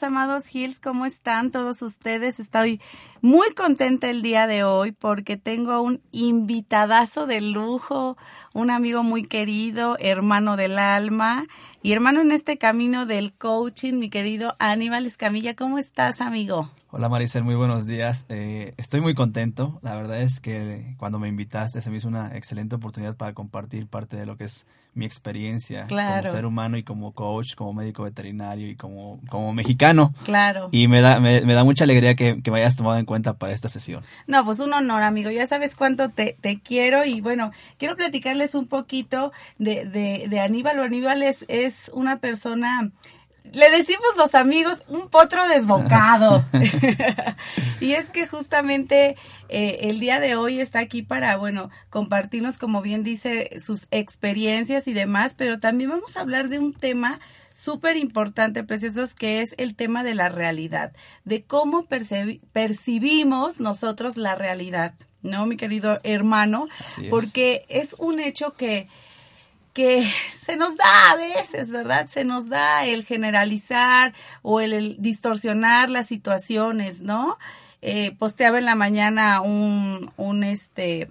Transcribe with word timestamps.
Amados 0.00 0.54
Hills, 0.54 0.80
¿cómo 0.80 1.04
están 1.04 1.50
todos 1.50 1.82
ustedes? 1.82 2.40
Estoy 2.40 2.80
muy 3.20 3.52
contenta 3.52 4.08
el 4.08 4.22
día 4.22 4.46
de 4.46 4.64
hoy 4.64 4.92
porque 4.92 5.36
tengo 5.36 5.82
un 5.82 6.00
invitadazo 6.12 7.26
de 7.26 7.42
lujo, 7.42 8.16
un 8.54 8.70
amigo 8.70 9.02
muy 9.02 9.24
querido, 9.24 9.96
hermano 9.98 10.56
del 10.56 10.78
alma 10.78 11.46
y 11.82 11.92
hermano 11.92 12.20
en 12.20 12.32
este 12.32 12.58
camino 12.58 13.06
del 13.06 13.32
coaching, 13.32 13.94
mi 13.94 14.10
querido 14.10 14.54
Aníbal 14.58 15.06
Escamilla. 15.06 15.54
¿Cómo 15.56 15.78
estás, 15.78 16.20
amigo? 16.20 16.70
Hola 16.90 17.08
Maricel, 17.08 17.42
muy 17.42 17.54
buenos 17.54 17.86
días. 17.86 18.26
Eh, 18.28 18.74
estoy 18.76 19.00
muy 19.00 19.14
contento. 19.14 19.80
La 19.82 19.96
verdad 19.96 20.20
es 20.20 20.40
que 20.40 20.94
cuando 20.98 21.18
me 21.18 21.28
invitaste 21.28 21.80
se 21.80 21.90
me 21.90 21.96
hizo 21.96 22.08
una 22.08 22.36
excelente 22.36 22.76
oportunidad 22.76 23.16
para 23.16 23.32
compartir 23.32 23.86
parte 23.86 24.18
de 24.18 24.26
lo 24.26 24.36
que 24.36 24.44
es 24.44 24.66
mi 24.94 25.06
experiencia 25.06 25.86
como 25.88 26.22
ser 26.22 26.44
humano 26.44 26.76
y 26.76 26.82
como 26.82 27.12
coach, 27.12 27.54
como 27.54 27.72
médico 27.72 28.02
veterinario 28.02 28.68
y 28.68 28.76
como, 28.76 29.20
como 29.30 29.54
mexicano. 29.54 30.12
Claro. 30.24 30.68
Y 30.70 30.86
me 30.86 31.00
da, 31.00 31.18
me, 31.18 31.40
da 31.40 31.64
mucha 31.64 31.84
alegría 31.84 32.14
que, 32.14 32.42
que, 32.42 32.50
me 32.50 32.58
hayas 32.58 32.76
tomado 32.76 32.98
en 32.98 33.06
cuenta 33.06 33.38
para 33.38 33.54
esta 33.54 33.70
sesión. 33.70 34.02
No, 34.26 34.44
pues 34.44 34.60
un 34.60 34.74
honor, 34.74 35.02
amigo. 35.02 35.30
Ya 35.30 35.46
sabes 35.46 35.74
cuánto 35.74 36.10
te, 36.10 36.36
te 36.42 36.60
quiero 36.60 37.06
y 37.06 37.22
bueno, 37.22 37.52
quiero 37.78 37.96
platicarles 38.42 38.54
un 38.54 38.66
poquito 38.66 39.32
de, 39.58 39.84
de, 39.84 40.26
de 40.28 40.40
Aníbal. 40.40 40.80
Aníbal 40.80 41.22
es, 41.22 41.44
es 41.48 41.90
una 41.92 42.18
persona 42.18 42.90
le 43.52 43.70
decimos 43.70 44.06
los 44.16 44.34
amigos 44.34 44.82
un 44.88 45.08
potro 45.08 45.46
desbocado. 45.48 46.44
y 47.80 47.92
es 47.92 48.08
que 48.08 48.26
justamente 48.26 49.16
eh, 49.48 49.78
el 49.82 50.00
día 50.00 50.20
de 50.20 50.36
hoy 50.36 50.60
está 50.60 50.78
aquí 50.78 51.02
para, 51.02 51.36
bueno, 51.36 51.68
compartirnos, 51.90 52.56
como 52.56 52.80
bien 52.82 53.02
dice, 53.02 53.50
sus 53.60 53.88
experiencias 53.90 54.86
y 54.88 54.94
demás, 54.94 55.34
pero 55.36 55.58
también 55.58 55.90
vamos 55.90 56.16
a 56.16 56.20
hablar 56.20 56.48
de 56.48 56.60
un 56.60 56.72
tema 56.72 57.20
súper 57.52 57.96
importante, 57.98 58.64
preciosos, 58.64 59.14
que 59.14 59.42
es 59.42 59.54
el 59.58 59.74
tema 59.74 60.02
de 60.02 60.14
la 60.14 60.30
realidad, 60.30 60.92
de 61.24 61.42
cómo 61.42 61.86
percibimos 61.86 63.60
nosotros 63.60 64.16
la 64.16 64.34
realidad, 64.34 64.94
¿no, 65.22 65.46
mi 65.46 65.56
querido 65.56 66.00
hermano? 66.02 66.66
Porque 67.10 67.64
es 67.68 67.94
un 67.98 68.20
hecho 68.20 68.54
que 68.54 68.88
que 69.72 70.06
se 70.44 70.56
nos 70.56 70.76
da 70.76 71.12
a 71.12 71.16
veces, 71.16 71.70
¿verdad? 71.70 72.06
Se 72.08 72.24
nos 72.24 72.48
da 72.48 72.84
el 72.84 73.04
generalizar 73.04 74.12
o 74.42 74.60
el, 74.60 74.96
distorsionar 75.00 75.88
las 75.88 76.06
situaciones, 76.06 77.00
¿no? 77.00 77.38
Eh, 77.80 78.14
posteaba 78.18 78.58
en 78.58 78.66
la 78.66 78.74
mañana 78.74 79.40
un, 79.40 80.12
un 80.16 80.44
este, 80.44 81.08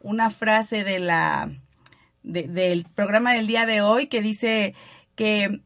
una 0.00 0.30
frase 0.30 0.84
de 0.84 0.98
la, 0.98 1.50
del 2.22 2.86
programa 2.94 3.32
del 3.32 3.46
día 3.46 3.66
de 3.66 3.82
hoy 3.82 4.06
que 4.06 4.22
dice 4.22 4.74
que, 5.14 5.60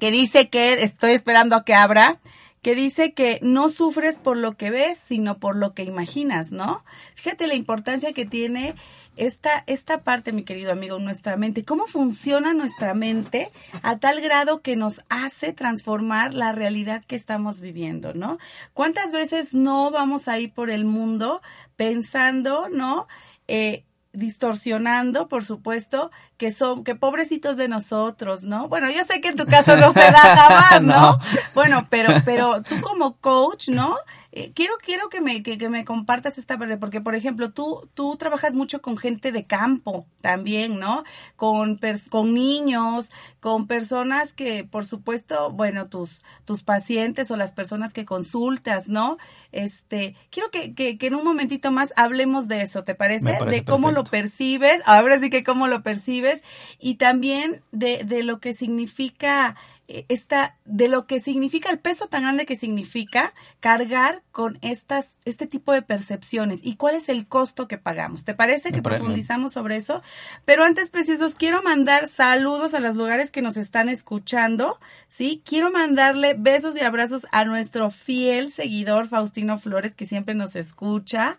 que 0.00 0.10
dice 0.10 0.48
que, 0.48 0.82
estoy 0.82 1.12
esperando 1.12 1.56
a 1.56 1.64
que 1.64 1.74
abra, 1.74 2.18
que 2.64 2.74
dice 2.74 3.12
que 3.12 3.38
no 3.42 3.68
sufres 3.68 4.18
por 4.18 4.38
lo 4.38 4.56
que 4.56 4.70
ves, 4.70 4.98
sino 5.06 5.38
por 5.38 5.54
lo 5.54 5.74
que 5.74 5.84
imaginas, 5.84 6.50
¿no? 6.50 6.82
Fíjate 7.14 7.46
la 7.46 7.54
importancia 7.54 8.14
que 8.14 8.24
tiene 8.24 8.74
esta, 9.16 9.64
esta 9.66 10.02
parte, 10.02 10.32
mi 10.32 10.44
querido 10.44 10.72
amigo, 10.72 10.98
nuestra 10.98 11.36
mente, 11.36 11.66
cómo 11.66 11.86
funciona 11.86 12.54
nuestra 12.54 12.94
mente 12.94 13.50
a 13.82 13.98
tal 13.98 14.22
grado 14.22 14.62
que 14.62 14.76
nos 14.76 15.02
hace 15.10 15.52
transformar 15.52 16.32
la 16.32 16.52
realidad 16.52 17.04
que 17.06 17.16
estamos 17.16 17.60
viviendo, 17.60 18.14
¿no? 18.14 18.38
¿Cuántas 18.72 19.12
veces 19.12 19.52
no 19.52 19.90
vamos 19.90 20.26
a 20.26 20.38
ir 20.38 20.50
por 20.50 20.70
el 20.70 20.86
mundo 20.86 21.42
pensando, 21.76 22.70
¿no? 22.70 23.06
Eh, 23.46 23.84
distorsionando, 24.14 25.28
por 25.28 25.44
supuesto, 25.44 26.10
que 26.36 26.52
son, 26.52 26.84
que 26.84 26.94
pobrecitos 26.94 27.56
de 27.56 27.68
nosotros, 27.68 28.44
¿no? 28.44 28.68
Bueno, 28.68 28.90
yo 28.90 29.04
sé 29.04 29.20
que 29.20 29.28
en 29.28 29.36
tu 29.36 29.44
caso 29.44 29.76
no 29.76 29.92
se 29.92 30.00
da 30.00 30.12
jamás, 30.36 30.82
¿no? 30.82 31.18
Bueno, 31.54 31.86
pero, 31.90 32.14
pero 32.24 32.62
tú 32.62 32.80
como 32.80 33.16
coach, 33.18 33.68
¿no? 33.68 33.96
Eh, 34.36 34.50
quiero, 34.52 34.74
quiero 34.82 35.08
que 35.10 35.20
me, 35.20 35.44
que, 35.44 35.68
me 35.68 35.84
compartas 35.84 36.38
esta 36.38 36.58
parte, 36.58 36.76
porque 36.76 37.00
por 37.00 37.14
ejemplo, 37.14 37.52
tú, 37.52 37.88
tú 37.94 38.16
trabajas 38.16 38.52
mucho 38.52 38.82
con 38.82 38.96
gente 38.96 39.30
de 39.30 39.44
campo 39.46 40.08
también, 40.20 40.80
¿no? 40.80 41.04
Con, 41.36 41.78
con 42.10 42.34
niños, 42.34 43.12
con 43.38 43.68
personas 43.68 44.32
que, 44.32 44.64
por 44.64 44.86
supuesto, 44.86 45.52
bueno, 45.52 45.86
tus, 45.86 46.24
tus 46.44 46.64
pacientes 46.64 47.30
o 47.30 47.36
las 47.36 47.52
personas 47.52 47.92
que 47.92 48.04
consultas, 48.04 48.88
¿no? 48.88 49.18
Este, 49.52 50.16
quiero 50.30 50.50
que, 50.50 50.74
que, 50.74 50.98
que 50.98 51.06
en 51.06 51.14
un 51.14 51.22
momentito 51.22 51.70
más 51.70 51.92
hablemos 51.94 52.48
de 52.48 52.62
eso, 52.62 52.82
¿te 52.82 52.96
parece? 52.96 53.38
de 53.48 53.64
cómo 53.64 53.92
lo 53.92 54.02
percibes, 54.02 54.82
ahora 54.84 55.20
sí 55.20 55.30
que 55.30 55.44
cómo 55.44 55.68
lo 55.68 55.84
percibes, 55.84 56.42
y 56.80 56.96
también 56.96 57.62
de, 57.70 58.02
de 58.02 58.24
lo 58.24 58.40
que 58.40 58.52
significa 58.52 59.54
esta, 59.88 60.56
de 60.64 60.88
lo 60.88 61.06
que 61.06 61.20
significa 61.20 61.70
el 61.70 61.78
peso 61.78 62.08
tan 62.08 62.22
grande 62.22 62.46
que 62.46 62.56
significa 62.56 63.34
cargar 63.60 64.22
con 64.32 64.58
estas, 64.62 65.16
este 65.24 65.46
tipo 65.46 65.72
de 65.72 65.82
percepciones 65.82 66.60
y 66.62 66.76
cuál 66.76 66.94
es 66.94 67.08
el 67.08 67.26
costo 67.26 67.68
que 67.68 67.78
pagamos. 67.78 68.24
¿Te 68.24 68.34
parece 68.34 68.72
que 68.72 68.82
profundizamos 68.82 69.52
sobre 69.52 69.76
eso? 69.76 70.02
Pero 70.44 70.64
antes, 70.64 70.90
preciosos, 70.90 71.34
quiero 71.34 71.62
mandar 71.62 72.08
saludos 72.08 72.74
a 72.74 72.80
los 72.80 72.96
lugares 72.96 73.30
que 73.30 73.42
nos 73.42 73.56
están 73.56 73.88
escuchando, 73.88 74.78
¿sí? 75.08 75.42
Quiero 75.44 75.70
mandarle 75.70 76.34
besos 76.34 76.76
y 76.76 76.80
abrazos 76.80 77.26
a 77.32 77.44
nuestro 77.44 77.90
fiel 77.90 78.52
seguidor 78.52 79.08
Faustino 79.08 79.58
Flores, 79.58 79.94
que 79.94 80.06
siempre 80.06 80.34
nos 80.34 80.56
escucha. 80.56 81.36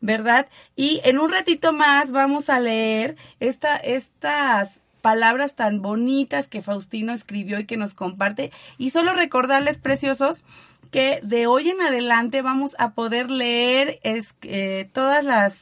¿verdad? 0.00 0.46
Y 0.76 1.00
en 1.04 1.18
un 1.18 1.32
ratito 1.32 1.72
más 1.72 2.12
vamos 2.12 2.50
a 2.50 2.60
leer 2.60 3.16
esta, 3.40 3.76
estas 3.76 4.80
palabras 5.08 5.54
tan 5.54 5.80
bonitas 5.80 6.48
que 6.48 6.60
Faustino 6.60 7.14
escribió 7.14 7.58
y 7.58 7.64
que 7.64 7.78
nos 7.78 7.94
comparte. 7.94 8.52
Y 8.76 8.90
solo 8.90 9.14
recordarles, 9.14 9.78
preciosos, 9.78 10.42
que 10.90 11.20
de 11.22 11.46
hoy 11.46 11.70
en 11.70 11.80
adelante 11.80 12.42
vamos 12.42 12.76
a 12.78 12.90
poder 12.90 13.30
leer 13.30 14.00
es, 14.02 14.34
eh, 14.42 14.90
todas 14.92 15.24
las, 15.24 15.60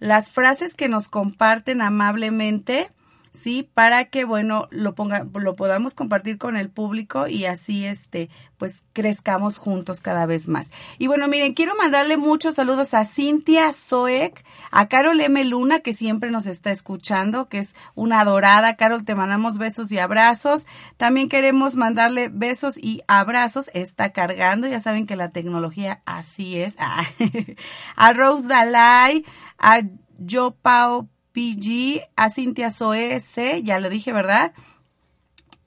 las 0.00 0.32
frases 0.32 0.74
que 0.74 0.88
nos 0.88 1.08
comparten 1.08 1.80
amablemente 1.80 2.90
¿sí? 3.32 3.68
Para 3.74 4.06
que, 4.06 4.24
bueno, 4.24 4.68
lo, 4.70 4.94
ponga, 4.94 5.26
lo 5.34 5.54
podamos 5.54 5.94
compartir 5.94 6.38
con 6.38 6.56
el 6.56 6.70
público 6.70 7.28
y 7.28 7.46
así, 7.46 7.84
este, 7.84 8.28
pues 8.58 8.84
crezcamos 8.92 9.58
juntos 9.58 10.00
cada 10.00 10.26
vez 10.26 10.48
más. 10.48 10.70
Y 10.98 11.06
bueno, 11.06 11.28
miren, 11.28 11.54
quiero 11.54 11.74
mandarle 11.76 12.16
muchos 12.16 12.56
saludos 12.56 12.94
a 12.94 13.04
Cintia 13.04 13.72
Zoek, 13.72 14.44
a 14.70 14.88
Carol 14.88 15.20
M. 15.20 15.44
Luna, 15.44 15.80
que 15.80 15.94
siempre 15.94 16.30
nos 16.30 16.46
está 16.46 16.70
escuchando, 16.70 17.48
que 17.48 17.58
es 17.58 17.74
una 17.94 18.20
adorada. 18.20 18.76
Carol, 18.76 19.04
te 19.04 19.14
mandamos 19.14 19.58
besos 19.58 19.90
y 19.92 19.98
abrazos. 19.98 20.66
También 20.96 21.28
queremos 21.28 21.74
mandarle 21.74 22.28
besos 22.28 22.76
y 22.78 23.02
abrazos. 23.08 23.70
Está 23.74 24.12
cargando, 24.12 24.68
ya 24.68 24.80
saben 24.80 25.06
que 25.06 25.16
la 25.16 25.30
tecnología 25.30 26.02
así 26.04 26.58
es. 26.58 26.76
a 27.96 28.12
Rose 28.12 28.48
Dalai, 28.48 29.24
a 29.58 29.80
Joe 30.28 30.52
Pao 30.62 31.08
PG, 31.32 32.02
a 32.16 32.30
Cintia 32.30 32.70
Soese, 32.70 33.62
ya 33.62 33.78
lo 33.78 33.88
dije, 33.88 34.12
¿verdad? 34.12 34.52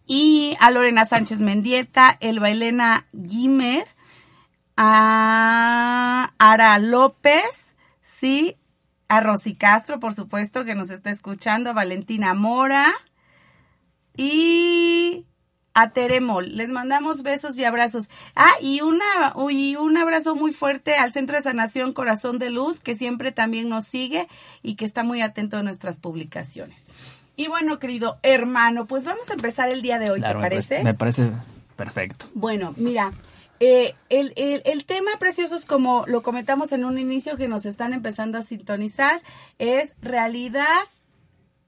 Y 0.06 0.56
a 0.60 0.72
Lorena 0.72 1.06
Sánchez 1.06 1.40
Mendieta, 1.40 2.18
Elba 2.20 2.50
Elena 2.50 3.08
Guimer, 3.12 3.88
a 4.78 6.32
Ara 6.38 6.78
López, 6.80 7.74
sí, 8.02 8.58
a 9.08 9.20
Rosy 9.22 9.56
Castro, 9.56 10.00
por 10.00 10.14
supuesto, 10.14 10.66
que 10.66 10.76
nos 10.76 10.90
está 10.90 11.10
escuchando, 11.10 11.70
a 11.70 11.74
Valentina 11.74 12.34
Mora 12.34 12.94
y 14.16 15.26
a 15.76 15.90
Teremol. 15.92 16.56
Les 16.56 16.70
mandamos 16.70 17.22
besos 17.22 17.60
y 17.60 17.66
abrazos. 17.66 18.10
Ah, 18.36 18.54
y, 18.62 18.82
una, 18.82 19.36
y 19.52 19.76
un 19.76 19.98
abrazo 19.98 20.36
muy 20.36 20.54
fuerte 20.54 20.96
al 20.96 21.12
Centro 21.12 21.36
de 21.36 21.44
Sanación 21.44 21.94
Corazón 21.94 22.40
de 22.40 22.50
Luz, 22.50 22.80
que 22.80 22.96
siempre 22.96 23.32
también 23.32 23.70
nos 23.70 23.86
sigue 23.86 24.28
y 24.64 24.76
que 24.76 24.86
está 24.86 25.04
muy 25.04 25.22
atento 25.22 25.58
a 25.58 25.64
nuestras 25.64 26.00
publicaciones. 26.00 26.86
Y 27.36 27.50
bueno, 27.50 27.78
querido 27.78 28.18
hermano, 28.24 28.88
pues 28.88 29.04
vamos 29.04 29.30
a 29.30 29.34
empezar 29.34 29.70
el 29.70 29.82
día 29.82 30.00
de 30.00 30.10
hoy, 30.10 30.22
¿te 30.22 30.34
parece? 30.34 30.82
Me 30.84 30.94
parece 30.94 31.30
perfecto. 31.76 32.28
Bueno, 32.34 32.74
mira, 32.78 33.12
eh, 33.60 33.96
el, 34.08 34.32
el, 34.38 34.62
el, 34.64 34.86
tema, 34.86 35.12
preciosos, 35.20 35.66
como 35.66 36.06
lo 36.08 36.24
comentamos 36.24 36.72
en 36.72 36.86
un 36.86 36.98
inicio 36.98 37.36
que 37.36 37.50
nos 37.50 37.66
están 37.66 37.92
empezando 37.92 38.38
a 38.38 38.44
sintonizar, 38.44 39.22
es 39.60 39.94
realidad 40.02 40.66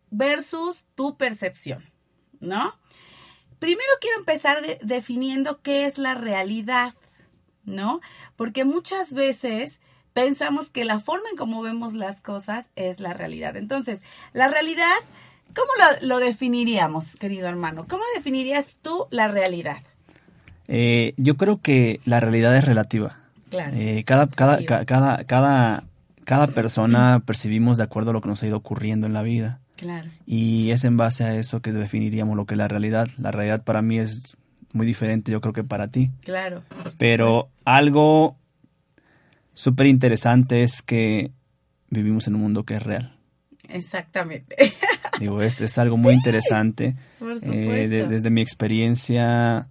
versus 0.10 0.86
tu 0.95 1.18
percepción, 1.18 1.83
¿no? 2.39 2.74
Primero 3.59 3.89
quiero 4.00 4.18
empezar 4.19 4.62
definiendo 4.81 5.59
qué 5.62 5.86
es 5.86 5.98
la 5.98 6.13
realidad, 6.13 6.94
¿no? 7.65 8.01
Porque 8.36 8.65
muchas 8.65 9.13
veces 9.13 9.80
pensamos 10.13 10.69
que 10.69 10.86
la 10.86 11.00
forma 11.00 11.30
en 11.30 11.38
cómo 11.38 11.62
vemos 11.62 11.94
las 11.94 12.21
cosas 12.21 12.69
es 12.75 13.00
la 13.00 13.13
realidad. 13.13 13.56
Entonces, 13.56 14.04
la 14.33 14.48
realidad, 14.48 14.95
¿cómo 15.54 15.71
lo, 16.01 16.18
definiríamos, 16.19 17.15
querido 17.18 17.48
hermano? 17.48 17.86
¿Cómo 17.88 18.04
definirías 18.15 18.77
tú 18.81 19.07
la 19.12 19.27
realidad? 19.27 19.77
Eh, 20.68 21.13
yo 21.18 21.38
creo 21.38 21.62
que 21.62 22.00
la 22.06 22.19
realidad 22.19 22.56
es 22.57 22.65
relativa. 22.65 23.18
Claro. 23.50 23.75
Eh, 23.77 24.03
cada, 24.06 24.27
cada, 24.27 24.65
cada, 24.65 25.24
cada, 25.24 25.83
cada 26.25 26.48
persona 26.48 27.21
percibimos 27.25 27.77
de 27.77 27.83
acuerdo 27.83 28.10
a 28.10 28.13
lo 28.13 28.21
que 28.21 28.27
nos 28.27 28.42
ha 28.44 28.48
ido 28.48 28.57
ocurriendo 28.57 29.07
en 29.07 29.13
la 29.13 29.21
vida. 29.21 29.60
Claro. 29.77 30.09
Y 30.25 30.71
es 30.71 30.83
en 30.83 30.97
base 30.97 31.24
a 31.24 31.35
eso 31.35 31.62
que 31.62 31.71
definiríamos 31.71 32.35
lo 32.35 32.45
que 32.45 32.56
es 32.56 32.57
la 32.57 32.68
realidad. 32.68 33.07
La 33.18 33.31
realidad 33.31 33.63
para 33.63 33.81
mí 33.81 34.00
es 34.00 34.35
muy 34.74 34.85
diferente, 34.85 35.31
yo 35.31 35.39
creo 35.39 35.53
que 35.53 35.63
para 35.63 35.88
ti. 35.88 36.12
Claro. 36.21 36.63
Pero 36.97 37.50
algo 37.63 38.38
súper 39.53 39.88
interesante 39.88 40.63
es 40.63 40.81
que 40.81 41.31
vivimos 41.89 42.27
en 42.27 42.35
un 42.35 42.41
mundo 42.41 42.63
que 42.63 42.75
es 42.75 42.83
real. 42.83 43.18
Exactamente. 43.69 44.56
Digo, 45.19 45.41
es, 45.41 45.62
es 45.62 45.77
algo 45.77 45.97
muy 45.97 46.13
interesante. 46.13 46.95
Por 47.19 47.38
eh, 47.44 47.88
desde 47.88 48.29
mi 48.29 48.41
experiencia, 48.41 49.68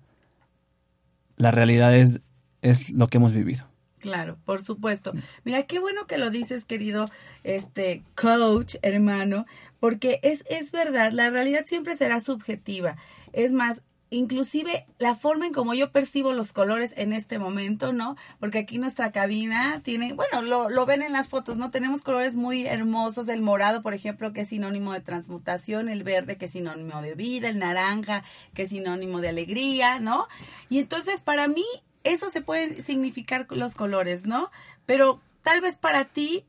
la 1.36 1.50
realidad 1.50 1.96
es, 1.96 2.20
es 2.62 2.90
lo 2.90 3.08
que 3.08 3.18
hemos 3.18 3.32
vivido. 3.32 3.66
Claro, 4.00 4.38
por 4.44 4.62
supuesto. 4.62 5.12
Mira, 5.44 5.64
qué 5.64 5.78
bueno 5.78 6.06
que 6.06 6.18
lo 6.18 6.30
dices, 6.30 6.64
querido 6.64 7.06
este 7.44 8.02
coach, 8.14 8.76
hermano, 8.82 9.46
porque 9.81 10.20
es, 10.23 10.44
es 10.49 10.73
verdad, 10.73 11.12
la 11.12 11.31
realidad 11.31 11.64
siempre 11.67 11.96
será 11.96 12.20
subjetiva. 12.20 12.96
Es 13.32 13.52
más, 13.52 13.82
inclusive 14.11 14.87
la 14.99 15.14
forma 15.14 15.46
en 15.46 15.52
como 15.52 15.75
yo 15.75 15.90
percibo 15.90 16.32
los 16.32 16.52
colores 16.52 16.94
en 16.96 17.12
este 17.12 17.38
momento, 17.38 17.93
¿no? 17.93 18.17
Porque 18.38 18.58
aquí 18.58 18.78
nuestra 18.78 19.11
cabina 19.12 19.81
tiene, 19.82 20.14
bueno, 20.14 20.43
lo, 20.43 20.70
lo, 20.70 20.87
ven 20.87 21.02
en 21.02 21.12
las 21.12 21.28
fotos, 21.28 21.56
¿no? 21.56 21.70
Tenemos 21.70 22.02
colores 22.02 22.37
muy 22.37 22.67
hermosos, 22.67 23.28
el 23.28 23.43
morado, 23.43 23.82
por 23.82 23.94
ejemplo, 23.94 24.32
que 24.32 24.43
es 24.43 24.49
sinónimo 24.49 24.93
de 24.93 25.00
transmutación, 25.00 25.88
el 25.88 26.05
verde, 26.05 26.37
que 26.37 26.46
es 26.46 26.52
sinónimo 26.52 27.02
de 27.02 27.14
vida, 27.14 27.49
el 27.49 27.58
naranja, 27.58 28.23
que 28.55 28.62
es 28.62 28.70
sinónimo 28.70 29.20
de 29.20 29.28
alegría, 29.28 29.99
¿no? 29.99 30.28
Y 30.69 30.78
entonces, 30.78 31.20
para 31.20 31.49
mí, 31.49 31.64
eso 32.05 32.31
se 32.31 32.40
puede 32.40 32.82
significar 32.82 33.46
los 33.50 33.75
colores, 33.75 34.26
¿no? 34.26 34.50
Pero 34.87 35.20
tal 35.43 35.61
vez 35.61 35.76
para 35.76 36.05
ti 36.05 36.44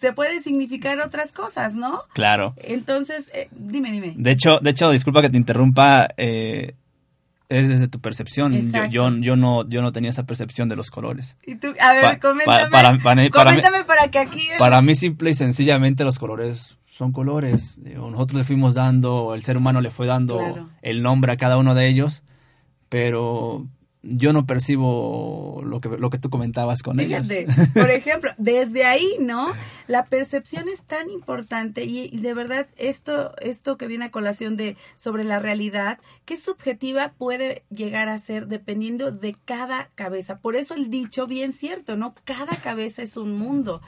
se 0.00 0.12
puede 0.12 0.40
significar 0.40 1.00
otras 1.00 1.32
cosas, 1.32 1.74
¿no? 1.74 2.02
Claro. 2.12 2.54
Entonces, 2.58 3.30
eh, 3.34 3.48
dime, 3.52 3.90
dime. 3.90 4.14
De 4.16 4.30
hecho, 4.30 4.58
de 4.60 4.70
hecho, 4.70 4.90
disculpa 4.90 5.22
que 5.22 5.30
te 5.30 5.36
interrumpa, 5.36 6.08
eh, 6.16 6.74
es 7.48 7.68
desde 7.68 7.88
tu 7.88 8.00
percepción. 8.00 8.70
Yo, 8.72 8.84
yo, 8.86 9.10
yo, 9.18 9.36
no, 9.36 9.68
yo 9.68 9.82
no 9.82 9.92
tenía 9.92 10.10
esa 10.10 10.26
percepción 10.26 10.68
de 10.68 10.76
los 10.76 10.90
colores. 10.90 11.36
¿Y 11.46 11.56
tú? 11.56 11.74
A 11.80 11.92
ver, 11.92 12.20
coméntame. 12.20 12.70
para, 12.70 12.98
coméntame 13.30 13.84
para 13.84 14.08
que 14.10 14.18
aquí... 14.18 14.48
Para 14.58 14.82
mí, 14.82 14.94
simple 14.94 15.30
y 15.30 15.34
sencillamente, 15.34 16.04
los 16.04 16.18
colores 16.18 16.78
son 16.98 17.12
colores. 17.12 17.78
Nosotros 17.78 18.38
le 18.38 18.44
fuimos 18.44 18.74
dando, 18.74 19.34
el 19.34 19.42
ser 19.42 19.56
humano 19.56 19.80
le 19.80 19.90
fue 19.90 20.06
dando 20.06 20.68
el 20.82 21.02
nombre 21.02 21.32
a 21.32 21.36
cada 21.36 21.56
uno 21.56 21.74
de 21.74 21.86
ellos, 21.88 22.22
pero 22.88 23.66
yo 24.02 24.32
no 24.32 24.46
percibo 24.46 25.60
lo 25.64 25.80
que, 25.80 25.88
lo 25.88 26.10
que 26.10 26.18
tú 26.18 26.30
comentabas 26.30 26.82
con 26.82 26.98
Fíjate, 26.98 27.46
Por 27.74 27.90
ejemplo, 27.90 28.30
desde 28.38 28.84
ahí, 28.84 29.16
¿no? 29.18 29.52
La 29.88 30.04
percepción 30.04 30.68
es 30.68 30.82
tan 30.82 31.10
importante 31.10 31.84
y, 31.84 32.16
de 32.16 32.34
verdad 32.34 32.68
esto, 32.76 33.34
esto 33.40 33.76
que 33.76 33.86
viene 33.86 34.06
a 34.06 34.10
colación 34.10 34.56
de 34.56 34.76
sobre 34.96 35.24
la 35.24 35.38
realidad, 35.38 35.98
qué 36.24 36.36
subjetiva 36.36 37.12
puede 37.18 37.64
llegar 37.70 38.08
a 38.08 38.18
ser 38.18 38.46
dependiendo 38.46 39.10
de 39.10 39.34
cada 39.44 39.88
cabeza. 39.94 40.38
Por 40.38 40.56
eso 40.56 40.74
el 40.74 40.90
dicho 40.90 41.26
bien 41.26 41.52
cierto, 41.52 41.96
¿no? 41.96 42.14
Cada 42.24 42.56
cabeza 42.56 43.02
es 43.02 43.16
un 43.16 43.38
mundo. 43.38 43.80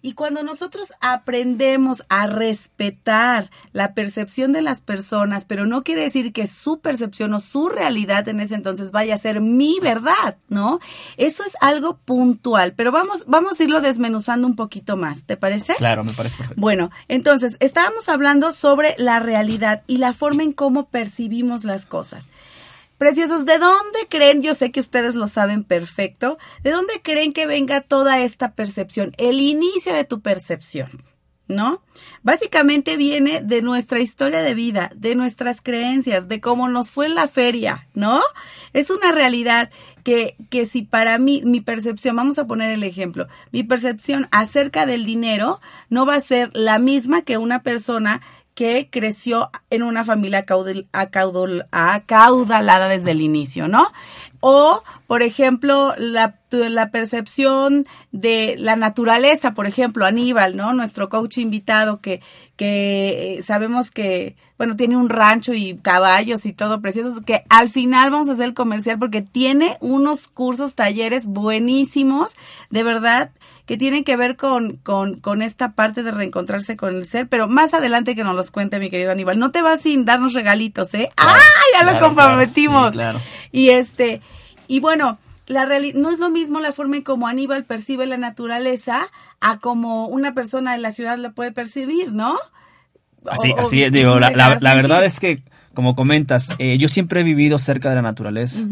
Y 0.00 0.12
cuando 0.12 0.42
nosotros 0.42 0.92
aprendemos 1.00 2.04
a 2.08 2.28
respetar 2.28 3.50
la 3.72 3.94
percepción 3.94 4.52
de 4.52 4.62
las 4.62 4.80
personas, 4.80 5.44
pero 5.44 5.66
no 5.66 5.82
quiere 5.82 6.02
decir 6.02 6.32
que 6.32 6.46
su 6.46 6.80
percepción 6.80 7.34
o 7.34 7.40
su 7.40 7.68
realidad 7.68 8.28
en 8.28 8.40
ese 8.40 8.54
entonces 8.54 8.92
vaya 8.92 9.16
a 9.16 9.18
ser 9.18 9.40
mi 9.58 9.80
verdad, 9.80 10.36
¿no? 10.48 10.78
Eso 11.16 11.42
es 11.44 11.56
algo 11.60 11.98
puntual, 11.98 12.72
pero 12.74 12.92
vamos, 12.92 13.24
vamos 13.26 13.58
a 13.58 13.64
irlo 13.64 13.80
desmenuzando 13.80 14.46
un 14.46 14.56
poquito 14.56 14.96
más, 14.96 15.24
¿te 15.24 15.36
parece? 15.36 15.74
Claro, 15.74 16.04
me 16.04 16.12
parece 16.14 16.38
perfecto. 16.38 16.60
Bueno, 16.60 16.90
entonces, 17.08 17.56
estábamos 17.58 18.08
hablando 18.08 18.52
sobre 18.52 18.94
la 18.98 19.18
realidad 19.18 19.82
y 19.88 19.98
la 19.98 20.12
forma 20.12 20.44
en 20.44 20.52
cómo 20.52 20.88
percibimos 20.88 21.64
las 21.64 21.84
cosas. 21.84 22.30
Preciosos, 22.98 23.44
¿de 23.44 23.58
dónde 23.58 23.98
creen? 24.08 24.42
Yo 24.42 24.54
sé 24.54 24.72
que 24.72 24.80
ustedes 24.80 25.14
lo 25.14 25.28
saben 25.28 25.62
perfecto. 25.62 26.38
¿De 26.62 26.70
dónde 26.70 27.00
creen 27.02 27.32
que 27.32 27.46
venga 27.46 27.80
toda 27.80 28.20
esta 28.20 28.52
percepción? 28.52 29.14
El 29.18 29.40
inicio 29.40 29.92
de 29.92 30.04
tu 30.04 30.20
percepción, 30.20 30.88
¿no? 31.48 31.82
Básicamente 32.22 32.96
viene 32.96 33.40
de 33.42 33.62
nuestra 33.62 34.00
historia 34.00 34.42
de 34.42 34.54
vida, 34.54 34.90
de 34.94 35.14
nuestras 35.14 35.60
creencias, 35.60 36.28
de 36.28 36.40
cómo 36.40 36.68
nos 36.68 36.90
fue 36.90 37.06
en 37.06 37.14
la 37.14 37.26
feria, 37.26 37.88
¿no? 37.94 38.20
Es 38.72 38.90
una 38.90 39.12
realidad 39.12 39.70
que, 40.04 40.36
que 40.50 40.66
si 40.66 40.82
para 40.82 41.18
mí, 41.18 41.42
mi 41.44 41.60
percepción, 41.60 42.16
vamos 42.16 42.38
a 42.38 42.46
poner 42.46 42.70
el 42.70 42.84
ejemplo, 42.84 43.26
mi 43.50 43.62
percepción 43.62 44.28
acerca 44.30 44.86
del 44.86 45.04
dinero 45.04 45.60
no 45.88 46.06
va 46.06 46.14
a 46.14 46.20
ser 46.20 46.50
la 46.54 46.78
misma 46.78 47.22
que 47.22 47.38
una 47.38 47.62
persona 47.62 48.20
que 48.58 48.88
creció 48.90 49.50
en 49.70 49.84
una 49.84 50.04
familia 50.04 50.44
acaudalada 51.70 52.88
desde 52.88 53.12
el 53.12 53.20
inicio, 53.20 53.68
¿no? 53.68 53.92
O, 54.40 54.82
por 55.06 55.22
ejemplo, 55.22 55.94
la, 55.98 56.36
la, 56.50 56.90
percepción 56.90 57.86
de 58.12 58.54
la 58.56 58.76
naturaleza, 58.76 59.54
por 59.54 59.66
ejemplo, 59.66 60.06
Aníbal, 60.06 60.56
¿no? 60.56 60.72
Nuestro 60.72 61.08
coach 61.08 61.38
invitado 61.38 62.00
que, 62.00 62.20
que 62.56 63.38
eh, 63.38 63.42
sabemos 63.42 63.90
que, 63.90 64.36
bueno, 64.56 64.76
tiene 64.76 64.96
un 64.96 65.08
rancho 65.08 65.54
y 65.54 65.76
caballos 65.76 66.46
y 66.46 66.52
todo 66.52 66.80
precioso, 66.80 67.22
que 67.22 67.42
al 67.48 67.68
final 67.68 68.10
vamos 68.10 68.28
a 68.28 68.32
hacer 68.32 68.44
el 68.44 68.54
comercial 68.54 68.98
porque 68.98 69.22
tiene 69.22 69.76
unos 69.80 70.28
cursos, 70.28 70.76
talleres 70.76 71.26
buenísimos, 71.26 72.30
de 72.70 72.82
verdad, 72.84 73.30
que 73.68 73.76
tienen 73.76 74.02
que 74.02 74.16
ver 74.16 74.36
con, 74.36 74.78
con, 74.78 75.18
con, 75.18 75.42
esta 75.42 75.72
parte 75.72 76.02
de 76.02 76.10
reencontrarse 76.10 76.76
con 76.76 76.96
el 76.96 77.04
ser, 77.04 77.28
pero 77.28 77.48
más 77.48 77.74
adelante 77.74 78.16
que 78.16 78.24
nos 78.24 78.34
los 78.34 78.50
cuente 78.50 78.78
mi 78.78 78.88
querido 78.88 79.12
Aníbal. 79.12 79.38
No 79.38 79.50
te 79.50 79.60
vas 79.60 79.82
sin 79.82 80.06
darnos 80.06 80.32
regalitos, 80.32 80.94
¿eh? 80.94 81.10
¡Ah! 81.18 81.38
Ya 81.78 81.92
lo 81.92 82.00
comprometimos. 82.00 82.92
Claro, 82.92 83.20
Y 83.52 83.68
este, 83.68 84.22
y 84.68 84.80
bueno, 84.80 85.18
la 85.46 85.66
no 85.94 86.10
es 86.10 86.18
lo 86.18 86.30
mismo 86.30 86.60
la 86.60 86.72
forma 86.72 86.96
en 86.96 87.02
como 87.02 87.26
Aníbal 87.26 87.64
percibe 87.64 88.06
la 88.06 88.18
naturaleza 88.18 89.08
a 89.40 89.58
como 89.58 90.06
una 90.06 90.34
persona 90.34 90.72
de 90.72 90.78
la 90.78 90.92
ciudad 90.92 91.18
la 91.18 91.30
puede 91.30 91.52
percibir, 91.52 92.12
¿no? 92.12 92.36
Así, 93.26 93.52
así 93.58 93.90
digo, 93.90 94.18
la, 94.20 94.30
la, 94.30 94.74
verdad 94.74 95.04
es 95.04 95.20
que, 95.20 95.42
como 95.74 95.96
comentas, 95.96 96.54
eh, 96.58 96.78
yo 96.78 96.88
siempre 96.88 97.20
he 97.20 97.24
vivido 97.24 97.58
cerca 97.58 97.90
de 97.90 97.96
la 97.96 98.02
naturaleza, 98.02 98.62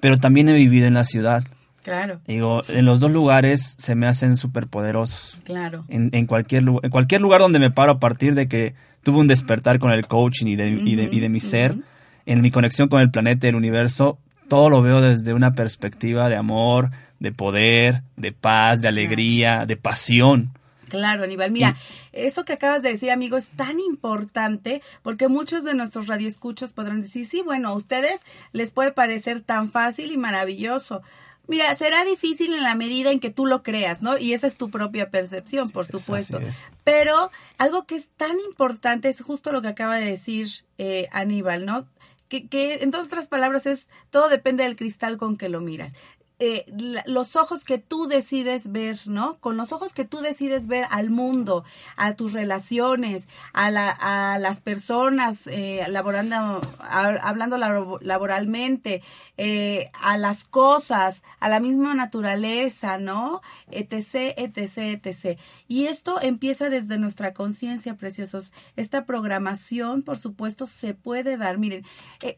pero 0.00 0.18
también 0.18 0.48
he 0.48 0.54
vivido 0.54 0.86
en 0.86 0.94
la 0.94 1.04
ciudad. 1.04 1.44
Claro. 1.82 2.20
Digo, 2.26 2.62
en 2.68 2.84
los 2.84 2.98
dos 2.98 3.12
lugares 3.12 3.76
se 3.78 3.94
me 3.94 4.08
hacen 4.08 4.36
súper 4.36 4.66
poderosos. 4.66 5.38
Claro. 5.44 5.84
En, 5.88 6.10
en, 6.12 6.26
cualquier, 6.26 6.64
en 6.64 6.90
cualquier 6.90 7.20
lugar 7.20 7.40
donde 7.40 7.60
me 7.60 7.70
paro 7.70 7.92
a 7.92 8.00
partir 8.00 8.34
de 8.34 8.48
que 8.48 8.74
tuve 9.04 9.18
un 9.18 9.28
despertar 9.28 9.78
con 9.78 9.92
el 9.92 10.08
coaching 10.08 10.46
y 10.46 10.56
de, 10.56 10.68
y 10.68 10.96
de, 10.96 11.08
y 11.12 11.20
de 11.20 11.28
mi 11.28 11.38
ser, 11.38 11.76
en 12.24 12.40
mi 12.40 12.50
conexión 12.50 12.88
con 12.88 13.00
el 13.00 13.12
planeta 13.12 13.46
y 13.46 13.50
el 13.50 13.54
universo, 13.54 14.18
todo 14.48 14.70
lo 14.70 14.82
veo 14.82 15.00
desde 15.00 15.34
una 15.34 15.54
perspectiva 15.54 16.28
de 16.28 16.36
amor, 16.36 16.90
de 17.18 17.32
poder, 17.32 18.02
de 18.16 18.32
paz, 18.32 18.80
de 18.80 18.88
alegría, 18.88 19.66
de 19.66 19.76
pasión. 19.76 20.52
Claro, 20.88 21.24
Aníbal. 21.24 21.50
Mira, 21.50 21.76
eso 22.12 22.44
que 22.44 22.52
acabas 22.52 22.82
de 22.82 22.90
decir, 22.90 23.10
amigo, 23.10 23.36
es 23.36 23.48
tan 23.48 23.80
importante 23.80 24.82
porque 25.02 25.28
muchos 25.28 25.64
de 25.64 25.74
nuestros 25.74 26.06
radioescuchos 26.06 26.72
podrán 26.72 27.02
decir, 27.02 27.26
sí, 27.26 27.42
bueno, 27.42 27.70
a 27.70 27.74
ustedes 27.74 28.20
les 28.52 28.72
puede 28.72 28.92
parecer 28.92 29.40
tan 29.40 29.68
fácil 29.68 30.12
y 30.12 30.16
maravilloso. 30.16 31.02
Mira, 31.48 31.72
será 31.76 32.04
difícil 32.04 32.54
en 32.54 32.64
la 32.64 32.74
medida 32.74 33.12
en 33.12 33.20
que 33.20 33.30
tú 33.30 33.46
lo 33.46 33.62
creas, 33.62 34.02
¿no? 34.02 34.18
Y 34.18 34.32
esa 34.32 34.48
es 34.48 34.56
tu 34.56 34.68
propia 34.68 35.10
percepción, 35.10 35.70
por 35.70 35.86
supuesto. 35.86 36.40
Pero 36.82 37.30
algo 37.58 37.86
que 37.86 37.94
es 37.94 38.08
tan 38.16 38.40
importante 38.40 39.08
es 39.08 39.20
justo 39.20 39.52
lo 39.52 39.62
que 39.62 39.68
acaba 39.68 39.96
de 39.96 40.06
decir 40.06 40.48
eh, 40.78 41.08
Aníbal, 41.12 41.64
¿no? 41.64 41.86
Que, 42.28 42.48
que 42.48 42.74
en 42.74 42.94
otras 42.94 43.28
palabras 43.28 43.66
es, 43.66 43.86
todo 44.10 44.28
depende 44.28 44.64
del 44.64 44.76
cristal 44.76 45.16
con 45.16 45.36
que 45.36 45.48
lo 45.48 45.60
miras. 45.60 45.92
Eh, 46.38 46.66
los 47.06 47.34
ojos 47.34 47.64
que 47.64 47.78
tú 47.78 48.08
decides 48.08 48.70
ver, 48.70 48.98
¿no? 49.06 49.40
Con 49.40 49.56
los 49.56 49.72
ojos 49.72 49.94
que 49.94 50.04
tú 50.04 50.18
decides 50.18 50.66
ver 50.66 50.86
al 50.90 51.08
mundo, 51.08 51.64
a 51.96 52.14
tus 52.14 52.34
relaciones, 52.34 53.26
a, 53.54 53.70
la, 53.70 53.88
a 53.88 54.38
las 54.38 54.60
personas, 54.60 55.46
eh, 55.46 55.86
laborando, 55.88 56.60
hablando 56.78 57.56
laboralmente, 57.56 59.02
eh, 59.38 59.90
a 59.92 60.16
las 60.16 60.44
cosas, 60.44 61.22
a 61.40 61.48
la 61.48 61.60
misma 61.60 61.94
naturaleza, 61.94 62.98
¿no? 62.98 63.42
Etc, 63.70 64.34
etc, 64.36 65.04
etc. 65.04 65.38
Y 65.68 65.86
esto 65.86 66.20
empieza 66.20 66.70
desde 66.70 66.98
nuestra 66.98 67.34
conciencia, 67.34 67.94
preciosos. 67.94 68.52
Esta 68.76 69.04
programación, 69.04 70.02
por 70.02 70.18
supuesto, 70.18 70.66
se 70.66 70.94
puede 70.94 71.36
dar. 71.36 71.58
Miren, 71.58 71.84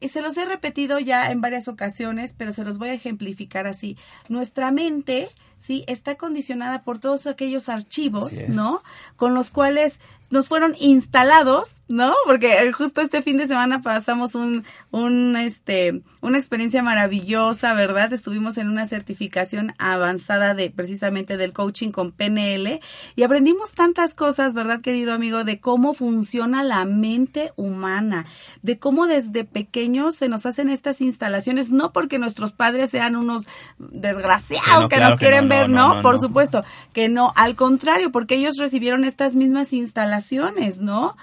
se 0.09 0.23
los 0.23 0.37
he 0.37 0.45
repetido 0.45 0.99
ya 0.99 1.31
en 1.31 1.41
varias 1.41 1.69
ocasiones, 1.69 2.35
pero 2.37 2.53
se 2.53 2.65
los 2.65 2.79
voy 2.79 2.89
a 2.89 2.95
ejemplificar 2.95 3.67
así 3.67 3.97
nuestra 4.29 4.71
mente, 4.71 5.29
¿sí? 5.61 5.85
Está 5.87 6.17
condicionada 6.17 6.83
por 6.83 6.99
todos 6.99 7.27
aquellos 7.27 7.69
archivos, 7.69 8.33
¿no? 8.49 8.83
Con 9.17 9.35
los 9.35 9.51
cuales 9.51 10.01
nos 10.31 10.49
fueron 10.49 10.75
instalados 10.79 11.69
¿no? 11.89 12.15
Porque 12.27 12.71
justo 12.73 13.01
este 13.01 13.23
fin 13.23 13.39
de 13.39 13.49
semana 13.49 13.81
pasamos 13.81 14.35
un, 14.35 14.65
un, 14.91 15.37
este, 15.37 16.03
una 16.21 16.37
experiencia 16.37 16.83
maravillosa, 16.83 17.73
¿verdad? 17.73 18.13
Estuvimos 18.13 18.59
en 18.59 18.69
una 18.69 18.87
certificación 18.87 19.73
avanzada 19.79 20.55
de, 20.55 20.71
precisamente 20.71 21.39
del 21.39 21.55
coaching 21.55 21.91
con 21.91 22.13
PNL 22.13 22.81
y 23.17 23.23
aprendimos 23.23 23.73
tantas 23.73 24.13
cosas, 24.13 24.53
¿verdad, 24.53 24.83
querido 24.83 25.15
amigo? 25.15 25.45
De 25.45 25.61
cómo 25.61 25.95
funciona 25.95 26.63
la 26.63 26.85
mente 26.85 27.53
humana, 27.57 28.27
de 28.63 28.79
cómo 28.79 29.07
desde 29.07 29.45
pequeños 29.45 30.15
se 30.15 30.29
nos 30.29 30.45
hacen 30.45 30.69
estas 30.69 31.01
instalaciones, 31.01 31.71
no 31.71 31.93
porque 31.93 32.19
nuestros 32.19 32.53
padres 32.53 32.91
sean 32.91 33.17
unos 33.17 33.47
desgraciados 33.79 34.91
que 34.91 35.01
nos 35.01 35.19
quieren 35.19 35.49
ver, 35.49 35.71
no, 35.71 36.03
Por 36.03 36.21
supuesto, 36.21 36.65
que 36.93 37.09
no, 37.09 37.33
al 37.35 37.57
contrario, 37.57 38.13
porque 38.13 38.35
ellos 38.35 38.59
recibieron 38.59 39.05
estas 39.05 39.35
mismas 39.35 39.73
instalaciones, 39.73 40.79
¿no? 40.79 41.17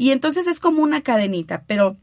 Y 0.00 0.12
entonces 0.12 0.46
es 0.46 0.60
como 0.60 0.82
una 0.82 1.02
cadenita, 1.02 1.64
pero 1.66 1.98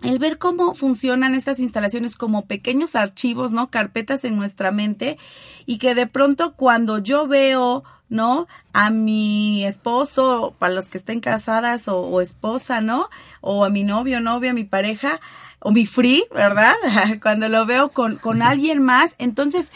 el 0.00 0.18
ver 0.18 0.38
cómo 0.38 0.74
funcionan 0.74 1.34
estas 1.34 1.58
instalaciones 1.58 2.16
como 2.16 2.46
pequeños 2.46 2.94
archivos, 2.94 3.52
¿no? 3.52 3.68
Carpetas 3.70 4.24
en 4.24 4.38
nuestra 4.38 4.70
mente 4.70 5.18
y 5.66 5.76
que 5.76 5.94
de 5.94 6.06
pronto 6.06 6.54
cuando 6.54 6.96
yo 6.96 7.26
veo, 7.26 7.84
¿no? 8.08 8.48
A 8.72 8.88
mi 8.88 9.62
esposo, 9.66 10.54
para 10.58 10.72
los 10.72 10.88
que 10.88 10.96
estén 10.96 11.20
casadas 11.20 11.86
o, 11.86 12.22
esposa, 12.22 12.80
¿no? 12.80 13.10
O 13.42 13.66
a 13.66 13.68
mi 13.68 13.84
novio, 13.84 14.22
novia, 14.22 14.54
mi 14.54 14.64
pareja, 14.64 15.20
o 15.58 15.70
mi 15.70 15.84
free, 15.84 16.24
¿verdad? 16.32 16.76
Cuando 17.22 17.50
lo 17.50 17.66
veo 17.66 17.90
con, 17.90 18.16
con 18.16 18.40
alguien 18.52 18.82
más, 18.82 19.14
entonces 19.18 19.70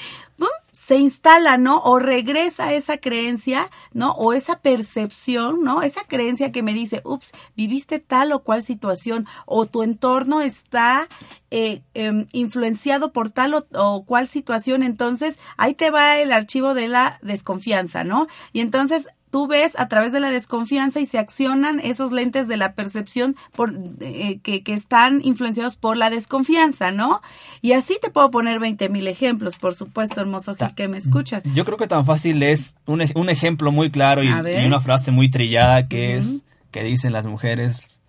se 0.92 0.98
instala, 0.98 1.56
¿no? 1.56 1.78
O 1.84 1.98
regresa 1.98 2.74
esa 2.74 2.98
creencia, 2.98 3.70
¿no? 3.94 4.10
O 4.10 4.34
esa 4.34 4.58
percepción, 4.58 5.62
¿no? 5.62 5.80
Esa 5.80 6.04
creencia 6.04 6.52
que 6.52 6.62
me 6.62 6.74
dice, 6.74 7.00
ups, 7.02 7.32
viviste 7.56 7.98
tal 7.98 8.30
o 8.32 8.40
cual 8.40 8.62
situación, 8.62 9.26
o 9.46 9.64
tu 9.64 9.84
entorno 9.84 10.42
está 10.42 11.08
eh, 11.50 11.80
em, 11.94 12.26
influenciado 12.32 13.10
por 13.10 13.30
tal 13.30 13.54
o, 13.54 13.66
o, 13.72 14.04
cual 14.04 14.28
situación, 14.28 14.82
entonces 14.82 15.38
ahí 15.56 15.72
te 15.72 15.90
va 15.90 16.18
el 16.18 16.30
archivo 16.30 16.74
de 16.74 16.88
la 16.88 17.18
desconfianza, 17.22 18.04
¿no? 18.04 18.26
Y 18.52 18.60
entonces 18.60 19.08
tú 19.32 19.46
ves 19.46 19.72
a 19.78 19.88
través 19.88 20.12
de 20.12 20.20
la 20.20 20.30
desconfianza 20.30 21.00
y 21.00 21.06
se 21.06 21.18
accionan 21.18 21.80
esos 21.80 22.12
lentes 22.12 22.48
de 22.48 22.58
la 22.58 22.74
percepción 22.74 23.34
por, 23.56 23.74
eh, 24.00 24.40
que, 24.42 24.62
que, 24.62 24.74
están 24.74 25.22
influenciados 25.24 25.76
por 25.76 25.96
la 25.96 26.10
desconfianza, 26.10 26.92
¿no? 26.92 27.22
Y 27.62 27.72
así 27.72 27.98
te 28.00 28.10
puedo 28.10 28.30
poner 28.30 28.60
20 28.60 28.90
mil 28.90 29.08
ejemplos, 29.08 29.56
por 29.56 29.74
supuesto, 29.74 30.20
hermoso 30.20 30.54
Gil, 30.54 30.74
que 30.74 30.86
me 30.86 30.98
escuchas. 30.98 31.42
Yo 31.54 31.64
creo 31.64 31.78
que 31.78 31.88
tan 31.88 32.04
fácil 32.04 32.42
es 32.42 32.76
un, 32.84 33.02
un 33.14 33.30
ejemplo 33.30 33.72
muy 33.72 33.90
claro 33.90 34.22
y, 34.22 34.28
una 34.28 34.80
frase 34.80 35.12
muy 35.12 35.30
trillada 35.30 35.88
que 35.88 36.16
es 36.18 36.44
que 36.70 36.82
dicen 36.82 37.12
las 37.12 37.26
mujeres 37.26 38.02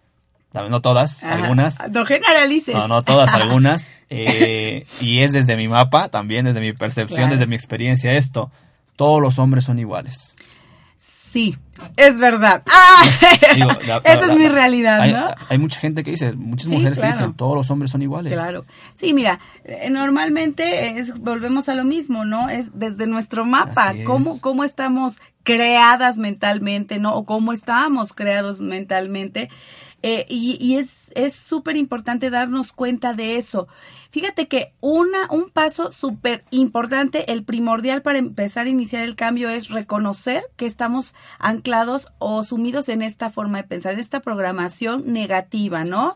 no 0.54 0.82
todas, 0.82 1.24
algunas. 1.24 1.80
No 1.90 2.06
generalices. 2.06 2.76
No, 2.76 2.88
no 2.88 3.02
todas, 3.02 3.30
algunas. 3.34 3.96
Eh, 4.10 4.86
y 5.02 5.20
es 5.20 5.32
desde 5.32 5.56
mi 5.56 5.68
mapa, 5.68 6.10
también 6.10 6.46
desde 6.46 6.62
mi 6.62 6.74
percepción, 6.74 7.30
desde 7.30 7.48
mi 7.48 7.56
experiencia 7.56 8.14
esto. 8.14 8.52
Todos 8.96 9.20
los 9.20 9.40
hombres 9.40 9.66
son 9.66 9.80
iguales. 9.80 10.33
Sí, 11.34 11.58
es 11.98 12.20
verdad. 12.20 12.62
¡Ah! 12.72 13.02
Esa 14.04 14.32
es 14.32 14.38
mi 14.38 14.48
realidad, 14.48 15.08
¿no? 15.08 15.34
Hay, 15.50 15.58
mucha 15.58 15.80
gente 15.80 16.04
que 16.04 16.12
dice, 16.12 16.34
muchas 16.34 16.70
mujeres 16.70 17.00
que 17.00 17.08
dicen, 17.08 17.34
todos 17.34 17.56
los 17.56 17.72
hombres 17.72 17.90
son 17.90 18.04
iguales. 18.04 18.32
Claro. 18.32 18.66
Sí, 18.98 19.16
mira, 19.16 19.40
eh, 19.64 19.90
normalmente 19.90 21.00
es, 21.00 21.18
volvemos 21.18 21.70
a 21.70 21.74
lo 21.74 21.86
mismo, 21.86 22.24
¿no? 22.24 22.50
Es 22.50 22.70
desde 22.78 23.08
nuestro 23.08 23.46
mapa, 23.46 23.96
cómo, 24.06 24.40
cómo 24.42 24.64
estamos 24.64 25.18
creadas 25.42 26.20
mentalmente, 26.20 27.00
¿no? 27.00 27.16
O 27.16 27.26
cómo 27.26 27.52
estamos 27.52 28.14
creados 28.14 28.62
mentalmente. 28.62 29.50
Eh, 30.04 30.28
y, 30.30 30.60
y 30.62 30.76
es 30.76 31.03
súper 31.34 31.78
importante 31.78 32.30
darnos 32.30 32.74
cuenta 32.74 33.14
de 33.14 33.38
eso. 33.38 33.68
Fíjate 34.10 34.48
que 34.48 34.74
una, 34.80 35.28
un 35.32 35.50
paso 35.50 35.92
súper 35.92 36.44
importante, 36.52 37.32
el 37.32 37.44
primordial 37.44 38.02
para 38.02 38.20
empezar 38.20 38.68
a 38.68 38.70
iniciar 38.70 39.04
el 39.04 39.16
cambio 39.16 39.50
es 39.50 39.70
reconocer 39.70 40.44
que 40.56 40.66
estamos 40.66 41.14
anclados 41.40 42.12
o 42.20 42.44
sumidos 42.44 42.90
en 42.90 43.02
esta 43.02 43.30
forma 43.30 43.58
de 43.58 43.68
pensar, 43.68 43.94
en 43.94 44.00
esta 44.00 44.20
programación 44.20 45.12
negativa, 45.12 45.84
¿no? 45.84 46.16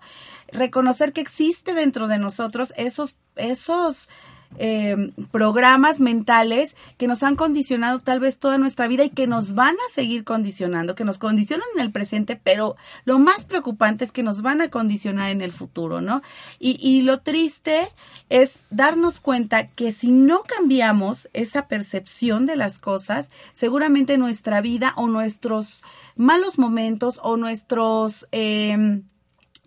Reconocer 0.51 1.11
que 1.13 1.21
existe 1.21 1.73
dentro 1.73 2.07
de 2.07 2.19
nosotros 2.19 2.73
esos, 2.77 3.15
esos 3.35 4.09
eh, 4.57 5.11
programas 5.31 5.99
mentales 5.99 6.75
que 6.97 7.07
nos 7.07 7.23
han 7.23 7.35
condicionado 7.35 7.99
tal 7.99 8.19
vez 8.19 8.39
toda 8.39 8.57
nuestra 8.57 8.87
vida 8.87 9.03
y 9.03 9.09
que 9.09 9.27
nos 9.27 9.53
van 9.55 9.75
a 9.75 9.93
seguir 9.93 10.23
condicionando, 10.23 10.95
que 10.95 11.03
nos 11.03 11.17
condicionan 11.17 11.67
en 11.75 11.81
el 11.81 11.91
presente, 11.91 12.39
pero 12.41 12.75
lo 13.05 13.19
más 13.19 13.45
preocupante 13.45 14.05
es 14.05 14.11
que 14.11 14.23
nos 14.23 14.41
van 14.41 14.61
a 14.61 14.69
condicionar 14.69 15.29
en 15.29 15.41
el 15.41 15.51
futuro, 15.51 16.01
¿no? 16.01 16.21
Y, 16.59 16.77
y 16.81 17.01
lo 17.01 17.19
triste 17.19 17.89
es 18.29 18.59
darnos 18.69 19.19
cuenta 19.19 19.67
que 19.67 19.91
si 19.91 20.11
no 20.11 20.43
cambiamos 20.43 21.29
esa 21.33 21.67
percepción 21.67 22.45
de 22.45 22.55
las 22.55 22.79
cosas, 22.79 23.29
seguramente 23.53 24.17
nuestra 24.17 24.61
vida 24.61 24.93
o 24.97 25.07
nuestros 25.07 25.81
malos 26.15 26.57
momentos 26.57 27.19
o 27.23 27.37
nuestros... 27.37 28.27
Eh, 28.31 29.01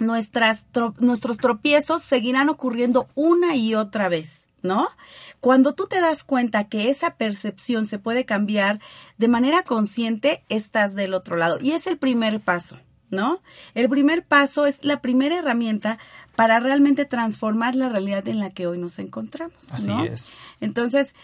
nuestras 0.01 0.65
nuestros 0.99 1.37
tropiezos 1.37 2.03
seguirán 2.03 2.49
ocurriendo 2.49 3.09
una 3.15 3.55
y 3.55 3.75
otra 3.75 4.09
vez. 4.09 4.41
¿No? 4.63 4.89
Cuando 5.41 5.75
tú 5.75 5.87
te 5.87 6.01
das 6.01 6.25
cuenta 6.25 6.65
que 6.65 6.91
esa 6.91 7.17
percepción 7.17 7.87
se 7.87 7.99
puede 7.99 8.25
cambiar 8.25 8.81
de 9.19 9.29
manera 9.29 9.63
consciente, 9.63 10.45
estás 10.49 10.95
del 10.95 11.15
otro 11.15 11.37
lado. 11.37 11.59
Y 11.61 11.73
es 11.73 11.87
el 11.87 11.99
primer 11.99 12.41
paso, 12.41 12.77
¿no? 13.11 13.41
El 13.75 13.89
primer 13.89 14.25
paso 14.25 14.67
es 14.67 14.85
la 14.85 15.01
primera 15.01 15.39
herramienta 15.39 15.99
para 16.37 16.61
realmente 16.61 17.05
transformar 17.05 17.75
la 17.75 17.89
realidad 17.89 18.29
en 18.29 18.39
la 18.39 18.51
que 18.51 18.67
hoy 18.67 18.79
nos 18.79 18.99
encontramos. 18.99 19.73
Así 19.73 19.93
es. 20.07 20.37
Entonces, 20.61 21.15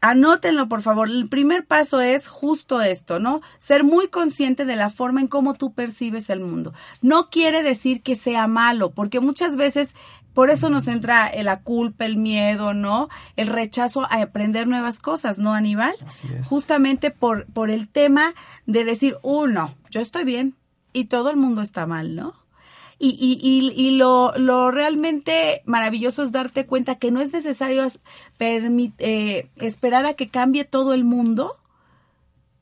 anótenlo 0.00 0.68
por 0.68 0.82
favor. 0.82 1.08
El 1.08 1.28
primer 1.28 1.66
paso 1.66 2.00
es 2.00 2.26
justo 2.26 2.80
esto, 2.80 3.20
¿no? 3.20 3.40
Ser 3.58 3.84
muy 3.84 4.08
consciente 4.08 4.64
de 4.64 4.76
la 4.76 4.90
forma 4.90 5.20
en 5.20 5.28
cómo 5.28 5.54
tú 5.54 5.72
percibes 5.72 6.30
el 6.30 6.40
mundo. 6.40 6.72
No 7.02 7.30
quiere 7.30 7.62
decir 7.62 8.02
que 8.02 8.16
sea 8.16 8.46
malo, 8.46 8.90
porque 8.90 9.20
muchas 9.20 9.56
veces 9.56 9.94
por 10.34 10.50
eso 10.50 10.70
nos 10.70 10.86
entra 10.88 11.30
la 11.42 11.60
culpa, 11.60 12.04
el 12.04 12.16
miedo, 12.16 12.72
¿no? 12.74 13.08
El 13.36 13.48
rechazo 13.48 14.04
a 14.04 14.22
aprender 14.22 14.66
nuevas 14.66 14.98
cosas, 14.98 15.38
¿no, 15.38 15.54
Aníbal? 15.54 15.94
Así 16.06 16.28
es. 16.32 16.46
Justamente 16.46 17.10
por, 17.10 17.46
por 17.46 17.70
el 17.70 17.88
tema 17.88 18.34
de 18.66 18.84
decir, 18.84 19.16
uno, 19.22 19.74
yo 19.90 20.00
estoy 20.00 20.24
bien 20.24 20.54
y 20.92 21.06
todo 21.06 21.30
el 21.30 21.36
mundo 21.36 21.62
está 21.62 21.86
mal, 21.86 22.14
¿no? 22.14 22.34
Y, 23.02 23.16
y, 23.18 23.40
y, 23.42 23.72
y 23.82 23.92
lo, 23.92 24.36
lo, 24.36 24.70
realmente 24.70 25.62
maravilloso 25.64 26.22
es 26.22 26.32
darte 26.32 26.66
cuenta 26.66 26.96
que 26.96 27.10
no 27.10 27.22
es 27.22 27.32
necesario 27.32 27.86
eh, 28.38 29.48
esperar 29.56 30.04
a 30.04 30.12
que 30.12 30.28
cambie 30.28 30.64
todo 30.64 30.92
el 30.92 31.04
mundo, 31.04 31.56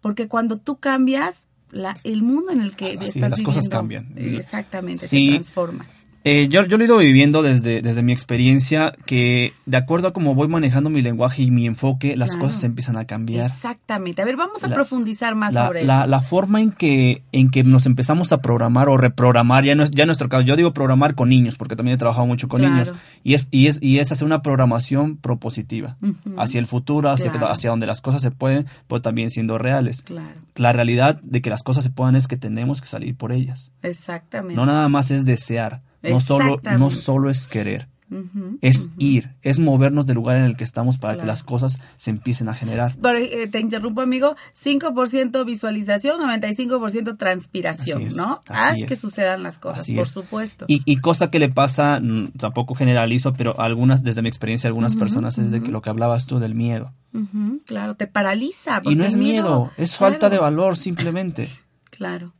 porque 0.00 0.28
cuando 0.28 0.56
tú 0.56 0.76
cambias, 0.76 1.42
la, 1.72 1.96
el 2.04 2.22
mundo 2.22 2.52
en 2.52 2.60
el 2.62 2.76
que 2.76 2.92
estás 2.92 3.30
las 3.32 3.42
cosas 3.42 3.68
cambian. 3.68 4.12
Exactamente, 4.16 5.08
se 5.08 5.26
transforma. 5.26 5.86
Eh, 6.30 6.46
yo, 6.48 6.66
yo 6.66 6.76
lo 6.76 6.84
he 6.84 6.86
ido 6.86 6.98
viviendo 6.98 7.42
desde, 7.42 7.80
desde 7.80 8.02
mi 8.02 8.12
experiencia 8.12 8.92
que 9.06 9.54
de 9.64 9.76
acuerdo 9.78 10.08
a 10.08 10.12
cómo 10.12 10.34
voy 10.34 10.46
manejando 10.46 10.90
mi 10.90 11.00
lenguaje 11.00 11.40
y 11.40 11.50
mi 11.50 11.66
enfoque, 11.66 12.18
las 12.18 12.36
cosas 12.36 12.64
empiezan 12.64 12.98
a 12.98 13.06
cambiar. 13.06 13.46
Exactamente. 13.46 14.20
A 14.20 14.26
ver, 14.26 14.36
vamos 14.36 14.62
a 14.62 14.68
profundizar 14.68 15.34
más 15.34 15.54
sobre 15.54 15.84
la, 15.84 16.00
eso. 16.00 16.06
La 16.08 16.20
forma 16.20 16.60
en 16.60 16.72
que, 16.72 17.22
en 17.32 17.50
que 17.50 17.64
nos 17.64 17.86
empezamos 17.86 18.30
a 18.32 18.42
programar 18.42 18.90
o 18.90 18.98
reprogramar, 18.98 19.64
ya, 19.64 19.74
no 19.74 19.84
es, 19.84 19.90
ya 19.90 20.02
en 20.02 20.08
nuestro 20.08 20.28
caso, 20.28 20.42
yo 20.42 20.54
digo 20.54 20.74
programar 20.74 21.14
con 21.14 21.30
niños, 21.30 21.56
porque 21.56 21.76
también 21.76 21.94
he 21.94 21.98
trabajado 21.98 22.26
mucho 22.26 22.46
con 22.46 22.60
niños, 22.60 22.92
y 23.24 23.32
es, 23.32 23.48
y, 23.50 23.68
es, 23.68 23.78
y 23.80 23.98
es 23.98 24.12
hacer 24.12 24.26
una 24.26 24.42
programación 24.42 25.16
propositiva 25.16 25.96
hacia 26.36 26.60
el 26.60 26.66
futuro, 26.66 27.08
hacia, 27.08 27.30
hacia 27.30 27.70
donde 27.70 27.86
las 27.86 28.02
cosas 28.02 28.20
se 28.20 28.32
pueden, 28.32 28.66
pero 28.86 29.00
también 29.00 29.30
siendo 29.30 29.56
reales. 29.56 30.04
La 30.56 30.74
realidad 30.74 31.18
de 31.22 31.40
que 31.40 31.48
las 31.48 31.62
cosas 31.62 31.84
se 31.84 31.90
puedan 31.90 32.16
es 32.16 32.28
que 32.28 32.36
tenemos 32.36 32.82
que 32.82 32.86
salir 32.86 33.16
por 33.16 33.32
ellas. 33.32 33.72
Exactamente. 33.80 34.56
No 34.56 34.66
nada 34.66 34.90
más 34.90 35.10
es 35.10 35.24
desear 35.24 35.87
No 36.02 36.20
solo, 36.20 36.60
no 36.64 36.90
solo 36.90 37.30
es 37.30 37.48
querer 37.48 37.88
es 38.62 38.90
ir, 38.98 39.34
es 39.42 39.58
movernos 39.58 40.06
del 40.06 40.16
lugar 40.16 40.36
en 40.36 40.44
el 40.44 40.56
que 40.56 40.64
estamos 40.64 40.96
para 40.98 41.18
que 41.18 41.26
las 41.26 41.42
cosas 41.42 41.80
se 41.96 42.10
empiecen 42.10 42.48
a 42.48 42.54
generar. 42.54 42.92
Eh, 43.16 43.48
te 43.48 43.60
interrumpo, 43.60 44.00
amigo, 44.00 44.34
5% 44.54 45.44
visualización, 45.44 46.20
95% 46.20 47.18
transpiración, 47.18 48.08
¿no? 48.16 48.40
Haz 48.48 48.76
que 48.86 48.96
sucedan 48.96 49.42
las 49.42 49.58
cosas, 49.58 49.86
por 49.90 50.08
supuesto. 50.08 50.64
Y, 50.68 50.96
cosa 51.00 51.30
que 51.30 51.38
le 51.38 51.48
pasa, 51.48 52.00
mm, 52.00 52.32
tampoco 52.38 52.74
generalizo, 52.74 53.34
pero 53.34 53.58
algunas, 53.60 54.02
desde 54.02 54.22
mi 54.22 54.28
experiencia, 54.28 54.68
algunas 54.68 54.96
personas 54.96 55.38
es 55.38 55.50
de 55.50 55.62
que 55.62 55.70
lo 55.70 55.82
que 55.82 55.90
hablabas 55.90 56.26
tú 56.26 56.38
del 56.38 56.54
miedo. 56.54 56.92
claro, 57.66 57.94
te 57.94 58.06
paraliza. 58.06 58.80
Y 58.84 58.94
no 58.94 59.04
es 59.04 59.16
miedo, 59.16 59.70
es 59.76 59.96
falta 59.96 60.30
de 60.30 60.38
valor 60.38 60.76
simplemente. 60.76 61.48
Claro. 61.90 62.32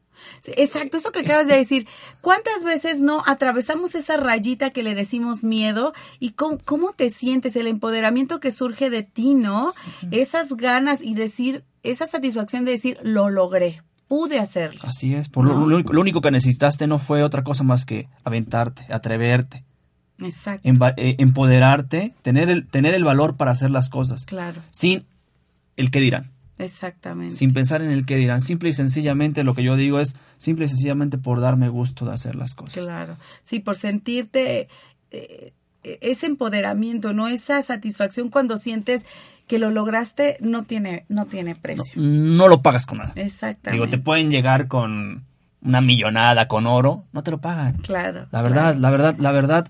Exacto, 0.44 0.97
eso 0.97 1.12
que 1.12 1.20
acabas 1.20 1.47
de 1.47 1.56
decir. 1.56 1.87
¿Cuántas 2.20 2.64
veces 2.64 3.00
no 3.00 3.23
atravesamos 3.26 3.94
esa 3.94 4.16
rayita 4.16 4.70
que 4.70 4.82
le 4.82 4.94
decimos 4.94 5.44
miedo? 5.44 5.92
¿Y 6.18 6.30
cómo, 6.32 6.92
te 6.97 7.11
sientes? 7.11 7.56
El 7.56 7.66
empoderamiento 7.66 8.40
que 8.40 8.52
surge 8.52 8.90
de 8.90 9.02
ti, 9.02 9.35
¿no? 9.35 9.73
Esas 10.11 10.49
ganas 10.56 11.00
y 11.02 11.14
decir, 11.14 11.64
esa 11.82 12.06
satisfacción 12.06 12.64
de 12.64 12.73
decir, 12.73 12.99
lo 13.02 13.30
logré, 13.30 13.82
pude 14.08 14.38
hacerlo. 14.38 14.80
Así 14.82 15.14
es. 15.14 15.28
Por 15.28 15.47
lo, 15.47 16.00
único 16.00 16.20
que 16.20 16.30
necesitaste 16.30 16.87
no 16.87 16.99
fue 16.99 17.23
otra 17.23 17.44
cosa 17.44 17.64
más 17.64 17.85
que 17.85 18.08
aventarte, 18.25 18.87
atreverte. 18.92 19.64
Exacto. 20.20 20.68
Eh, 20.97 21.16
empoderarte, 21.18 22.14
tener 22.23 22.50
el, 22.50 22.66
tener 22.66 22.94
el 22.94 23.04
valor 23.04 23.37
para 23.37 23.52
hacer 23.52 23.70
las 23.70 23.88
cosas. 23.88 24.25
Claro. 24.25 24.62
Sin 24.70 25.06
el 25.76 25.90
que 25.90 26.00
dirán. 26.00 26.32
Exactamente. 26.59 27.35
Sin 27.35 27.53
pensar 27.53 27.83
en 27.83 27.91
el 27.91 28.05
que 28.05 28.17
dirán. 28.17 28.41
Simple 28.41 28.71
y 28.71 28.75
sencillamente 28.75 29.45
lo 29.45 29.55
que 29.55 29.62
yo 29.62 29.77
digo 29.77 30.00
es 30.00 30.17
simple 30.38 30.67
y 30.67 30.69
sencillamente 30.69 31.19
por 31.19 31.41
darme 31.41 31.69
gusto 31.69 32.05
de 32.05 32.15
hacer 32.15 32.35
las 32.35 32.55
cosas. 32.55 32.85
Claro. 32.85 33.17
Sí, 33.45 33.61
por 33.61 33.77
sentirte 33.77 34.69
eh, 35.11 35.53
ese 35.83 36.27
empoderamiento, 36.27 37.12
¿no? 37.12 37.29
Esa 37.29 37.62
satisfacción 37.62 38.29
cuando 38.29 38.59
sientes 38.59 39.07
que 39.47 39.59
lo 39.59 39.71
lograste 39.71 40.37
no 40.41 40.65
tiene, 40.65 41.05
no 41.09 41.27
tiene 41.27 41.55
precio. 41.55 41.95
No, 41.97 42.49
lo 42.49 42.61
pagas 42.61 42.87
con 42.87 42.99
nada. 42.99 43.12
Exactamente. 43.17 43.73
Digo, 43.73 43.88
te 43.88 43.99
pueden 43.99 44.31
llegar 44.31 44.69
con 44.69 45.25
una 45.62 45.81
millonada, 45.81 46.49
con 46.49 46.67
oro, 46.67 47.05
no 47.12 47.23
te 47.23 47.31
lo 47.31 47.41
pagan. 47.41 47.79
Claro. 47.79 48.27
La 48.31 48.43
verdad, 48.43 48.77
la 48.77 48.91
verdad, 48.91 49.17
la 49.19 49.33
verdad, 49.33 49.69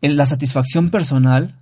en 0.00 0.16
la 0.16 0.26
satisfacción 0.26 0.90
personal 0.90 1.54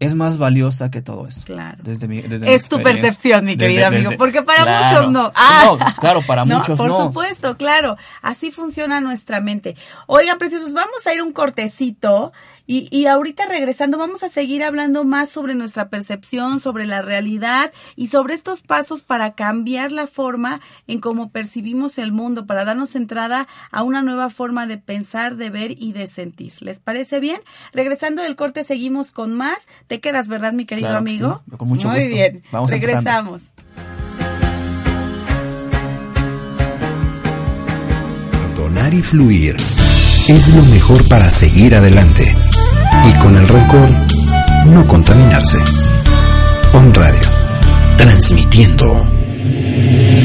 es 0.00 0.14
más 0.14 0.38
valiosa 0.38 0.90
que 0.90 1.00
todo 1.00 1.28
eso. 1.28 1.44
Claro. 1.44 1.78
Desde 1.82 2.08
mi, 2.08 2.18
es 2.18 2.68
tu 2.68 2.82
percepción, 2.82 3.44
mi 3.44 3.56
querido 3.56 3.86
amigo, 3.86 4.12
porque 4.18 4.42
para 4.42 4.82
muchos 4.82 5.12
no. 5.12 5.32
Ah. 5.34 5.94
claro, 6.00 6.22
para 6.26 6.44
muchos 6.46 6.78
no. 6.78 6.88
Por 6.88 7.02
supuesto, 7.02 7.56
claro. 7.56 7.96
Así 8.20 8.50
funciona 8.50 9.00
nuestra 9.00 9.40
mente. 9.40 9.76
Oigan, 10.06 10.38
preciosos, 10.38 10.72
vamos 10.72 11.06
a 11.06 11.14
ir 11.14 11.22
un 11.22 11.32
cortecito 11.32 12.32
y, 12.66 12.88
y 12.96 13.06
ahorita 13.06 13.46
regresando 13.46 13.98
vamos 13.98 14.22
a 14.22 14.28
seguir 14.28 14.62
hablando 14.62 15.04
más 15.04 15.30
sobre 15.30 15.54
nuestra 15.54 15.88
percepción, 15.88 16.60
sobre 16.60 16.86
la 16.86 17.02
realidad 17.02 17.72
y 17.96 18.08
sobre 18.08 18.34
estos 18.34 18.62
pasos 18.62 19.02
para 19.02 19.34
cambiar 19.34 19.92
la 19.92 20.06
forma 20.06 20.60
en 20.86 21.00
cómo 21.00 21.30
percibimos 21.30 21.98
el 21.98 22.12
mundo, 22.12 22.46
para 22.46 22.64
darnos 22.64 22.94
entrada 22.94 23.48
a 23.70 23.82
una 23.82 24.02
nueva 24.02 24.30
forma 24.30 24.66
de 24.66 24.78
pensar, 24.78 25.36
de 25.36 25.50
ver 25.50 25.72
y 25.72 25.92
de 25.92 26.06
sentir. 26.06 26.52
¿Les 26.60 26.80
parece 26.80 27.20
bien? 27.20 27.40
Regresando 27.72 28.22
del 28.22 28.36
corte 28.36 28.64
seguimos 28.64 29.10
con 29.10 29.34
más. 29.34 29.66
Te 29.86 30.00
quedas, 30.00 30.28
¿verdad, 30.28 30.52
mi 30.52 30.64
querido 30.64 30.96
amigo? 30.96 31.42
con 31.56 31.68
mucho 31.68 31.88
Muy 31.88 32.06
bien. 32.06 32.42
Vamos 32.52 32.70
Regresamos. 32.70 33.42
Donar 38.54 38.94
y 38.94 39.02
fluir 39.02 39.56
es 40.28 40.54
lo 40.54 40.62
mejor 40.62 41.08
para 41.08 41.28
seguir 41.30 41.74
adelante 41.74 42.32
y 43.08 43.18
con 43.20 43.36
el 43.36 43.48
rencor 43.48 43.88
no 44.66 44.86
contaminarse. 44.86 45.58
On 46.74 46.94
Radio, 46.94 47.28
transmitiendo 47.96 48.86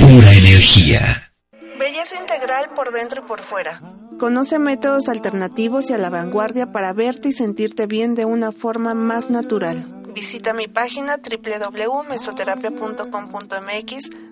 pura 0.01 0.33
energía. 0.33 1.31
Belleza 1.79 2.21
integral 2.21 2.69
por 2.75 2.91
dentro 2.91 3.23
y 3.23 3.27
por 3.27 3.41
fuera. 3.41 3.81
Conoce 4.19 4.59
métodos 4.59 5.09
alternativos 5.09 5.89
y 5.89 5.93
a 5.93 5.97
la 5.97 6.09
vanguardia 6.09 6.71
para 6.71 6.93
verte 6.93 7.29
y 7.29 7.33
sentirte 7.33 7.87
bien 7.87 8.15
de 8.15 8.25
una 8.25 8.51
forma 8.51 8.93
más 8.93 9.29
natural. 9.29 9.93
Visita 10.13 10.53
mi 10.53 10.67
página 10.67 11.17
www.mesoterapia.com.mx 11.17 14.09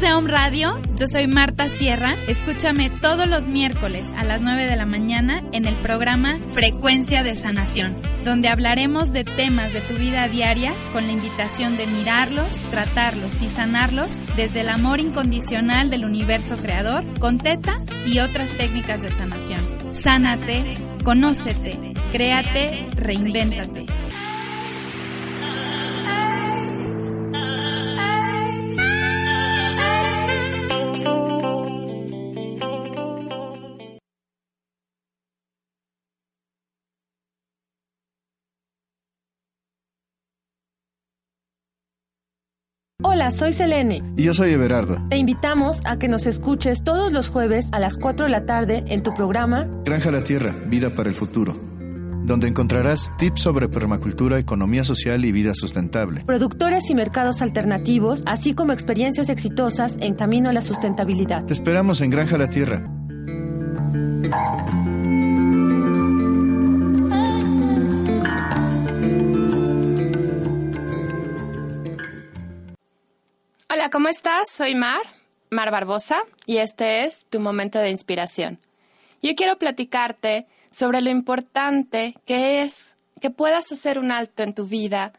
De 0.00 0.12
Home 0.12 0.30
Radio, 0.30 0.78
yo 0.98 1.06
soy 1.06 1.26
Marta 1.26 1.70
Sierra. 1.70 2.16
Escúchame 2.28 2.90
todos 2.90 3.26
los 3.26 3.48
miércoles 3.48 4.06
a 4.16 4.24
las 4.24 4.42
9 4.42 4.66
de 4.66 4.76
la 4.76 4.84
mañana 4.84 5.42
en 5.52 5.64
el 5.64 5.74
programa 5.76 6.38
Frecuencia 6.52 7.22
de 7.22 7.34
Sanación, 7.34 7.96
donde 8.22 8.48
hablaremos 8.48 9.12
de 9.14 9.24
temas 9.24 9.72
de 9.72 9.80
tu 9.80 9.94
vida 9.94 10.28
diaria 10.28 10.74
con 10.92 11.06
la 11.06 11.12
invitación 11.12 11.78
de 11.78 11.86
mirarlos, 11.86 12.48
tratarlos 12.70 13.40
y 13.40 13.48
sanarlos 13.48 14.20
desde 14.36 14.60
el 14.60 14.68
amor 14.68 15.00
incondicional 15.00 15.88
del 15.88 16.04
universo 16.04 16.56
creador, 16.58 17.02
con 17.18 17.38
teta 17.38 17.80
y 18.04 18.18
otras 18.18 18.50
técnicas 18.50 19.00
de 19.00 19.10
sanación. 19.10 19.60
Sánate, 19.92 20.76
conócete, 21.04 21.78
créate, 22.12 22.86
reinvéntate. 22.96 23.86
Hola, 43.08 43.30
soy 43.30 43.52
Selene. 43.52 44.02
Y 44.16 44.24
yo 44.24 44.34
soy 44.34 44.50
Everardo. 44.50 44.98
Te 45.08 45.16
invitamos 45.16 45.80
a 45.84 45.96
que 45.96 46.08
nos 46.08 46.26
escuches 46.26 46.82
todos 46.82 47.12
los 47.12 47.30
jueves 47.30 47.68
a 47.70 47.78
las 47.78 47.98
4 47.98 48.26
de 48.26 48.32
la 48.32 48.46
tarde 48.46 48.82
en 48.88 49.04
tu 49.04 49.14
programa 49.14 49.68
Granja 49.84 50.10
la 50.10 50.24
Tierra, 50.24 50.52
Vida 50.66 50.90
para 50.90 51.08
el 51.08 51.14
Futuro, 51.14 51.54
donde 52.24 52.48
encontrarás 52.48 53.12
tips 53.16 53.42
sobre 53.42 53.68
permacultura, 53.68 54.40
economía 54.40 54.82
social 54.82 55.24
y 55.24 55.30
vida 55.30 55.54
sustentable. 55.54 56.24
Productores 56.26 56.90
y 56.90 56.96
mercados 56.96 57.42
alternativos, 57.42 58.24
así 58.26 58.54
como 58.54 58.72
experiencias 58.72 59.28
exitosas 59.28 59.98
en 60.00 60.16
camino 60.16 60.50
a 60.50 60.52
la 60.52 60.60
sustentabilidad. 60.60 61.44
Te 61.44 61.52
esperamos 61.52 62.00
en 62.00 62.10
Granja 62.10 62.36
la 62.36 62.50
Tierra. 62.50 62.90
Hola, 73.76 73.90
¿cómo 73.90 74.08
estás? 74.08 74.48
Soy 74.50 74.74
Mar, 74.74 75.02
Mar 75.50 75.70
Barbosa, 75.70 76.22
y 76.46 76.56
este 76.56 77.04
es 77.04 77.26
tu 77.26 77.40
momento 77.40 77.78
de 77.78 77.90
inspiración. 77.90 78.58
Yo 79.20 79.34
quiero 79.34 79.58
platicarte 79.58 80.46
sobre 80.70 81.02
lo 81.02 81.10
importante 81.10 82.14
que 82.24 82.62
es 82.62 82.96
que 83.20 83.28
puedas 83.28 83.70
hacer 83.72 83.98
un 83.98 84.12
alto 84.12 84.42
en 84.42 84.54
tu 84.54 84.66
vida 84.66 85.12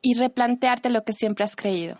y 0.00 0.14
replantearte 0.14 0.88
lo 0.88 1.04
que 1.04 1.12
siempre 1.12 1.44
has 1.44 1.54
creído. 1.54 1.98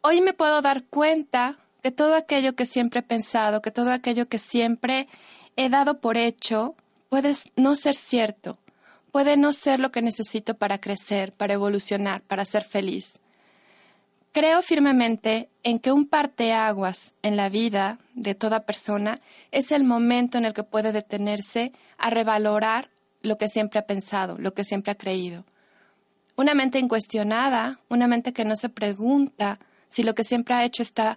Hoy 0.00 0.20
me 0.20 0.32
puedo 0.32 0.62
dar 0.62 0.82
cuenta 0.82 1.56
que 1.80 1.92
todo 1.92 2.16
aquello 2.16 2.56
que 2.56 2.66
siempre 2.66 3.00
he 3.00 3.04
pensado, 3.04 3.62
que 3.62 3.70
todo 3.70 3.92
aquello 3.92 4.26
que 4.26 4.40
siempre 4.40 5.06
he 5.54 5.68
dado 5.68 6.00
por 6.00 6.16
hecho, 6.16 6.74
puede 7.08 7.34
no 7.54 7.76
ser 7.76 7.94
cierto, 7.94 8.58
puede 9.12 9.36
no 9.36 9.52
ser 9.52 9.78
lo 9.78 9.92
que 9.92 10.02
necesito 10.02 10.56
para 10.56 10.80
crecer, 10.80 11.30
para 11.30 11.54
evolucionar, 11.54 12.20
para 12.22 12.44
ser 12.44 12.64
feliz. 12.64 13.20
Creo 14.34 14.62
firmemente 14.62 15.48
en 15.62 15.78
que 15.78 15.92
un 15.92 16.08
parteaguas 16.08 17.14
en 17.22 17.36
la 17.36 17.48
vida 17.48 18.00
de 18.14 18.34
toda 18.34 18.66
persona 18.66 19.20
es 19.52 19.70
el 19.70 19.84
momento 19.84 20.38
en 20.38 20.44
el 20.44 20.52
que 20.52 20.64
puede 20.64 20.90
detenerse 20.90 21.70
a 21.98 22.10
revalorar 22.10 22.90
lo 23.22 23.38
que 23.38 23.48
siempre 23.48 23.78
ha 23.78 23.86
pensado, 23.86 24.36
lo 24.36 24.52
que 24.52 24.64
siempre 24.64 24.90
ha 24.90 24.96
creído. 24.96 25.44
Una 26.34 26.52
mente 26.52 26.80
incuestionada, 26.80 27.78
una 27.88 28.08
mente 28.08 28.32
que 28.32 28.44
no 28.44 28.56
se 28.56 28.68
pregunta 28.68 29.60
si 29.86 30.02
lo 30.02 30.16
que 30.16 30.24
siempre 30.24 30.56
ha 30.56 30.64
hecho 30.64 30.82
está 30.82 31.16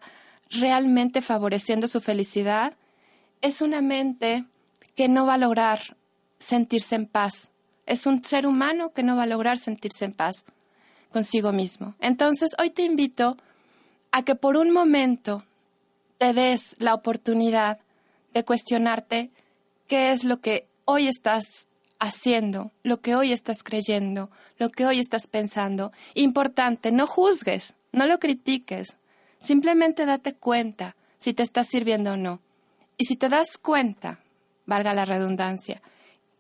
realmente 0.52 1.24
favoreciendo 1.24 1.88
su 1.88 2.02
felicidad, 2.02 2.76
es 3.42 3.64
una 3.64 3.82
mente 3.82 4.46
que 4.94 5.08
no 5.08 5.26
va 5.26 5.34
a 5.34 5.40
lograr 5.40 5.98
sentirse 6.38 6.94
en 6.94 7.08
paz. 7.08 7.50
Es 7.88 8.06
un 8.06 8.24
ser 8.24 8.46
humano 8.46 8.94
que 8.94 9.02
no 9.02 9.16
va 9.16 9.24
a 9.24 9.26
lograr 9.26 9.58
sentirse 9.58 10.06
en 10.06 10.14
paz 10.14 10.46
consigo 11.18 11.52
mismo. 11.52 11.96
Entonces, 12.00 12.52
hoy 12.60 12.70
te 12.70 12.84
invito 12.84 13.38
a 14.12 14.22
que 14.22 14.36
por 14.36 14.56
un 14.56 14.70
momento 14.70 15.44
te 16.20 16.32
des 16.32 16.76
la 16.78 16.94
oportunidad 16.94 17.80
de 18.36 18.46
cuestionarte 18.46 19.32
qué 19.88 20.12
es 20.12 20.24
lo 20.24 20.42
que 20.42 20.68
hoy 20.86 21.08
estás 21.08 21.70
haciendo, 21.98 22.70
lo 22.84 23.02
que 23.02 23.16
hoy 23.16 23.34
estás 23.34 23.64
creyendo, 23.64 24.30
lo 24.60 24.70
que 24.70 24.86
hoy 24.86 25.00
estás 25.00 25.26
pensando. 25.26 25.92
Importante, 26.14 26.92
no 26.92 27.08
juzgues, 27.08 27.74
no 27.92 28.06
lo 28.06 28.20
critiques, 28.20 28.96
simplemente 29.40 30.06
date 30.06 30.36
cuenta 30.36 30.96
si 31.18 31.34
te 31.34 31.42
está 31.42 31.64
sirviendo 31.64 32.12
o 32.12 32.18
no. 32.18 32.42
Y 32.96 33.06
si 33.06 33.16
te 33.16 33.28
das 33.28 33.58
cuenta, 33.60 34.20
valga 34.68 34.94
la 34.94 35.06
redundancia, 35.06 35.82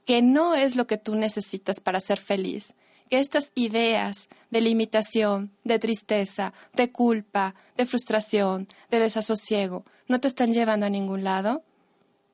que 0.05 0.21
no 0.21 0.53
es 0.53 0.75
lo 0.75 0.85
que 0.85 0.99
tú 0.99 1.15
necesitas 1.15 1.79
para 1.79 1.99
ser 1.99 2.19
feliz, 2.19 2.75
que 3.07 3.19
estas 3.19 3.51
ideas 3.55 4.29
de 4.49 4.61
limitación, 4.61 5.51
de 5.63 5.79
tristeza, 5.79 6.53
de 6.73 6.91
culpa, 6.91 7.55
de 7.75 7.85
frustración, 7.85 8.67
de 8.89 8.99
desasosiego, 8.99 9.85
no 10.07 10.19
te 10.19 10.27
están 10.27 10.53
llevando 10.53 10.85
a 10.85 10.89
ningún 10.89 11.23
lado, 11.23 11.63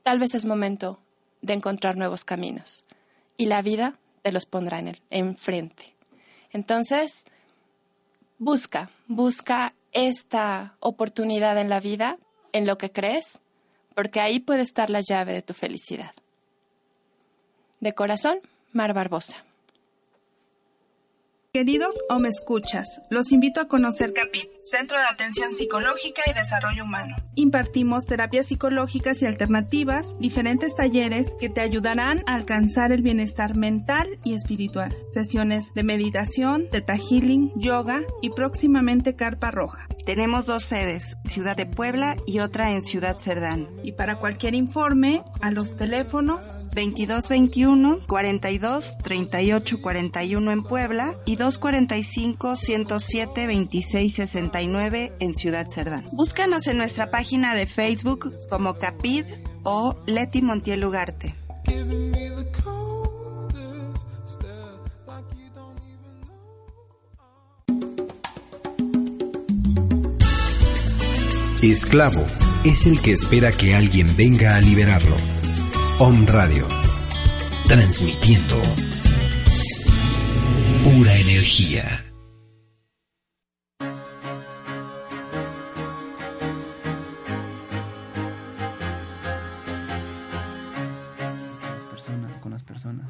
tal 0.04 0.20
vez 0.20 0.36
es 0.36 0.46
momento 0.46 1.00
de 1.42 1.54
encontrar 1.54 1.98
nuevos 1.98 2.24
caminos. 2.26 2.86
Y 3.38 3.46
la 3.46 3.62
vida 3.62 3.98
te 4.22 4.32
los 4.32 4.46
pondrá 4.46 4.80
en 4.80 4.90
el 4.90 5.02
enfrente. 5.10 5.94
Entonces, 6.52 7.26
busca, 8.38 8.90
busca 9.08 9.74
esta 9.92 10.76
oportunidad 10.80 11.58
en 11.58 11.70
la 11.70 11.80
vida, 11.80 12.18
en 12.52 12.66
lo 12.66 12.78
que 12.78 12.92
crees, 12.92 13.42
porque 13.96 14.22
ahí 14.22 14.40
puede 14.40 14.62
estar 14.62 14.90
la 14.90 15.02
llave 15.02 15.34
de 15.34 15.42
tu 15.42 15.54
felicidad. 15.54 16.14
De 17.80 17.94
corazón, 17.94 18.40
Mar 18.72 18.94
Barbosa. 18.94 19.44
Queridos 21.56 21.94
o 22.10 22.18
me 22.18 22.30
escuchas, 22.30 23.00
los 23.12 23.32
invito 23.32 23.62
a 23.62 23.68
conocer 23.68 24.12
CAPIT, 24.12 24.50
Centro 24.64 24.98
de 24.98 25.06
Atención 25.06 25.54
Psicológica 25.54 26.24
y 26.26 26.34
Desarrollo 26.34 26.84
Humano. 26.84 27.16
Impartimos 27.36 28.08
terapias 28.08 28.48
psicológicas 28.48 29.22
y 29.22 29.28
alternativas, 29.28 30.20
diferentes 30.20 30.74
talleres 30.74 31.36
que 31.40 31.50
te 31.50 31.62
ayudarán 31.62 32.24
a 32.26 32.34
alcanzar 32.34 32.92
el 32.92 33.04
bienestar 33.04 33.56
mental 33.56 34.08
y 34.24 34.34
espiritual, 34.34 34.98
sesiones 35.14 35.76
de 35.76 35.84
meditación, 35.84 36.72
teta 36.72 36.98
healing, 36.98 37.52
yoga 37.56 38.02
y 38.24 38.32
próximamente 38.32 39.16
carpa 39.16 39.52
roja. 39.52 39.88
Tenemos 40.08 40.48
dos 40.48 40.64
sedes, 40.64 41.18
Ciudad 41.24 41.56
de 41.56 41.66
Puebla 41.66 42.18
y 42.26 42.40
otra 42.40 42.72
en 42.72 42.82
Ciudad 42.82 43.20
Cerdán. 43.20 43.70
Y 43.84 43.94
para 43.94 44.18
cualquier 44.18 44.54
informe, 44.54 45.24
a 45.40 45.50
los 45.52 45.78
teléfonos 45.78 46.62
2221 46.76 48.06
42 48.08 48.98
38 48.98 49.82
41 49.82 50.52
en 50.52 50.64
Puebla 50.64 51.16
y 51.26 51.38
245 51.44 52.56
107 52.56 53.48
26 53.48 54.14
69 54.16 55.14
en 55.20 55.36
Ciudad 55.36 55.68
Cerdán. 55.70 56.06
Búscanos 56.14 56.68
en 56.68 56.78
nuestra 56.78 57.12
página 57.12 57.54
de 57.54 57.68
Facebook 57.68 58.34
como 58.50 58.76
Capid 58.76 59.26
o 59.64 59.98
Leti 60.06 60.42
Montiel 60.42 60.86
Ugarte. 60.86 61.36
Esclavo 71.62 72.26
es 72.64 72.86
el 72.86 73.02
que 73.02 73.12
espera 73.12 73.52
que 73.52 73.76
alguien 73.76 74.08
venga 74.16 74.56
a 74.56 74.62
liberarlo. 74.62 75.16
Om 76.00 76.26
Radio. 76.26 76.68
Transmitiendo 77.68 78.62
pura 80.84 81.16
energía. 81.16 81.33
Con 92.42 92.52
las 92.52 92.64
personas. 92.64 93.08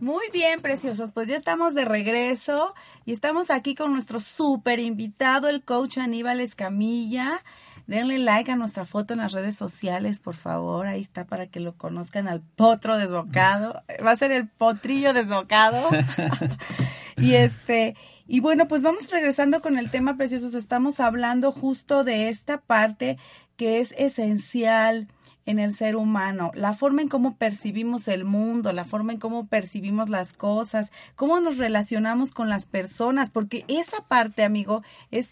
Muy 0.00 0.24
bien, 0.32 0.60
preciosos. 0.60 1.12
Pues 1.12 1.28
ya 1.28 1.36
estamos 1.36 1.74
de 1.74 1.86
regreso 1.86 2.74
y 3.06 3.12
estamos 3.12 3.50
aquí 3.50 3.74
con 3.74 3.92
nuestro 3.94 4.20
súper 4.20 4.78
invitado, 4.78 5.48
el 5.48 5.64
coach 5.64 5.96
Aníbal 5.96 6.40
Escamilla. 6.40 7.42
Denle 7.86 8.18
like 8.18 8.50
a 8.50 8.56
nuestra 8.56 8.84
foto 8.84 9.14
en 9.14 9.20
las 9.20 9.32
redes 9.32 9.56
sociales, 9.56 10.20
por 10.20 10.34
favor. 10.34 10.86
Ahí 10.86 11.00
está 11.00 11.24
para 11.24 11.46
que 11.46 11.60
lo 11.60 11.74
conozcan 11.76 12.28
al 12.28 12.42
potro 12.42 12.98
desbocado. 12.98 13.82
Va 14.04 14.10
a 14.10 14.16
ser 14.16 14.32
el 14.32 14.46
potrillo 14.46 15.14
desbocado. 15.14 15.88
y 17.16 17.34
este, 17.34 17.96
y 18.26 18.40
bueno, 18.40 18.68
pues 18.68 18.82
vamos 18.82 19.10
regresando 19.10 19.60
con 19.60 19.78
el 19.78 19.90
tema 19.90 20.16
preciosos. 20.16 20.54
Estamos 20.54 21.00
hablando 21.00 21.52
justo 21.52 22.04
de 22.04 22.28
esta 22.28 22.60
parte 22.60 23.18
que 23.56 23.80
es 23.80 23.92
esencial 23.96 25.08
en 25.46 25.60
el 25.60 25.72
ser 25.72 25.94
humano, 25.94 26.50
la 26.54 26.72
forma 26.72 27.02
en 27.02 27.08
cómo 27.08 27.36
percibimos 27.36 28.08
el 28.08 28.24
mundo, 28.24 28.72
la 28.72 28.84
forma 28.84 29.12
en 29.12 29.20
cómo 29.20 29.46
percibimos 29.46 30.08
las 30.08 30.32
cosas, 30.32 30.90
cómo 31.14 31.38
nos 31.38 31.56
relacionamos 31.56 32.32
con 32.32 32.48
las 32.48 32.66
personas, 32.66 33.30
porque 33.30 33.64
esa 33.68 34.02
parte, 34.08 34.42
amigo, 34.42 34.82
es 35.12 35.30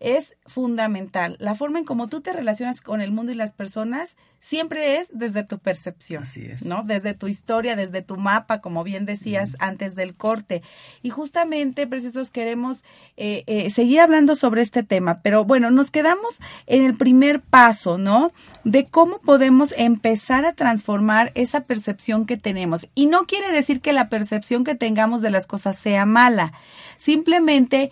es 0.00 0.36
fundamental. 0.46 1.36
La 1.40 1.54
forma 1.54 1.78
en 1.78 1.84
cómo 1.84 2.08
tú 2.08 2.20
te 2.20 2.32
relacionas 2.32 2.80
con 2.80 3.00
el 3.00 3.12
mundo 3.12 3.32
y 3.32 3.34
las 3.34 3.52
personas 3.52 4.16
siempre 4.40 4.98
es 4.98 5.08
desde 5.10 5.42
tu 5.42 5.58
percepción. 5.58 6.22
Así 6.22 6.44
es. 6.44 6.64
¿No? 6.64 6.82
Desde 6.84 7.14
tu 7.14 7.26
historia, 7.26 7.74
desde 7.74 8.02
tu 8.02 8.16
mapa, 8.16 8.60
como 8.60 8.84
bien 8.84 9.06
decías 9.06 9.56
antes 9.58 9.94
del 9.94 10.14
corte. 10.14 10.62
Y 11.02 11.10
justamente, 11.10 11.86
preciosos, 11.86 12.30
queremos 12.30 12.84
eh, 13.16 13.42
eh, 13.46 13.70
seguir 13.70 14.00
hablando 14.00 14.36
sobre 14.36 14.62
este 14.62 14.82
tema. 14.82 15.20
Pero 15.22 15.44
bueno, 15.44 15.70
nos 15.70 15.90
quedamos 15.90 16.36
en 16.66 16.84
el 16.84 16.96
primer 16.96 17.40
paso, 17.40 17.98
¿no? 17.98 18.32
De 18.64 18.86
cómo 18.86 19.18
podemos 19.20 19.74
empezar 19.76 20.44
a 20.44 20.52
transformar 20.52 21.32
esa 21.34 21.62
percepción 21.64 22.26
que 22.26 22.36
tenemos. 22.36 22.88
Y 22.94 23.06
no 23.06 23.26
quiere 23.26 23.50
decir 23.50 23.80
que 23.80 23.92
la 23.92 24.08
percepción 24.08 24.62
que 24.62 24.74
tengamos 24.74 25.22
de 25.22 25.30
las 25.30 25.46
cosas 25.46 25.78
sea 25.78 26.06
mala. 26.06 26.52
Simplemente 26.98 27.90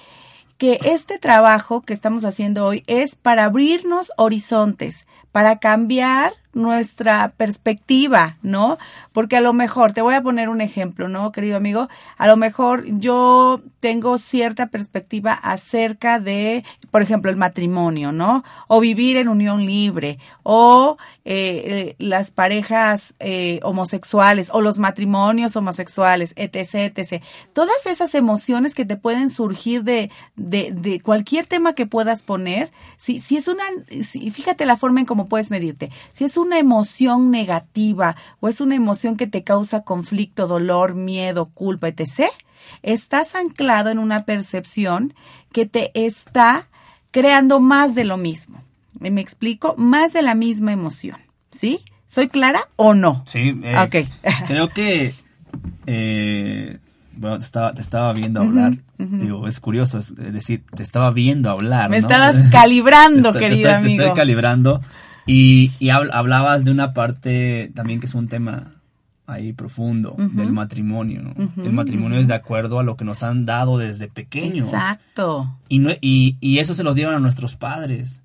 que 0.64 0.80
este 0.86 1.18
trabajo 1.18 1.82
que 1.82 1.92
estamos 1.92 2.24
haciendo 2.24 2.64
hoy 2.64 2.84
es 2.86 3.16
para 3.16 3.44
abrirnos 3.44 4.10
horizontes, 4.16 5.04
para 5.30 5.58
cambiar 5.58 6.32
nuestra 6.54 7.32
perspectiva, 7.36 8.36
¿no? 8.42 8.78
Porque 9.12 9.36
a 9.36 9.40
lo 9.40 9.52
mejor, 9.52 9.92
te 9.92 10.02
voy 10.02 10.14
a 10.14 10.22
poner 10.22 10.48
un 10.48 10.60
ejemplo, 10.60 11.08
¿no, 11.08 11.32
querido 11.32 11.56
amigo? 11.56 11.88
A 12.16 12.26
lo 12.26 12.36
mejor 12.36 12.84
yo 12.86 13.60
tengo 13.80 14.18
cierta 14.18 14.66
perspectiva 14.66 15.32
acerca 15.32 16.18
de, 16.20 16.64
por 16.90 17.02
ejemplo, 17.02 17.30
el 17.30 17.36
matrimonio, 17.36 18.12
¿no? 18.12 18.44
O 18.66 18.80
vivir 18.80 19.16
en 19.16 19.28
unión 19.28 19.64
libre, 19.66 20.18
o 20.42 20.96
eh, 21.24 21.94
las 21.98 22.30
parejas 22.30 23.14
eh, 23.20 23.60
homosexuales, 23.62 24.50
o 24.52 24.60
los 24.60 24.78
matrimonios 24.78 25.56
homosexuales, 25.56 26.32
etc., 26.36 26.96
etc. 26.96 27.22
Todas 27.52 27.86
esas 27.86 28.14
emociones 28.14 28.74
que 28.74 28.84
te 28.84 28.96
pueden 28.96 29.30
surgir 29.30 29.84
de, 29.84 30.10
de, 30.36 31.00
cualquier 31.00 31.46
tema 31.46 31.74
que 31.74 31.86
puedas 31.86 32.22
poner, 32.22 32.70
si, 32.96 33.20
si 33.20 33.36
es 33.36 33.48
una, 33.48 33.64
si, 34.04 34.30
fíjate 34.30 34.64
la 34.64 34.76
forma 34.76 35.00
en 35.00 35.06
cómo 35.06 35.26
puedes 35.26 35.50
medirte, 35.50 35.90
si 36.12 36.24
es 36.24 36.36
una 36.44 36.58
emoción 36.58 37.30
negativa 37.30 38.16
o 38.40 38.48
es 38.48 38.60
una 38.60 38.76
emoción 38.76 39.16
que 39.16 39.26
te 39.26 39.42
causa 39.42 39.82
conflicto, 39.82 40.46
dolor, 40.46 40.94
miedo, 40.94 41.46
culpa, 41.46 41.88
etc., 41.88 42.30
estás 42.82 43.34
anclado 43.34 43.90
en 43.90 43.98
una 43.98 44.24
percepción 44.24 45.14
que 45.52 45.66
te 45.66 45.90
está 45.94 46.68
creando 47.10 47.60
más 47.60 47.94
de 47.94 48.04
lo 48.04 48.16
mismo. 48.16 48.62
¿Me 48.98 49.20
explico? 49.20 49.74
Más 49.76 50.12
de 50.12 50.22
la 50.22 50.34
misma 50.34 50.72
emoción. 50.72 51.18
¿Sí? 51.50 51.80
¿Soy 52.06 52.28
clara 52.28 52.68
o 52.76 52.94
no? 52.94 53.22
Sí. 53.26 53.60
Eh, 53.62 54.08
creo 54.46 54.68
que... 54.68 55.14
Eh, 55.86 56.78
bueno, 57.16 57.38
te 57.38 57.44
estaba, 57.44 57.74
te 57.74 57.82
estaba 57.82 58.12
viendo 58.12 58.40
hablar. 58.40 58.74
Digo, 58.98 59.46
es 59.46 59.60
curioso, 59.60 59.98
es 59.98 60.14
decir, 60.16 60.64
te 60.74 60.82
estaba 60.82 61.10
viendo 61.12 61.50
hablar. 61.50 61.90
Me 61.90 61.98
estabas 61.98 62.36
calibrando, 62.50 63.32
querido 63.32 63.72
amigo. 63.72 63.96
Te 63.96 64.02
estoy 64.02 64.16
calibrando. 64.16 64.80
Y, 65.26 65.72
y 65.78 65.90
hablabas 65.90 66.64
de 66.64 66.70
una 66.70 66.92
parte 66.92 67.72
también 67.74 68.00
que 68.00 68.06
es 68.06 68.14
un 68.14 68.28
tema 68.28 68.74
ahí 69.26 69.52
profundo 69.52 70.16
del 70.18 70.52
matrimonio. 70.52 71.22
¿no? 71.22 71.64
El 71.64 71.72
matrimonio 71.72 72.18
es 72.18 72.28
de 72.28 72.34
acuerdo 72.34 72.78
a 72.78 72.82
lo 72.82 72.96
que 72.96 73.04
nos 73.04 73.22
han 73.22 73.46
dado 73.46 73.78
desde 73.78 74.08
pequeños. 74.08 74.66
Exacto. 74.66 75.56
Y, 75.68 75.78
no, 75.78 75.90
y, 76.00 76.36
y 76.40 76.58
eso 76.58 76.74
se 76.74 76.84
los 76.84 76.94
dieron 76.94 77.14
a 77.14 77.18
nuestros 77.20 77.56
padres. 77.56 78.22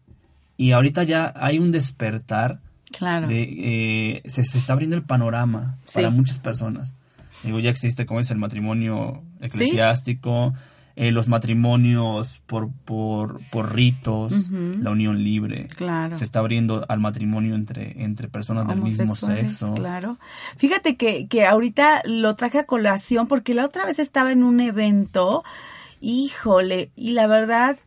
Y 0.57 0.71
ahorita 0.71 1.03
ya 1.03 1.33
hay 1.37 1.59
un 1.59 1.71
despertar. 1.71 2.59
Claro. 2.91 3.27
De, 3.27 3.43
eh, 3.43 4.21
se, 4.25 4.43
se, 4.43 4.57
está 4.57 4.73
abriendo 4.73 4.95
el 4.95 5.03
panorama 5.03 5.77
para 5.93 6.09
muchas 6.09 6.39
personas. 6.39 6.95
Digo, 7.43 7.59
ya 7.59 7.69
existe, 7.69 8.05
como 8.05 8.19
es 8.19 8.31
el 8.31 8.37
matrimonio 8.37 9.21
eclesiástico, 9.39 10.53
eh, 10.99 11.13
los 11.13 11.29
matrimonios 11.29 12.41
por, 12.45 12.69
por, 12.83 13.39
por 13.51 13.73
ritos, 13.73 14.49
la 14.51 14.91
unión 14.91 15.23
libre. 15.23 15.67
Claro. 15.77 16.13
Se 16.13 16.25
está 16.25 16.39
abriendo 16.39 16.85
al 16.89 16.99
matrimonio 16.99 17.55
entre, 17.55 18.03
entre 18.03 18.27
personas 18.27 18.67
del 18.67 18.81
mismo 18.81 19.15
sexo. 19.15 19.73
Claro. 19.75 20.17
Fíjate 20.57 20.97
que, 20.97 21.29
que 21.29 21.45
ahorita 21.45 22.01
lo 22.03 22.35
traje 22.35 22.59
a 22.59 22.65
colación 22.65 23.29
porque 23.29 23.53
la 23.53 23.63
otra 23.63 23.85
vez 23.85 23.97
estaba 23.97 24.33
en 24.33 24.43
un 24.43 24.59
evento, 24.59 25.45
híjole, 26.01 26.91
y 26.97 27.13
la 27.13 27.27
verdad, 27.27 27.79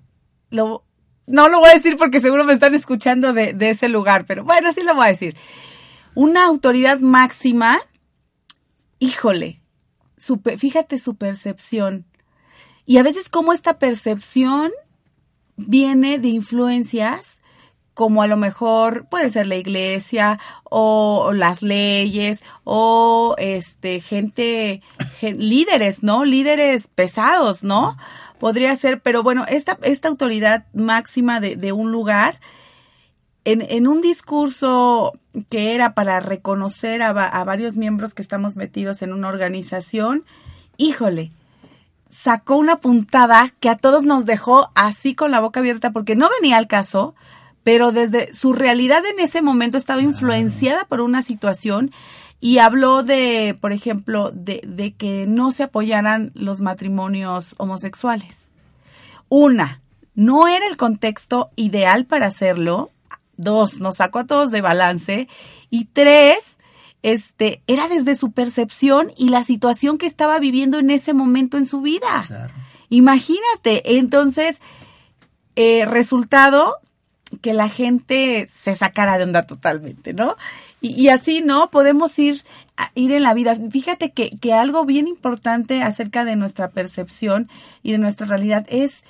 lo, 0.48 0.82
no 1.26 1.50
lo 1.50 1.60
voy 1.60 1.68
a 1.68 1.74
decir 1.74 1.98
porque 1.98 2.18
seguro 2.18 2.44
me 2.44 2.54
están 2.54 2.74
escuchando 2.74 3.34
de, 3.34 3.52
de 3.52 3.68
ese 3.68 3.90
lugar, 3.90 4.24
pero 4.24 4.42
bueno, 4.42 4.72
sí 4.72 4.82
lo 4.82 4.94
voy 4.94 5.04
a 5.04 5.10
decir. 5.10 5.36
Una 6.14 6.46
autoridad 6.46 6.98
máxima, 7.00 7.78
híjole, 9.00 9.60
fíjate 10.56 10.96
su 10.96 11.16
percepción 11.16 12.06
y 12.86 12.98
a 12.98 13.02
veces 13.02 13.28
como 13.28 13.52
esta 13.52 13.78
percepción 13.78 14.70
viene 15.56 16.18
de 16.18 16.28
influencias 16.28 17.38
como 17.94 18.22
a 18.22 18.26
lo 18.26 18.36
mejor 18.36 19.06
puede 19.08 19.30
ser 19.30 19.46
la 19.46 19.56
iglesia 19.56 20.38
o, 20.64 21.32
las 21.34 21.62
leyes 21.62 22.42
o 22.64 23.34
este 23.38 24.00
gente, 24.00 24.82
líderes, 25.20 26.02
¿no? 26.02 26.24
Líderes 26.24 26.86
pesados, 26.86 27.62
¿no? 27.62 27.96
Podría 28.38 28.74
ser, 28.76 29.00
pero 29.02 29.22
bueno, 29.22 29.44
esta, 29.48 29.78
esta 29.82 30.08
autoridad 30.08 30.66
máxima 30.72 31.38
de, 31.38 31.56
de 31.56 31.72
un 31.72 31.92
lugar, 31.92 32.40
en, 33.44 33.62
en, 33.62 33.88
un 33.88 34.00
discurso 34.00 35.12
que 35.50 35.74
era 35.74 35.94
para 35.94 36.20
reconocer 36.20 37.02
a, 37.02 37.10
a 37.10 37.44
varios 37.44 37.76
miembros 37.76 38.14
que 38.14 38.22
estamos 38.22 38.56
metidos 38.56 39.02
en 39.02 39.12
una 39.12 39.28
organización, 39.28 40.24
híjole, 40.76 41.30
sacó 42.12 42.56
una 42.56 42.76
puntada 42.76 43.52
que 43.58 43.70
a 43.70 43.76
todos 43.76 44.04
nos 44.04 44.26
dejó 44.26 44.70
así 44.74 45.14
con 45.14 45.32
la 45.32 45.40
boca 45.40 45.60
abierta 45.60 45.90
porque 45.90 46.14
no 46.14 46.28
venía 46.40 46.58
al 46.58 46.68
caso, 46.68 47.14
pero 47.64 47.90
desde 47.90 48.32
su 48.34 48.52
realidad 48.52 49.02
en 49.06 49.18
ese 49.18 49.40
momento 49.42 49.78
estaba 49.78 50.02
influenciada 50.02 50.84
por 50.84 51.00
una 51.00 51.22
situación 51.22 51.90
y 52.38 52.58
habló 52.58 53.02
de, 53.02 53.56
por 53.60 53.72
ejemplo, 53.72 54.30
de, 54.32 54.60
de 54.66 54.92
que 54.92 55.26
no 55.26 55.52
se 55.52 55.62
apoyaran 55.62 56.32
los 56.34 56.60
matrimonios 56.60 57.54
homosexuales. 57.56 58.46
Una, 59.28 59.80
no 60.14 60.48
era 60.48 60.66
el 60.66 60.76
contexto 60.76 61.50
ideal 61.56 62.04
para 62.04 62.26
hacerlo. 62.26 62.90
Dos, 63.36 63.80
nos 63.80 63.96
sacó 63.96 64.18
a 64.18 64.26
todos 64.26 64.50
de 64.50 64.60
balance. 64.60 65.28
Y 65.70 65.86
tres, 65.86 66.51
este, 67.02 67.62
era 67.66 67.88
desde 67.88 68.16
su 68.16 68.32
percepción 68.32 69.12
y 69.16 69.28
la 69.28 69.44
situación 69.44 69.98
que 69.98 70.06
estaba 70.06 70.38
viviendo 70.38 70.78
en 70.78 70.90
ese 70.90 71.14
momento 71.14 71.58
en 71.58 71.66
su 71.66 71.80
vida. 71.80 72.50
Imagínate, 72.88 73.96
entonces, 73.98 74.60
eh, 75.56 75.84
resultado 75.86 76.76
que 77.40 77.54
la 77.54 77.68
gente 77.68 78.48
se 78.52 78.74
sacara 78.74 79.16
de 79.18 79.24
onda 79.24 79.46
totalmente, 79.46 80.12
¿no? 80.12 80.36
Y, 80.80 81.08
así, 81.08 81.42
¿no? 81.42 81.70
Podemos 81.70 82.18
ir, 82.18 82.42
ir 82.96 83.12
en 83.12 83.22
la 83.22 83.34
vida. 83.34 83.56
Fíjate 83.70 84.10
que, 84.10 84.36
que 84.38 84.52
algo 84.52 84.84
bien 84.84 85.06
importante 85.06 85.80
acerca 85.80 86.24
de 86.24 86.34
nuestra 86.34 86.70
percepción 86.70 87.48
y 87.84 87.92
de 87.92 87.98
nuestra 87.98 88.26
realidad 88.26 88.66
es, 88.68 89.04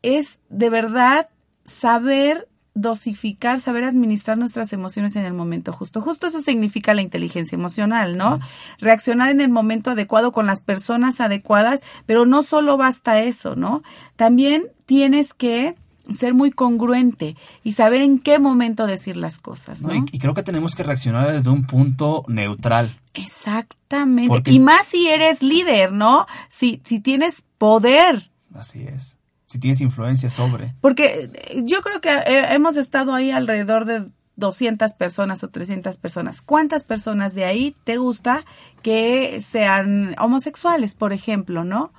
es 0.00 0.40
de 0.48 0.70
verdad 0.70 1.28
saber 1.66 2.48
dosificar, 2.74 3.60
saber 3.60 3.84
administrar 3.84 4.38
nuestras 4.38 4.72
emociones 4.72 5.16
en 5.16 5.24
el 5.24 5.34
momento 5.34 5.72
justo. 5.72 6.00
Justo 6.00 6.26
eso 6.26 6.40
significa 6.40 6.94
la 6.94 7.02
inteligencia 7.02 7.56
emocional, 7.56 8.16
¿no? 8.16 8.40
Reaccionar 8.78 9.28
en 9.30 9.40
el 9.40 9.50
momento 9.50 9.90
adecuado 9.90 10.32
con 10.32 10.46
las 10.46 10.62
personas 10.62 11.20
adecuadas, 11.20 11.82
pero 12.06 12.24
no 12.24 12.42
solo 12.42 12.76
basta 12.76 13.20
eso, 13.20 13.56
¿no? 13.56 13.82
También 14.16 14.64
tienes 14.86 15.34
que 15.34 15.76
ser 16.18 16.34
muy 16.34 16.50
congruente 16.50 17.36
y 17.62 17.72
saber 17.72 18.02
en 18.02 18.18
qué 18.18 18.38
momento 18.38 18.86
decir 18.86 19.16
las 19.16 19.38
cosas, 19.38 19.82
¿no? 19.82 19.94
y, 19.94 20.18
creo 20.18 20.34
que 20.34 20.42
tenemos 20.42 20.74
que 20.74 20.82
reaccionar 20.82 21.30
desde 21.30 21.48
un 21.50 21.64
punto 21.64 22.24
neutral. 22.26 22.98
Exactamente. 23.14 24.50
Y 24.50 24.58
más 24.58 24.86
si 24.86 25.08
eres 25.08 25.42
líder, 25.42 25.92
¿no? 25.92 26.26
Si, 26.48 26.80
si 26.84 26.98
tienes 26.98 27.44
poder. 27.58 28.30
Así 28.52 28.82
es 28.82 29.18
si 29.52 29.58
tienes 29.58 29.82
influencia 29.82 30.30
sobre. 30.30 30.74
Porque 30.80 31.30
eh, 31.34 31.62
yo 31.66 31.82
creo 31.82 32.00
que 32.00 32.08
eh, 32.08 32.54
hemos 32.54 32.78
estado 32.78 33.12
ahí 33.12 33.30
alrededor 33.30 33.84
de 33.84 34.06
200 34.36 34.94
personas 34.94 35.44
o 35.44 35.50
300 35.50 35.98
personas. 35.98 36.40
¿Cuántas 36.40 36.84
personas 36.84 37.34
de 37.34 37.44
ahí 37.44 37.76
te 37.84 37.98
gusta 37.98 38.46
que 38.80 39.42
sean 39.46 40.16
homosexuales, 40.18 40.94
por 40.94 41.12
ejemplo, 41.12 41.64
no? 41.64 41.92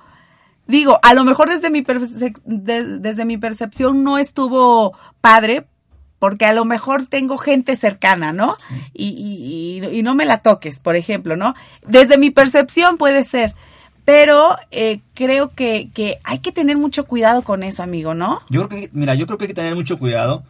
Digo, 0.66 0.98
a 1.04 1.14
lo 1.14 1.22
mejor 1.22 1.48
desde 1.48 1.70
mi, 1.70 1.84
desde 2.44 3.24
mi 3.24 3.38
percepción 3.38 4.02
no 4.02 4.18
estuvo 4.18 4.98
padre, 5.20 5.68
porque 6.18 6.46
a 6.46 6.54
lo 6.54 6.64
mejor 6.64 7.06
tengo 7.06 7.38
gente 7.38 7.76
cercana, 7.76 8.32
¿no? 8.32 8.56
Y, 8.92 9.80
y, 9.80 9.96
y, 9.96 10.02
no 10.02 10.16
me 10.16 10.24
la 10.24 10.38
toques, 10.38 10.80
por 10.80 10.96
ejemplo, 10.96 11.36
¿no? 11.36 11.54
Desde 11.86 12.18
mi 12.18 12.30
percepción 12.30 12.96
puede 12.96 13.22
ser. 13.22 13.54
Pero 14.04 14.56
eh, 14.70 15.00
creo 15.14 15.50
que, 15.50 15.88
que 15.94 16.18
hay 16.24 16.38
que 16.40 16.52
tener 16.52 16.76
mucho 16.76 17.04
cuidado 17.04 17.42
con 17.42 17.62
eso, 17.62 17.82
amigo, 17.82 18.14
¿no? 18.14 18.40
Yo 18.50 18.68
creo 18.68 18.82
que, 18.82 18.90
mira, 18.92 19.14
yo 19.14 19.26
creo 19.26 19.38
que 19.38 19.44
hay 19.44 19.48
que 19.48 19.54
tener 19.54 19.74
mucho 19.74 19.98
cuidado. 19.98 20.42